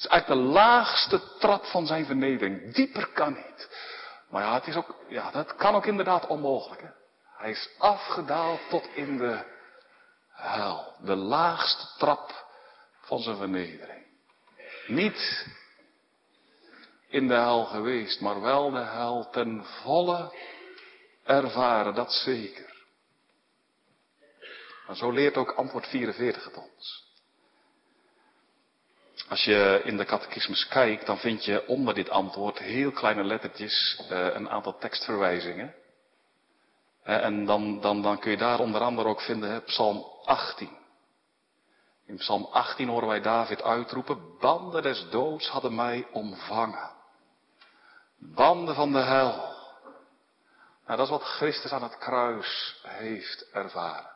Is 0.00 0.06
eigenlijk 0.06 0.40
de 0.42 0.48
laagste 0.48 1.22
trap 1.38 1.64
van 1.64 1.86
zijn 1.86 2.06
vernedering. 2.06 2.74
Dieper 2.74 3.06
kan 3.06 3.32
niet. 3.32 3.68
Maar 4.28 4.42
ja, 4.42 4.54
het 4.54 4.66
is 4.66 4.76
ook, 4.76 4.94
ja, 5.08 5.30
dat 5.30 5.56
kan 5.56 5.74
ook 5.74 5.86
inderdaad 5.86 6.26
onmogelijk. 6.26 6.80
Hè? 6.80 6.88
Hij 7.36 7.50
is 7.50 7.70
afgedaald 7.78 8.60
tot 8.68 8.88
in 8.94 9.18
de 9.18 9.44
hel. 10.32 10.94
De 11.00 11.14
laagste 11.14 11.86
trap 11.98 12.46
van 13.00 13.18
zijn 13.18 13.36
vernedering. 13.36 14.06
Niet 14.86 15.46
in 17.08 17.28
de 17.28 17.34
hel 17.34 17.64
geweest, 17.64 18.20
maar 18.20 18.40
wel 18.40 18.70
de 18.70 18.84
hel 18.84 19.28
ten 19.30 19.64
volle 19.64 20.34
ervaren, 21.24 21.94
dat 21.94 22.12
zeker. 22.12 22.84
Maar 24.86 24.96
zo 24.96 25.10
leert 25.10 25.36
ook 25.36 25.50
antwoord 25.50 25.86
44 25.86 26.44
het 26.44 26.56
ons. 26.56 27.09
Als 29.30 29.44
je 29.44 29.80
in 29.84 29.96
de 29.96 30.04
catechismus 30.04 30.68
kijkt, 30.68 31.06
dan 31.06 31.18
vind 31.18 31.44
je 31.44 31.66
onder 31.66 31.94
dit 31.94 32.10
antwoord 32.10 32.58
heel 32.58 32.90
kleine 32.90 33.24
lettertjes 33.24 34.02
uh, 34.10 34.34
een 34.34 34.50
aantal 34.50 34.78
tekstverwijzingen. 34.78 35.74
En 37.02 37.44
dan, 37.44 37.80
dan, 37.80 38.02
dan 38.02 38.18
kun 38.18 38.30
je 38.30 38.36
daar 38.36 38.58
onder 38.58 38.80
andere 38.80 39.08
ook 39.08 39.20
vinden 39.20 39.50
hè, 39.50 39.60
Psalm 39.60 40.04
18. 40.24 40.70
In 42.06 42.16
Psalm 42.16 42.44
18 42.44 42.88
horen 42.88 43.08
wij 43.08 43.20
David 43.20 43.62
uitroepen, 43.62 44.38
banden 44.38 44.82
des 44.82 45.06
doods 45.10 45.48
hadden 45.48 45.74
mij 45.74 46.06
omvangen. 46.12 46.90
Banden 48.18 48.74
van 48.74 48.92
de 48.92 49.02
hel. 49.02 49.36
Nou, 50.86 50.98
dat 50.98 51.00
is 51.00 51.10
wat 51.10 51.22
Christus 51.22 51.72
aan 51.72 51.82
het 51.82 51.98
kruis 51.98 52.80
heeft 52.82 53.50
ervaren. 53.52 54.10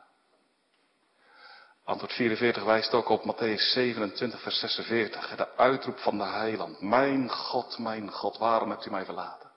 Antwoord 1.85 2.13
44 2.13 2.63
wijst 2.63 2.93
ook 2.93 3.09
op 3.09 3.23
Matthäus 3.23 3.71
27, 3.73 4.41
vers 4.41 4.59
46. 4.59 5.35
De 5.35 5.55
uitroep 5.55 5.97
van 5.97 6.17
de 6.17 6.23
heiland. 6.23 6.81
Mijn 6.81 7.29
God, 7.29 7.77
mijn 7.77 8.11
God, 8.11 8.37
waarom 8.37 8.69
hebt 8.69 8.85
u 8.85 8.89
mij 8.89 9.05
verlaten? 9.05 9.51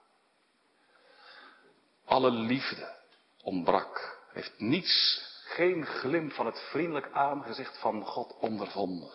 Alle 2.05 2.31
liefde 2.31 2.95
ontbrak. 3.43 4.19
Heeft 4.33 4.53
niets, 4.59 5.23
geen 5.45 5.87
glimp 5.87 6.33
van 6.33 6.47
het 6.47 6.61
vriendelijk 6.71 7.13
aangezicht 7.13 7.79
van 7.79 8.05
God 8.05 8.37
ondervonden. 8.41 9.11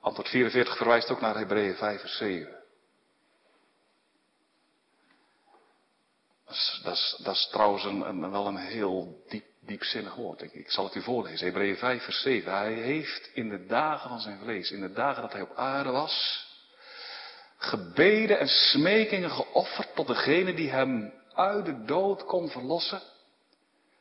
Antwoord 0.00 0.28
44 0.28 0.76
verwijst 0.76 1.10
ook 1.10 1.20
naar 1.20 1.36
Hebreeën 1.36 1.74
5, 1.74 2.00
vers 2.00 2.16
7. 2.16 2.56
Dat 6.44 6.54
is, 6.54 6.80
dat 6.82 7.18
dat 7.24 7.48
trouwens 7.50 7.84
een, 7.84 8.30
wel 8.30 8.46
een 8.46 8.56
heel 8.56 9.24
diep 9.28 9.47
diepzinnig 9.68 10.14
woord. 10.14 10.42
Ik, 10.42 10.52
ik 10.52 10.70
zal 10.70 10.84
het 10.84 10.94
u 10.94 11.02
voorlezen. 11.02 11.46
Hebreeën 11.46 11.76
5 11.76 12.02
vers 12.02 12.22
7. 12.22 12.52
Hij 12.52 12.72
heeft 12.72 13.30
in 13.34 13.48
de 13.48 13.66
dagen 13.66 14.08
van 14.08 14.20
zijn 14.20 14.38
vlees, 14.38 14.70
in 14.70 14.80
de 14.80 14.92
dagen 14.92 15.22
dat 15.22 15.32
hij 15.32 15.42
op 15.42 15.56
aarde 15.56 15.90
was, 15.90 16.46
gebeden 17.56 18.38
en 18.38 18.48
smekingen 18.48 19.30
geofferd 19.30 19.94
tot 19.94 20.06
degene 20.06 20.54
die 20.54 20.70
hem 20.70 21.12
uit 21.34 21.64
de 21.64 21.84
dood 21.84 22.24
kon 22.24 22.48
verlossen. 22.48 23.00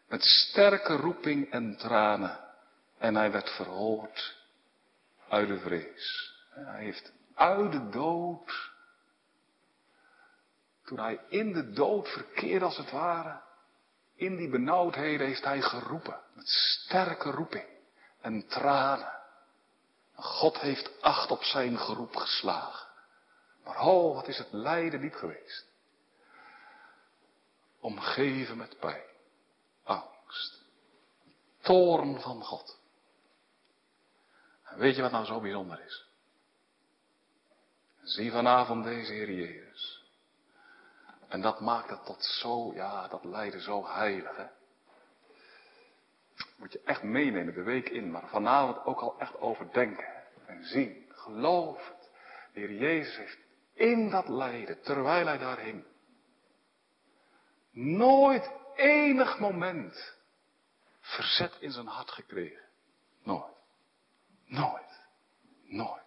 Met 0.08 0.24
sterke 0.24 0.96
roeping 0.96 1.52
en 1.52 1.78
tranen. 1.78 2.40
En 2.98 3.16
hij 3.16 3.32
werd 3.32 3.50
verhoord 3.50 4.36
uit 5.30 5.48
de 5.48 5.60
vrees. 5.60 6.34
Hij 6.50 6.84
heeft 6.84 7.12
uit 7.36 7.72
de 7.72 7.90
dood, 7.90 8.72
toen 10.86 11.00
hij 11.00 11.20
in 11.30 11.54
de 11.54 11.72
dood 11.72 12.08
verkeerde 12.08 12.66
als 12.66 12.78
het 12.78 12.92
ware, 12.92 13.42
in 14.18 14.36
die 14.36 14.50
benauwdheden 14.50 15.28
heeft 15.28 15.44
hij 15.44 15.62
geroepen. 15.62 16.20
Met 16.34 16.48
sterke 16.48 17.32
roeping 17.32 17.68
en 18.22 18.48
tranen. 18.48 19.16
God 20.14 20.60
heeft 20.60 21.02
acht 21.02 21.32
op 21.32 21.44
zijn 21.44 21.78
geroep 21.78 22.16
geslagen. 22.16 22.88
Maar 23.64 23.76
ho, 23.76 24.14
wat 24.14 24.28
is 24.28 24.38
het 24.38 24.52
lijden 24.52 25.02
niet 25.02 25.16
geweest. 25.16 25.66
Omgeven 27.80 28.58
met 28.58 28.80
pijn, 28.80 29.06
angst, 29.84 30.62
toorn 31.62 32.22
van 32.22 32.44
God. 32.44 32.80
En 34.64 34.78
weet 34.78 34.96
je 34.96 35.02
wat 35.02 35.12
nou 35.12 35.26
zo 35.26 35.40
bijzonder 35.40 35.86
is? 35.86 36.06
Zie 38.04 38.32
vanavond 38.32 38.84
deze 38.84 39.12
Heer 39.12 39.32
Jezus. 39.32 39.97
En 41.28 41.42
dat 41.42 41.60
maakt 41.60 41.90
het 41.90 42.06
tot 42.06 42.24
zo, 42.24 42.74
ja, 42.74 43.08
dat 43.08 43.24
lijden 43.24 43.62
zo 43.62 43.88
heilig. 43.88 44.36
Hè? 44.36 44.46
Moet 46.58 46.72
je 46.72 46.82
echt 46.86 47.04
meenemen 47.04 47.54
de 47.54 47.64
week 47.64 47.90
in, 47.90 48.12
maar 48.12 48.28
vanavond 48.28 48.86
ook 48.86 49.00
al 49.00 49.20
echt 49.20 49.40
overdenken 49.40 50.08
en 50.46 50.64
zien. 50.64 51.06
Geloof 51.10 51.88
het. 51.88 52.10
De 52.54 52.60
Heer 52.60 52.74
Jezus 52.74 53.18
heeft 53.18 53.38
in 53.74 54.10
dat 54.10 54.28
lijden, 54.28 54.82
terwijl 54.82 55.26
hij 55.26 55.38
daar 55.38 55.60
hing, 55.60 55.86
nooit 57.72 58.52
enig 58.76 59.40
moment 59.40 60.16
verzet 61.00 61.58
in 61.60 61.72
zijn 61.72 61.88
hart 61.88 62.12
gekregen. 62.12 62.66
Nooit. 63.24 63.56
Nooit. 64.46 65.08
Nooit. 65.64 66.06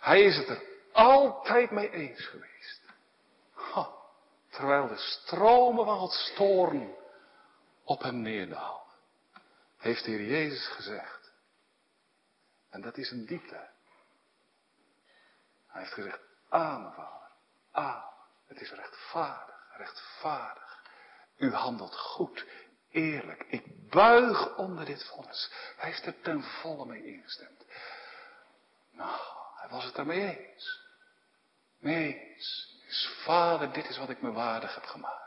Hij 0.00 0.22
is 0.22 0.36
het 0.36 0.48
er 0.48 0.62
altijd 0.92 1.70
mee 1.70 1.90
eens 1.90 2.26
geweest. 2.26 2.83
Terwijl 4.54 4.88
de 4.88 4.96
stromen 4.96 5.84
van 5.84 5.98
Gods 5.98 6.32
toorn 6.34 6.94
op 7.84 8.02
hem 8.02 8.20
neerdalen. 8.20 8.82
Heeft 9.78 10.04
de 10.04 10.10
Heer 10.10 10.24
Jezus 10.24 10.66
gezegd. 10.66 11.32
En 12.70 12.80
dat 12.80 12.96
is 12.96 13.10
een 13.10 13.26
diepte. 13.26 13.68
Hij 15.66 15.82
heeft 15.82 15.92
gezegd, 15.92 16.20
amen 16.48 16.92
vader, 16.92 17.30
amen. 17.70 18.12
Het 18.46 18.60
is 18.60 18.70
rechtvaardig, 18.70 19.56
rechtvaardig. 19.76 20.82
U 21.36 21.52
handelt 21.52 21.96
goed, 21.96 22.46
eerlijk. 22.90 23.42
Ik 23.42 23.90
buig 23.90 24.56
onder 24.56 24.84
dit 24.84 25.04
vonnis. 25.04 25.52
Hij 25.76 25.90
heeft 25.90 26.06
er 26.06 26.20
ten 26.20 26.42
volle 26.42 26.86
mee 26.86 27.04
ingestemd. 27.04 27.64
Nou, 28.90 29.20
hij 29.56 29.68
was 29.68 29.84
het 29.84 29.96
ermee 29.96 30.52
eens. 30.52 30.80
Mee 31.78 32.20
eens. 32.20 32.73
Vader, 33.02 33.72
dit 33.72 33.88
is 33.88 33.98
wat 33.98 34.08
ik 34.08 34.22
me 34.22 34.32
waardig 34.32 34.74
heb 34.74 34.84
gemaakt. 34.84 35.24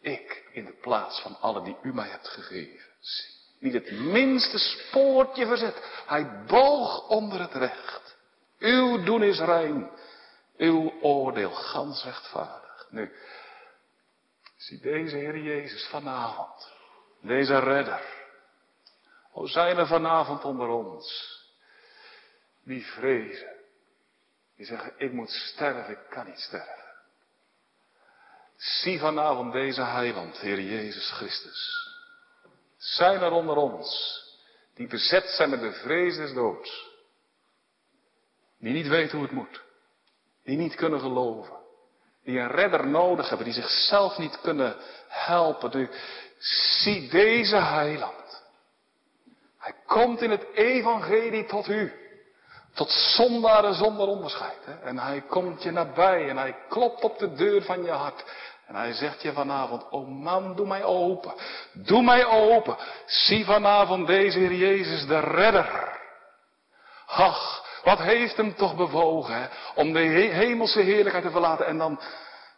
Ik 0.00 0.48
in 0.52 0.64
de 0.64 0.72
plaats 0.80 1.20
van 1.20 1.36
alle 1.40 1.62
die 1.62 1.76
u 1.82 1.94
mij 1.94 2.08
hebt 2.08 2.28
gegeven. 2.28 2.90
Niet 3.58 3.72
het 3.72 3.90
minste 3.90 4.58
spoortje 4.58 5.46
verzet. 5.46 6.02
Hij 6.06 6.44
boog 6.46 7.08
onder 7.08 7.40
het 7.40 7.52
recht. 7.52 8.16
Uw 8.58 9.02
doen 9.04 9.22
is 9.22 9.38
rein. 9.38 9.90
Uw 10.56 10.92
oordeel 11.00 11.50
gans 11.50 12.04
rechtvaardig. 12.04 12.86
Nu, 12.90 13.12
zie 14.56 14.80
deze 14.80 15.16
Heer 15.16 15.38
Jezus 15.38 15.86
vanavond. 15.86 16.72
Deze 17.20 17.58
redder. 17.58 18.02
O 19.32 19.46
zijn 19.46 19.78
er 19.78 19.86
vanavond 19.86 20.44
onder 20.44 20.68
ons. 20.68 21.38
Die 22.64 22.86
vrezen 22.86 23.61
die 24.62 24.70
zeggen, 24.76 24.92
ik 24.96 25.12
moet 25.12 25.30
sterven, 25.30 25.92
ik 25.92 25.98
kan 26.10 26.26
niet 26.26 26.38
sterven. 26.38 26.84
Zie 28.56 28.98
vanavond 28.98 29.52
deze 29.52 29.82
heiland, 29.82 30.38
Heer 30.38 30.60
Jezus 30.60 31.10
Christus. 31.10 31.88
Zijn 32.76 33.22
er 33.22 33.30
onder 33.30 33.56
ons 33.56 34.20
die 34.74 34.86
bezet 34.86 35.28
zijn 35.28 35.50
met 35.50 35.60
de 35.60 35.72
vrees 35.72 36.16
des 36.16 36.32
doods. 36.32 36.90
Die 38.58 38.72
niet 38.72 38.88
weten 38.88 39.18
hoe 39.18 39.26
het 39.26 39.36
moet. 39.36 39.62
Die 40.44 40.56
niet 40.56 40.74
kunnen 40.74 41.00
geloven. 41.00 41.56
Die 42.24 42.38
een 42.38 42.50
redder 42.50 42.86
nodig 42.86 43.28
hebben, 43.28 43.46
die 43.46 43.62
zichzelf 43.62 44.18
niet 44.18 44.40
kunnen 44.40 44.76
helpen. 45.08 45.90
zie 46.82 47.08
deze 47.08 47.56
heiland. 47.56 48.42
Hij 49.58 49.74
Hij 49.74 49.74
komt 49.86 50.20
in 50.20 50.30
het 50.30 50.46
evangelie 50.54 51.46
tot 51.46 51.68
u. 51.68 52.01
Tot 52.74 52.90
zondaren 52.90 53.74
zonder 53.74 54.06
onderscheid. 54.06 54.58
Hè? 54.64 54.72
En 54.72 54.98
hij 54.98 55.20
komt 55.20 55.62
je 55.62 55.70
nabij 55.70 56.28
en 56.28 56.36
hij 56.36 56.56
klopt 56.68 57.04
op 57.04 57.18
de 57.18 57.32
deur 57.32 57.62
van 57.62 57.84
je 57.84 57.90
hart. 57.90 58.24
En 58.66 58.74
hij 58.74 58.92
zegt 58.92 59.22
je 59.22 59.32
vanavond, 59.32 59.88
oh 59.90 60.08
man, 60.08 60.56
doe 60.56 60.66
mij 60.66 60.84
open. 60.84 61.32
Doe 61.72 62.02
mij 62.02 62.26
open. 62.26 62.76
Zie 63.06 63.44
vanavond 63.44 64.06
deze 64.06 64.38
Heer 64.38 64.54
Jezus, 64.54 65.06
de 65.06 65.20
redder. 65.20 66.00
Ach, 67.06 67.64
wat 67.84 67.98
heeft 67.98 68.36
hem 68.36 68.54
toch 68.54 68.76
bewogen 68.76 69.34
hè? 69.34 69.46
om 69.74 69.92
de 69.92 70.00
hemelse 70.00 70.80
heerlijkheid 70.80 71.24
te 71.24 71.30
verlaten. 71.30 71.66
En 71.66 71.78
dan, 71.78 72.00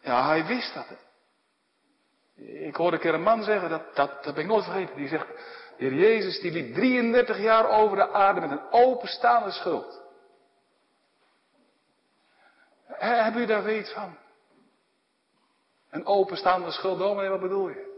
ja, 0.01 0.27
hij 0.27 0.45
wist 0.45 0.73
dat. 0.73 0.85
Hè? 0.87 0.95
Ik 2.43 2.75
hoorde 2.75 2.95
een 2.95 3.01
keer 3.01 3.13
een 3.13 3.21
man 3.21 3.43
zeggen, 3.43 3.69
dat, 3.69 3.95
dat, 3.95 4.23
dat 4.23 4.33
ben 4.33 4.43
ik 4.43 4.49
nooit 4.49 4.63
vergeten. 4.63 4.95
Die 4.95 5.07
zegt, 5.07 5.27
Heer 5.77 5.93
Jezus 5.93 6.39
die 6.39 6.51
liep 6.51 6.73
33 6.73 7.39
jaar 7.39 7.69
over 7.69 7.97
de 7.97 8.11
aarde 8.11 8.41
met 8.41 8.51
een 8.51 8.71
openstaande 8.71 9.51
schuld. 9.51 10.03
Hebben 13.05 13.41
u 13.41 13.45
daar 13.45 13.63
weet 13.63 13.93
van? 13.93 14.17
Een 15.89 16.05
openstaande 16.05 16.71
schuld, 16.71 16.99
dominee, 16.99 17.29
wat 17.29 17.39
bedoel 17.39 17.69
je? 17.69 17.93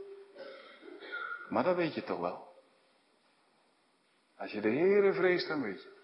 Maar 1.50 1.64
dat 1.64 1.76
weet 1.76 1.94
je 1.94 2.04
toch 2.04 2.20
wel. 2.20 2.48
Als 4.38 4.52
je 4.52 4.62
de 4.62 4.70
Heere 4.70 5.14
vreest, 5.14 5.48
dan 5.48 5.62
weet 5.62 5.82
je. 5.82 5.96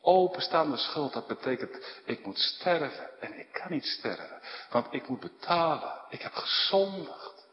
Openstaande 0.00 0.76
schuld, 0.76 1.12
dat 1.12 1.26
betekent, 1.26 2.00
ik 2.04 2.26
moet 2.26 2.38
sterven. 2.38 3.20
En 3.20 3.38
ik 3.38 3.52
kan 3.52 3.70
niet 3.70 3.84
sterven, 3.84 4.40
want 4.70 4.86
ik 4.90 5.08
moet 5.08 5.20
betalen. 5.20 6.00
Ik 6.08 6.22
heb 6.22 6.32
gezondigd. 6.32 7.48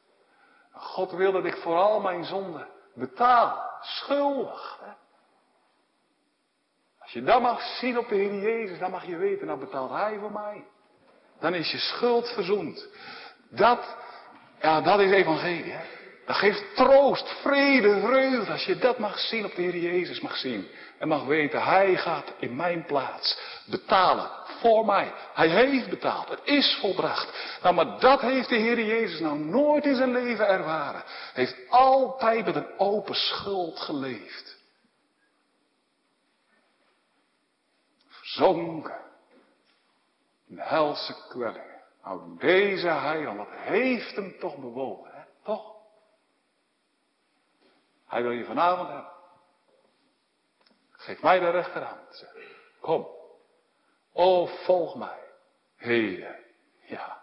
God 0.72 1.12
wil 1.12 1.32
dat 1.32 1.46
ik 1.46 1.56
voor 1.56 1.76
al 1.76 2.00
mijn 2.00 2.26
zonden 2.26 2.70
betaal. 2.94 3.80
Schuldig. 3.82 4.80
Hè? 4.82 4.92
Als 7.00 7.12
je 7.12 7.24
dat 7.24 7.42
mag 7.42 7.62
zien 7.62 7.98
op 7.98 8.08
de 8.08 8.16
Heer 8.16 8.42
Jezus, 8.42 8.80
dan 8.80 8.92
mag 8.92 9.06
je 9.06 9.18
weten, 9.18 9.48
dan 9.48 9.60
betaalt 9.60 9.92
Hij 9.92 10.20
voor 10.20 10.32
mij. 10.32 10.66
Dan 11.40 11.54
is 11.54 11.72
je 11.72 11.78
schuld 11.78 12.30
verzoend. 12.34 12.88
Dat, 13.50 13.96
ja, 14.62 14.82
dat 14.82 15.00
is 15.00 15.12
evangelie. 15.12 15.72
Hè? 15.72 15.86
Dat 16.26 16.36
geeft 16.36 16.76
troost, 16.76 17.30
vrede, 17.42 18.00
vreugde. 18.00 18.52
Als 18.52 18.66
je 18.66 18.78
dat 18.78 18.98
mag 18.98 19.20
zien 19.20 19.46
op 19.46 19.56
de 19.56 19.62
Heer 19.62 19.78
Jezus 19.78 20.20
mag 20.20 20.38
zien. 20.38 20.68
En 21.00 21.08
mag 21.08 21.26
weten, 21.26 21.64
Hij 21.64 21.98
gaat 21.98 22.34
in 22.40 22.56
mijn 22.56 22.86
plaats 22.86 23.38
betalen 23.66 24.30
voor 24.60 24.86
mij. 24.86 25.14
Hij 25.34 25.48
heeft 25.48 25.90
betaald. 25.90 26.30
Het 26.30 26.42
is 26.44 26.78
volbracht. 26.82 27.58
Nou, 27.62 27.76
maar 27.76 28.00
dat 28.00 28.22
heeft 28.22 28.50
de 28.50 28.56
Heer 28.56 28.86
Jezus 28.86 29.20
nou 29.20 29.40
nooit 29.40 29.86
in 29.86 29.96
zijn 29.96 30.12
leven 30.12 30.48
ervaren. 30.48 31.04
Hij 31.34 31.44
heeft 31.44 31.56
altijd 31.70 32.46
met 32.46 32.56
een 32.56 32.80
open 32.80 33.16
schuld 33.16 33.80
geleefd. 33.80 34.58
Verzonken. 38.08 39.02
In 40.54 40.60
helse 40.60 41.16
kwellingen. 41.30 41.82
Nou, 42.04 42.38
deze 42.38 42.88
heiland, 42.88 43.38
wat 43.38 43.48
heeft 43.52 44.16
hem 44.16 44.36
toch 44.40 44.58
bewogen, 44.58 45.12
hè? 45.12 45.22
Toch? 45.44 45.76
Hij 48.08 48.22
wil 48.22 48.32
je 48.32 48.46
vanavond 48.46 48.88
hebben. 48.88 49.12
Geef 50.92 51.22
mij 51.22 51.40
de 51.40 51.50
rechterhand. 51.50 52.26
Kom. 52.80 53.08
O, 54.12 54.46
volg 54.46 54.96
mij. 54.96 55.20
Heden. 55.76 56.36
Ja. 56.86 57.22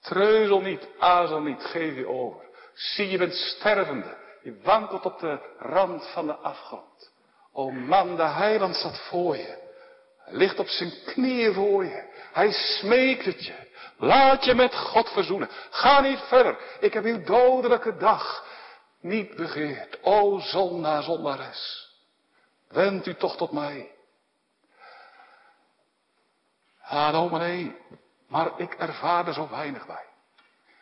Treuzel 0.00 0.60
niet, 0.60 0.88
aarzel 0.98 1.40
niet, 1.40 1.62
geef 1.62 1.94
je 1.94 2.06
over. 2.06 2.44
Zie, 2.72 3.08
je 3.08 3.18
bent 3.18 3.34
stervende. 3.34 4.16
Je 4.42 4.60
wankelt 4.62 5.04
op 5.04 5.18
de 5.18 5.38
rand 5.58 6.06
van 6.12 6.26
de 6.26 6.34
afgrond. 6.34 7.12
O 7.52 7.70
man, 7.70 8.16
de 8.16 8.22
heiland 8.22 8.74
staat 8.74 9.08
voor 9.08 9.36
je. 9.36 9.58
Hij 10.18 10.34
ligt 10.34 10.58
op 10.58 10.68
zijn 10.68 10.92
knieën 11.04 11.54
voor 11.54 11.84
je. 11.84 12.09
Hij 12.32 12.52
smeekt 12.52 13.24
het 13.24 13.44
je. 13.44 13.68
Laat 13.96 14.44
je 14.44 14.54
met 14.54 14.74
God 14.74 15.08
verzoenen. 15.08 15.48
Ga 15.70 16.00
niet 16.00 16.18
verder. 16.18 16.58
Ik 16.80 16.92
heb 16.92 17.04
uw 17.04 17.24
dodelijke 17.24 17.96
dag 17.96 18.46
niet 19.00 19.36
begeerd. 19.36 19.98
O 20.02 20.38
zondaar, 20.38 21.02
zondares. 21.02 21.88
Wend 22.68 23.06
u 23.06 23.14
toch 23.14 23.36
tot 23.36 23.52
mij. 23.52 23.90
Ah, 26.82 27.12
dominee, 27.12 27.76
maar 28.28 28.60
ik 28.60 28.74
ervaar 28.74 29.26
er 29.26 29.34
zo 29.34 29.48
weinig 29.48 29.86
bij. 29.86 30.04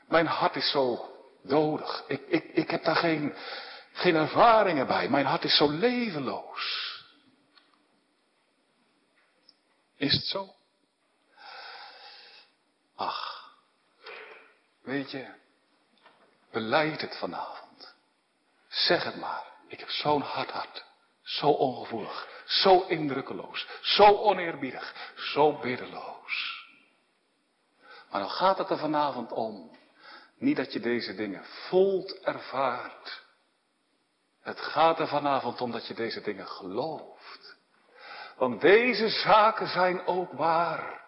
Mijn 0.08 0.26
hart 0.26 0.56
is 0.56 0.70
zo 0.70 1.10
dodig. 1.42 2.04
Ik, 2.06 2.22
ik, 2.28 2.44
ik 2.44 2.70
heb 2.70 2.84
daar 2.84 2.96
geen, 2.96 3.34
geen 3.92 4.14
ervaringen 4.14 4.86
bij. 4.86 5.08
Mijn 5.08 5.26
hart 5.26 5.44
is 5.44 5.56
zo 5.56 5.70
levenloos. 5.70 6.86
Is 9.96 10.12
het 10.12 10.24
zo? 10.24 10.54
Ach, 12.98 13.54
weet 14.82 15.10
je, 15.10 15.26
beleid 16.50 17.00
het 17.00 17.18
vanavond. 17.18 17.94
Zeg 18.68 19.04
het 19.04 19.16
maar. 19.16 19.44
Ik 19.68 19.80
heb 19.80 19.88
zo'n 19.88 20.20
hard 20.22 20.50
hart. 20.50 20.84
Zo 21.22 21.46
ongevoelig. 21.48 22.28
Zo 22.44 22.80
indrukkeloos. 22.80 23.66
Zo 23.80 24.04
oneerbiedig. 24.04 25.12
Zo 25.16 25.58
biddeloos. 25.58 26.66
Maar 28.10 28.20
dan 28.20 28.30
gaat 28.30 28.58
het 28.58 28.70
er 28.70 28.78
vanavond 28.78 29.32
om. 29.32 29.76
Niet 30.38 30.56
dat 30.56 30.72
je 30.72 30.80
deze 30.80 31.14
dingen 31.14 31.44
voelt, 31.44 32.20
ervaart. 32.20 33.22
Het 34.40 34.60
gaat 34.60 34.98
er 34.98 35.08
vanavond 35.08 35.60
om 35.60 35.70
dat 35.70 35.86
je 35.86 35.94
deze 35.94 36.20
dingen 36.20 36.46
gelooft. 36.46 37.56
Want 38.36 38.60
deze 38.60 39.08
zaken 39.08 39.68
zijn 39.68 40.06
ook 40.06 40.32
waar. 40.32 41.07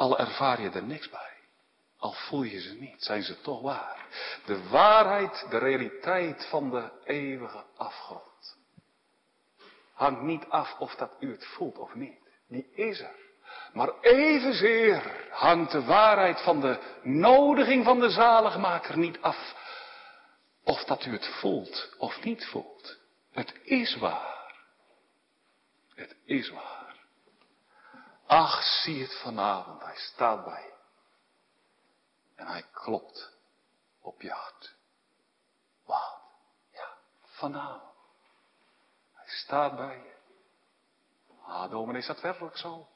Al 0.00 0.18
ervaar 0.18 0.60
je 0.60 0.70
er 0.70 0.82
niks 0.82 1.10
bij. 1.10 1.36
Al 1.98 2.12
voel 2.12 2.42
je 2.42 2.60
ze 2.60 2.74
niet, 2.74 3.02
zijn 3.02 3.22
ze 3.22 3.40
toch 3.40 3.60
waar. 3.60 4.06
De 4.46 4.68
waarheid, 4.68 5.46
de 5.50 5.58
realiteit 5.58 6.46
van 6.46 6.70
de 6.70 6.90
eeuwige 7.04 7.64
afgrond. 7.76 8.58
Hangt 9.92 10.22
niet 10.22 10.44
af 10.48 10.78
of 10.78 10.94
dat 10.94 11.10
u 11.18 11.30
het 11.30 11.46
voelt 11.46 11.78
of 11.78 11.94
niet. 11.94 12.18
Die 12.48 12.70
is 12.74 13.00
er. 13.00 13.14
Maar 13.72 14.00
evenzeer 14.00 15.28
hangt 15.30 15.72
de 15.72 15.84
waarheid 15.84 16.40
van 16.40 16.60
de 16.60 16.78
nodiging 17.02 17.84
van 17.84 18.00
de 18.00 18.10
zaligmaker 18.10 18.98
niet 18.98 19.20
af 19.20 19.54
of 20.64 20.84
dat 20.84 21.04
u 21.04 21.12
het 21.12 21.26
voelt 21.26 21.94
of 21.98 22.24
niet 22.24 22.46
voelt. 22.46 22.98
Het 23.32 23.54
is 23.62 23.96
waar. 23.96 24.54
Het 25.94 26.16
is 26.24 26.50
waar. 26.50 26.79
Ach, 28.30 28.62
zie 28.62 29.02
het 29.02 29.20
vanavond, 29.20 29.82
hij 29.82 29.96
staat 29.96 30.44
bij 30.44 30.62
je. 30.62 30.74
En 32.34 32.46
hij 32.46 32.64
klopt 32.72 33.36
op 34.00 34.22
je 34.22 34.30
hart. 34.30 34.74
Wat? 35.84 36.20
Ja, 36.72 36.96
vanavond. 37.20 37.94
Hij 39.12 39.28
staat 39.28 39.76
bij 39.76 39.96
je. 39.96 40.14
Ah, 41.42 41.70
dominee, 41.70 42.00
is 42.00 42.06
dat 42.06 42.20
werkelijk 42.20 42.56
zo? 42.56 42.88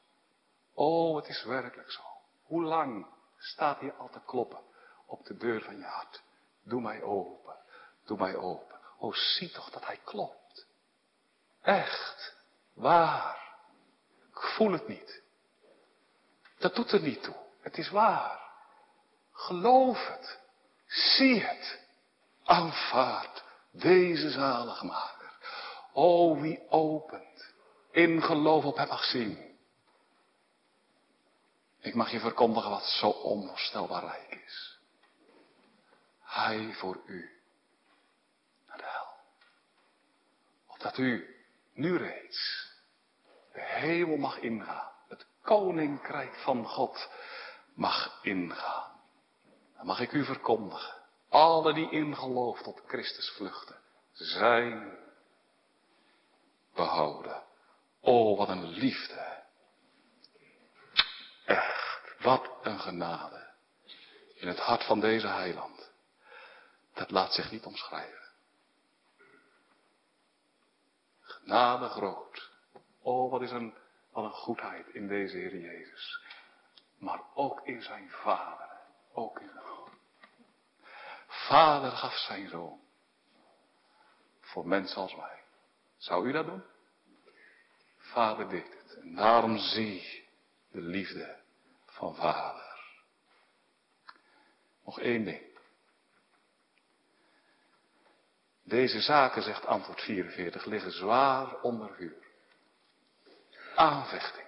Oh, 0.75 1.17
het 1.17 1.29
is 1.29 1.45
werkelijk 1.45 1.91
zo. 1.91 2.03
Hoe 2.43 2.63
lang 2.63 3.07
staat 3.39 3.81
hij 3.81 3.93
al 3.93 4.09
te 4.09 4.21
kloppen 4.27 4.63
op 5.07 5.25
de 5.25 5.37
deur 5.37 5.63
van 5.63 5.79
je 5.79 5.85
hart? 5.85 6.23
Doe 6.63 6.81
mij 6.81 7.03
open, 7.03 7.57
doe 8.05 8.19
mij 8.19 8.37
open. 8.37 8.81
Oh, 8.99 9.15
zie 9.15 9.51
toch 9.51 9.71
dat 9.71 9.87
hij 9.87 10.01
klopt. 10.05 10.67
Echt, 11.61 12.37
waar. 12.73 13.43
Ik 14.31 14.41
voel 14.41 14.73
het 14.73 14.89
niet. 14.89 15.23
Dat 16.65 16.75
doet 16.75 16.93
er 16.93 17.01
niet 17.01 17.23
toe. 17.23 17.35
Het 17.61 17.79
is 17.79 17.91
waar. 17.91 18.41
Geloof 19.33 20.07
het. 20.09 20.39
Zie 20.87 21.41
het. 21.41 21.81
Aanvaard 22.45 23.45
deze 23.71 24.31
zaligmaker. 24.31 25.33
O, 25.93 26.37
wie 26.41 26.71
opent. 26.71 27.55
In 27.91 28.23
geloof 28.23 28.65
op 28.65 28.77
hem 28.77 28.89
mag 28.89 29.05
zien. 29.05 29.59
Ik 31.81 31.95
mag 31.95 32.11
je 32.11 32.21
verkondigen 32.21 32.71
wat 32.71 32.85
zo 32.85 33.09
onvoorstelbaar 33.09 34.05
rijk 34.05 34.41
is. 34.45 34.79
Hij 36.21 36.73
voor 36.73 37.01
u 37.07 37.41
naar 38.67 38.77
de 38.79 38.85
hel. 38.87 39.09
Opdat 40.67 40.99
u 40.99 41.37
nu 41.73 41.97
reeds 41.97 42.69
de 43.53 43.61
hemel 43.61 44.17
mag 44.17 44.39
ingaan 44.39 44.94
koninkrijk 45.45 46.35
van 46.35 46.67
God 46.67 47.09
mag 47.75 48.19
ingaan. 48.23 49.01
Dan 49.77 49.87
mag 49.87 50.01
ik 50.01 50.13
u 50.13 50.25
verkondigen. 50.25 51.03
Alle 51.29 51.73
die 51.73 51.91
in 51.91 52.17
geloof 52.17 52.63
tot 52.63 52.83
Christus 52.87 53.31
vluchten, 53.31 53.81
zijn 54.13 54.99
behouden. 56.75 57.43
Oh, 58.01 58.39
wat 58.39 58.49
een 58.49 58.69
liefde. 58.69 59.43
Echt, 61.45 62.15
wat 62.19 62.51
een 62.63 62.81
genade. 62.81 63.53
In 64.35 64.49
het 64.49 64.59
hart 64.59 64.85
van 64.85 65.01
deze 65.01 65.27
heiland. 65.27 65.91
Dat 66.95 67.11
laat 67.11 67.33
zich 67.33 67.51
niet 67.51 67.65
omschrijven. 67.65 68.25
genade 71.45 71.89
groot. 71.89 72.51
Oh, 73.03 73.31
wat 73.31 73.43
is 73.43 73.51
een, 73.51 73.75
wat 74.15 74.25
een 74.25 74.31
goedheid 74.31 74.87
in 74.89 75.09
deze 75.09 75.37
Heer 75.37 75.57
Jezus. 75.57 76.23
Maar 76.99 77.21
ook 77.35 77.67
in 77.67 77.83
zijn 77.83 78.11
Vader. 78.11 78.69
Ook 79.13 79.41
in 79.41 79.51
zijn 79.53 79.65
Vader 81.27 81.91
gaf 81.91 82.13
zijn 82.13 82.49
zoon. 82.49 82.81
Voor 84.41 84.67
mensen 84.67 84.97
als 84.97 85.15
wij. 85.15 85.43
Zou 85.97 86.29
u 86.29 86.33
dat 86.33 86.47
doen? 86.47 86.65
Vader 87.97 88.49
deed 88.49 88.79
het. 88.81 88.97
En 88.97 89.15
daarom 89.15 89.59
zie 89.59 90.29
de 90.71 90.81
liefde 90.81 91.41
van 91.87 92.15
Vader. 92.15 92.63
Nog 94.85 95.01
één 95.01 95.25
ding. 95.25 95.43
Deze 98.63 99.01
zaken, 99.01 99.43
zegt 99.43 99.67
antwoord 99.67 100.01
44, 100.01 100.65
liggen 100.65 100.93
zwaar 100.93 101.61
onder 101.61 101.95
vuur. 101.95 102.24
Aanvechting. 103.75 104.47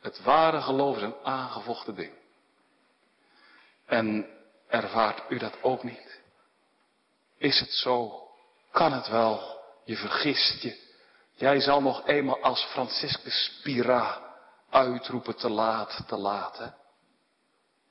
Het 0.00 0.22
ware 0.22 0.60
geloof 0.60 0.96
is 0.96 1.02
een 1.02 1.16
aangevochten 1.22 1.94
ding. 1.94 2.12
En 3.86 4.26
ervaart 4.68 5.22
u 5.28 5.38
dat 5.38 5.62
ook 5.62 5.82
niet? 5.82 6.20
Is 7.38 7.60
het 7.60 7.72
zo? 7.72 8.28
Kan 8.70 8.92
het 8.92 9.08
wel? 9.08 9.60
Je 9.84 9.96
vergist 9.96 10.62
je. 10.62 10.86
Jij 11.34 11.60
zal 11.60 11.82
nog 11.82 12.06
eenmaal 12.06 12.40
als 12.40 12.62
Franciscus 12.62 13.44
Spira 13.44 14.22
uitroepen 14.70 15.36
te 15.36 15.48
laat, 15.48 16.02
te 16.06 16.16
laat. 16.16 16.58
Hè? 16.58 16.66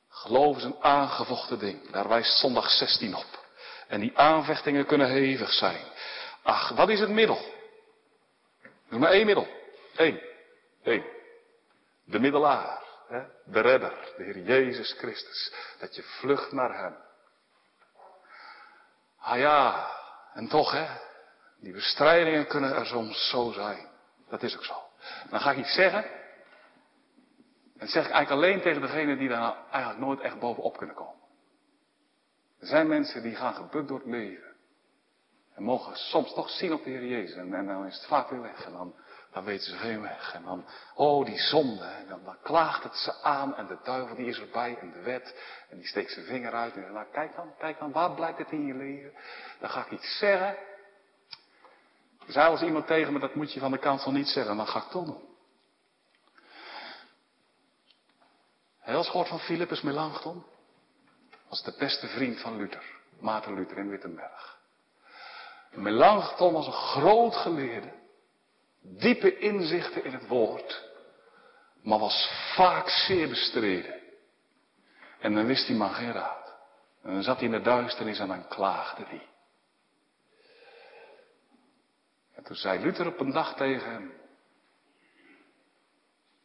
Geloof 0.09 0.57
is 0.57 0.63
een 0.63 0.83
aangevochten 0.83 1.59
ding. 1.59 1.91
Daar 1.91 2.07
wijst 2.07 2.37
zondag 2.37 2.69
16 2.69 3.15
op. 3.15 3.45
En 3.87 3.99
die 3.99 4.17
aanvechtingen 4.17 4.85
kunnen 4.85 5.09
hevig 5.09 5.53
zijn. 5.53 5.81
Ach, 6.43 6.69
wat 6.69 6.89
is 6.89 6.99
het 6.99 7.09
middel? 7.09 7.39
Noem 8.89 8.99
maar 8.99 9.11
één 9.11 9.25
middel. 9.25 9.47
Eén. 9.97 10.21
Eén. 10.83 11.03
De 12.05 12.19
middelaar. 12.19 12.83
Hè? 13.07 13.23
De 13.45 13.59
redder. 13.59 14.13
De 14.17 14.23
Heer 14.23 14.39
Jezus 14.39 14.91
Christus. 14.97 15.53
Dat 15.79 15.95
je 15.95 16.03
vlucht 16.03 16.51
naar 16.51 16.79
Hem. 16.79 16.95
Ah 19.19 19.37
ja. 19.37 19.91
En 20.33 20.47
toch 20.47 20.71
hè. 20.71 20.87
Die 21.59 21.73
bestrijdingen 21.73 22.47
kunnen 22.47 22.75
er 22.75 22.85
soms 22.85 23.29
zo 23.29 23.51
zijn. 23.51 23.87
Dat 24.29 24.43
is 24.43 24.55
ook 24.55 24.63
zo. 24.63 24.75
Dan 25.29 25.39
ga 25.39 25.51
ik 25.51 25.57
iets 25.57 25.73
zeggen. 25.73 26.03
En 26.03 27.85
dat 27.85 27.89
zeg 27.89 28.05
ik 28.05 28.11
eigenlijk 28.11 28.43
alleen 28.43 28.61
tegen 28.61 28.81
degene 28.81 29.17
die 29.17 29.29
daar 29.29 29.39
nou 29.39 29.55
eigenlijk 29.71 30.05
nooit 30.05 30.19
echt 30.19 30.39
bovenop 30.39 30.77
kunnen 30.77 30.95
komen. 30.95 31.21
Er 32.59 32.67
zijn 32.67 32.87
mensen 32.87 33.21
die 33.21 33.35
gaan 33.35 33.53
gebukt 33.53 33.87
door 33.87 33.97
het 33.97 34.07
leven. 34.07 34.55
En 35.55 35.63
mogen 35.63 35.95
soms 35.95 36.33
toch 36.33 36.49
zien 36.49 36.73
op 36.73 36.83
de 36.83 36.89
Heer 36.89 37.05
Jezus. 37.05 37.35
En, 37.35 37.53
en 37.53 37.67
dan 37.67 37.85
is 37.85 37.95
het 37.95 38.05
vaak 38.05 38.29
weer 38.29 38.41
weg. 38.41 38.65
En 38.65 38.71
dan, 38.71 38.95
dan 39.37 39.45
weten 39.45 39.65
ze 39.65 39.77
geen 39.77 40.01
weg. 40.01 40.33
En 40.33 40.43
dan, 40.43 40.65
oh 40.95 41.25
die 41.25 41.39
zonde. 41.39 41.83
En 41.83 42.07
dan, 42.07 42.23
dan, 42.23 42.37
klaagt 42.43 42.83
het 42.83 42.95
ze 42.95 43.21
aan. 43.21 43.55
En 43.55 43.67
de 43.67 43.77
duivel 43.83 44.15
die 44.15 44.25
is 44.25 44.39
erbij. 44.39 44.77
En 44.79 44.91
de 44.91 45.01
wet. 45.01 45.35
En 45.69 45.77
die 45.77 45.87
steekt 45.87 46.11
zijn 46.11 46.25
vinger 46.25 46.53
uit. 46.53 46.73
En 46.73 46.81
zegt, 46.81 46.93
nou 46.93 47.05
kijk 47.11 47.35
dan, 47.35 47.53
kijk 47.57 47.79
dan. 47.79 47.91
Waar 47.91 48.11
blijkt 48.11 48.37
het 48.37 48.51
in 48.51 48.65
je 48.65 48.73
leven? 48.73 49.13
Dan 49.59 49.69
ga 49.69 49.85
ik 49.85 49.91
iets 49.91 50.17
zeggen. 50.17 50.57
Er 52.27 52.41
als 52.47 52.61
iemand 52.61 52.87
tegen 52.87 53.13
me, 53.13 53.19
dat 53.19 53.35
moet 53.35 53.53
je 53.53 53.59
van 53.59 53.71
de 53.71 53.77
kant 53.77 54.03
van 54.03 54.13
niet 54.13 54.27
zeggen. 54.27 54.51
En 54.51 54.57
dan 54.57 54.67
ga 54.67 54.79
ik 54.79 54.89
toch 54.89 55.05
doen. 55.05 55.25
Heel 58.79 59.03
gehoord 59.03 59.27
van 59.27 59.39
Philippus 59.39 59.81
Melanchthon? 59.81 60.45
was 61.49 61.63
de 61.63 61.75
beste 61.77 62.07
vriend 62.07 62.39
van 62.39 62.57
Luther, 62.57 62.83
Maarten 63.19 63.53
Luther 63.53 63.77
in 63.77 63.89
Wittenberg. 63.89 64.57
Melanchthon 65.71 66.53
was 66.53 66.67
een 66.67 66.73
groot 66.73 67.35
geleerde, 67.35 67.93
diepe 68.95 69.37
inzichten 69.37 70.03
in 70.03 70.13
het 70.13 70.27
woord, 70.27 70.91
maar 71.81 71.99
was 71.99 72.29
vaak 72.55 72.89
zeer 72.89 73.29
bestreden. 73.29 74.01
En 75.19 75.33
dan 75.33 75.45
wist 75.45 75.67
die 75.67 75.75
man 75.75 75.93
geen 75.93 76.11
raad. 76.11 76.55
En 77.01 77.13
dan 77.13 77.23
zat 77.23 77.35
hij 77.35 77.45
in 77.45 77.51
de 77.51 77.61
duisternis 77.61 78.19
en 78.19 78.27
dan 78.27 78.47
klaagde 78.47 79.03
hij. 79.05 79.27
En 82.33 82.43
toen 82.43 82.55
zei 82.55 82.79
Luther 82.79 83.07
op 83.07 83.19
een 83.19 83.31
dag 83.31 83.55
tegen 83.55 83.91
hem. 83.91 84.13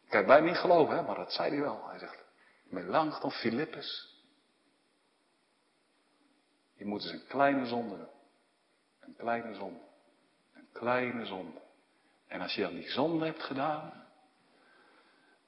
Heb 0.07 0.26
bijna 0.26 0.47
niet 0.47 0.57
geloven, 0.57 0.97
hè, 0.97 1.03
maar 1.03 1.16
dat 1.16 1.32
zei 1.32 1.51
hij 1.51 1.61
wel. 1.61 1.88
Hij 1.88 1.99
zegt, 1.99 2.24
Melanchthon 2.64 3.30
Philippus, 3.30 4.16
je 6.74 6.84
moet 6.84 7.03
eens 7.03 7.12
een 7.12 7.26
kleine 7.26 7.66
zonde 7.66 7.97
doen. 7.97 8.11
Een 9.01 9.16
kleine 9.16 9.55
zonde. 9.55 9.80
Een 10.55 10.68
kleine 10.72 11.26
zonde. 11.26 11.62
En 12.33 12.41
als 12.41 12.55
je 12.55 12.62
dan 12.62 12.74
die 12.74 12.91
zonde 12.91 13.24
hebt 13.24 13.43
gedaan, 13.43 14.07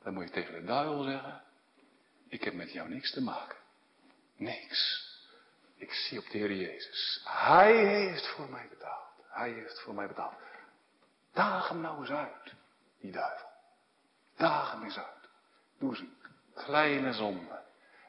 dan 0.02 0.14
moet 0.14 0.24
je 0.24 0.30
tegen 0.30 0.54
de 0.54 0.64
duivel 0.64 1.02
zeggen, 1.02 1.42
ik 2.28 2.44
heb 2.44 2.54
met 2.54 2.72
jou 2.72 2.88
niks 2.88 3.12
te 3.12 3.22
maken. 3.22 3.56
Niks. 4.36 5.08
Ik 5.76 5.92
zie 5.92 6.18
op 6.18 6.24
de 6.30 6.38
Heer 6.38 6.52
Jezus. 6.52 7.20
Hij 7.24 7.76
heeft 7.76 8.26
voor 8.26 8.50
mij 8.50 8.66
betaald. 8.68 9.08
Hij 9.28 9.50
heeft 9.50 9.80
voor 9.80 9.94
mij 9.94 10.06
betaald. 10.06 10.34
Daag 11.32 11.68
hem 11.68 11.80
nou 11.80 12.00
eens 12.00 12.10
uit, 12.10 12.54
die 13.00 13.12
duivel. 13.12 13.48
Daag 14.36 14.72
hem 14.72 14.82
eens 14.82 14.98
uit. 14.98 15.28
Doe 15.78 15.90
eens 15.90 15.98
een 15.98 16.16
kleine 16.54 17.12
zonde. 17.12 17.62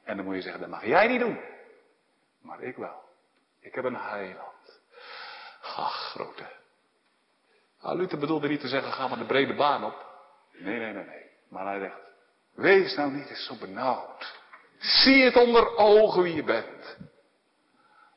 En 0.03 0.15
dan 0.15 0.25
moet 0.25 0.35
je 0.35 0.41
zeggen, 0.41 0.61
dat 0.61 0.69
mag 0.69 0.85
jij 0.85 1.07
niet 1.07 1.19
doen. 1.19 1.39
Maar 2.41 2.61
ik 2.61 2.75
wel. 2.75 3.03
Ik 3.59 3.75
heb 3.75 3.83
een 3.83 3.95
heiland. 3.95 4.79
Ach, 5.61 6.11
grote. 6.11 6.63
Nou, 7.85 7.97
Luther 7.97 8.19
bedoelde 8.19 8.47
niet 8.47 8.59
te 8.59 8.67
zeggen, 8.67 8.91
ga 8.91 9.07
maar 9.07 9.17
de 9.17 9.25
brede 9.25 9.53
baan 9.53 9.83
op. 9.83 10.05
Nee, 10.51 10.79
nee, 10.79 10.93
nee, 10.93 11.05
nee. 11.05 11.29
Maar 11.49 11.65
hij 11.65 11.79
zegt, 11.79 11.99
wees 12.53 12.95
nou 12.95 13.11
niet 13.11 13.29
eens 13.29 13.45
zo 13.45 13.55
benauwd. 13.55 14.39
Zie 14.77 15.23
het 15.23 15.35
onder 15.35 15.77
ogen 15.77 16.23
wie 16.23 16.35
je 16.35 16.43
bent. 16.43 16.97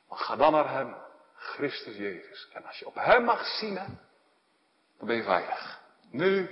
Maar 0.08 0.18
ga 0.18 0.36
dan 0.36 0.52
naar 0.52 0.70
hem, 0.70 0.96
Christus 1.34 1.96
Jezus. 1.96 2.48
En 2.52 2.64
als 2.64 2.78
je 2.78 2.86
op 2.86 2.94
hem 2.94 3.24
mag 3.24 3.46
zien, 3.46 3.74
dan 4.98 5.06
ben 5.06 5.16
je 5.16 5.22
veilig. 5.22 5.80
Nu, 6.10 6.50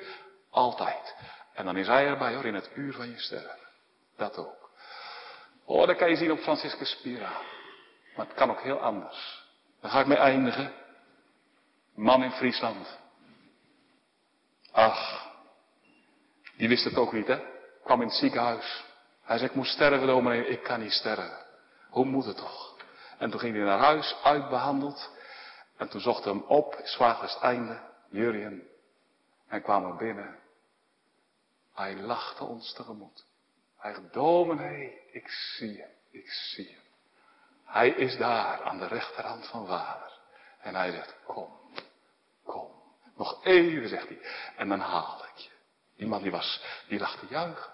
altijd. 0.50 1.14
En 1.54 1.64
dan 1.64 1.76
is 1.76 1.86
hij 1.86 2.06
erbij 2.06 2.34
hoor, 2.34 2.44
in 2.44 2.54
het 2.54 2.70
uur 2.74 2.92
van 2.92 3.10
je 3.10 3.18
sterven. 3.18 3.68
Dat 4.16 4.38
ook. 4.38 4.70
Oh, 5.64 5.86
dat 5.86 5.96
kan 5.96 6.10
je 6.10 6.16
zien 6.16 6.32
op 6.32 6.38
Franciscus 6.38 6.90
Spira. 6.90 7.32
Maar 8.16 8.26
het 8.26 8.34
kan 8.34 8.50
ook 8.50 8.60
heel 8.60 8.80
anders. 8.80 9.44
Daar 9.80 9.90
ga 9.90 10.00
ik 10.00 10.06
mee 10.06 10.18
eindigen. 10.18 10.72
Man 11.94 12.22
in 12.22 12.32
Friesland. 12.32 13.04
Ach, 14.76 15.30
die 16.56 16.68
wist 16.68 16.84
het 16.84 16.96
ook 16.96 17.12
niet, 17.12 17.26
hè? 17.26 17.40
Kwam 17.84 18.00
in 18.00 18.06
het 18.06 18.16
ziekenhuis. 18.16 18.84
Hij 19.22 19.38
zei, 19.38 19.50
ik 19.50 19.56
moet 19.56 19.66
sterven, 19.66 20.06
dominee. 20.06 20.46
Ik 20.46 20.62
kan 20.62 20.80
niet 20.80 20.92
sterven. 20.92 21.46
Hoe 21.88 22.04
moet 22.04 22.24
het 22.24 22.36
toch? 22.36 22.76
En 23.18 23.30
toen 23.30 23.40
ging 23.40 23.54
hij 23.56 23.64
naar 23.64 23.78
huis, 23.78 24.16
uitbehandeld. 24.22 25.10
En 25.76 25.88
toen 25.88 26.00
zocht 26.00 26.24
hij 26.24 26.32
hem 26.32 26.42
op, 26.42 26.76
het 26.98 27.38
einde, 27.40 27.80
Jurien. 28.08 28.68
En 29.48 29.62
kwam 29.62 29.84
er 29.84 29.96
binnen. 29.96 30.38
Hij 31.74 31.96
lachte 31.96 32.44
ons 32.44 32.72
tegemoet. 32.72 33.26
Hij 33.78 33.94
zei, 33.94 34.08
dominee, 34.12 35.00
ik 35.12 35.28
zie 35.28 35.80
hem, 35.80 35.90
ik 36.10 36.28
zie 36.28 36.68
hem. 36.68 36.84
Hij 37.64 37.88
is 37.88 38.16
daar 38.16 38.62
aan 38.62 38.78
de 38.78 38.86
rechterhand 38.86 39.46
van 39.46 39.66
vader. 39.66 40.12
En 40.60 40.74
hij 40.74 40.90
zegt, 40.90 41.16
kom, 41.24 41.48
kom. 42.44 42.75
Nog 43.16 43.44
even, 43.44 43.88
zegt 43.88 44.08
hij. 44.08 44.20
En 44.56 44.68
dan 44.68 44.80
haal 44.80 45.24
ik 45.34 45.40
je. 45.40 45.50
Die 45.96 46.06
man 46.06 46.22
die 46.22 46.30
was, 46.30 46.62
die 46.88 46.98
lag 46.98 47.18
te 47.18 47.26
juichen. 47.28 47.72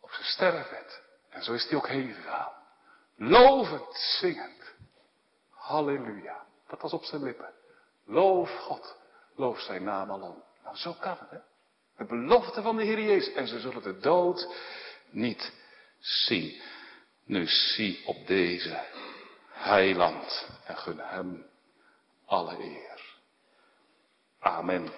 Op 0.00 0.10
zijn 0.10 0.24
sterrenbed. 0.24 1.02
En 1.30 1.42
zo 1.42 1.52
is 1.52 1.68
hij 1.68 1.76
ook 1.76 1.88
heen 1.88 2.14
gegaan. 2.14 2.52
Lovend, 3.16 3.96
zingend. 3.96 4.74
Halleluja. 5.50 6.44
Dat 6.68 6.80
was 6.80 6.92
op 6.92 7.04
zijn 7.04 7.22
lippen. 7.22 7.52
Loof 8.04 8.50
God. 8.50 8.96
Loof 9.34 9.60
zijn 9.60 9.84
naam 9.84 10.10
alom. 10.10 10.42
Nou, 10.64 10.76
zo 10.76 10.92
kan 10.92 11.16
het, 11.20 11.30
hè. 11.30 11.38
De 11.96 12.04
belofte 12.04 12.62
van 12.62 12.76
de 12.76 12.82
Heer 12.84 13.00
Jezus. 13.00 13.34
En 13.34 13.46
ze 13.46 13.60
zullen 13.60 13.82
de 13.82 13.98
dood 13.98 14.54
niet 15.10 15.52
zien. 15.98 16.60
Nu 17.24 17.46
zie 17.46 18.02
op 18.06 18.26
deze 18.26 18.84
heiland 19.50 20.48
en 20.64 20.76
gun 20.76 20.98
hem 20.98 21.46
alle 22.26 22.58
eer. 22.58 22.95
Amen. 24.46 24.90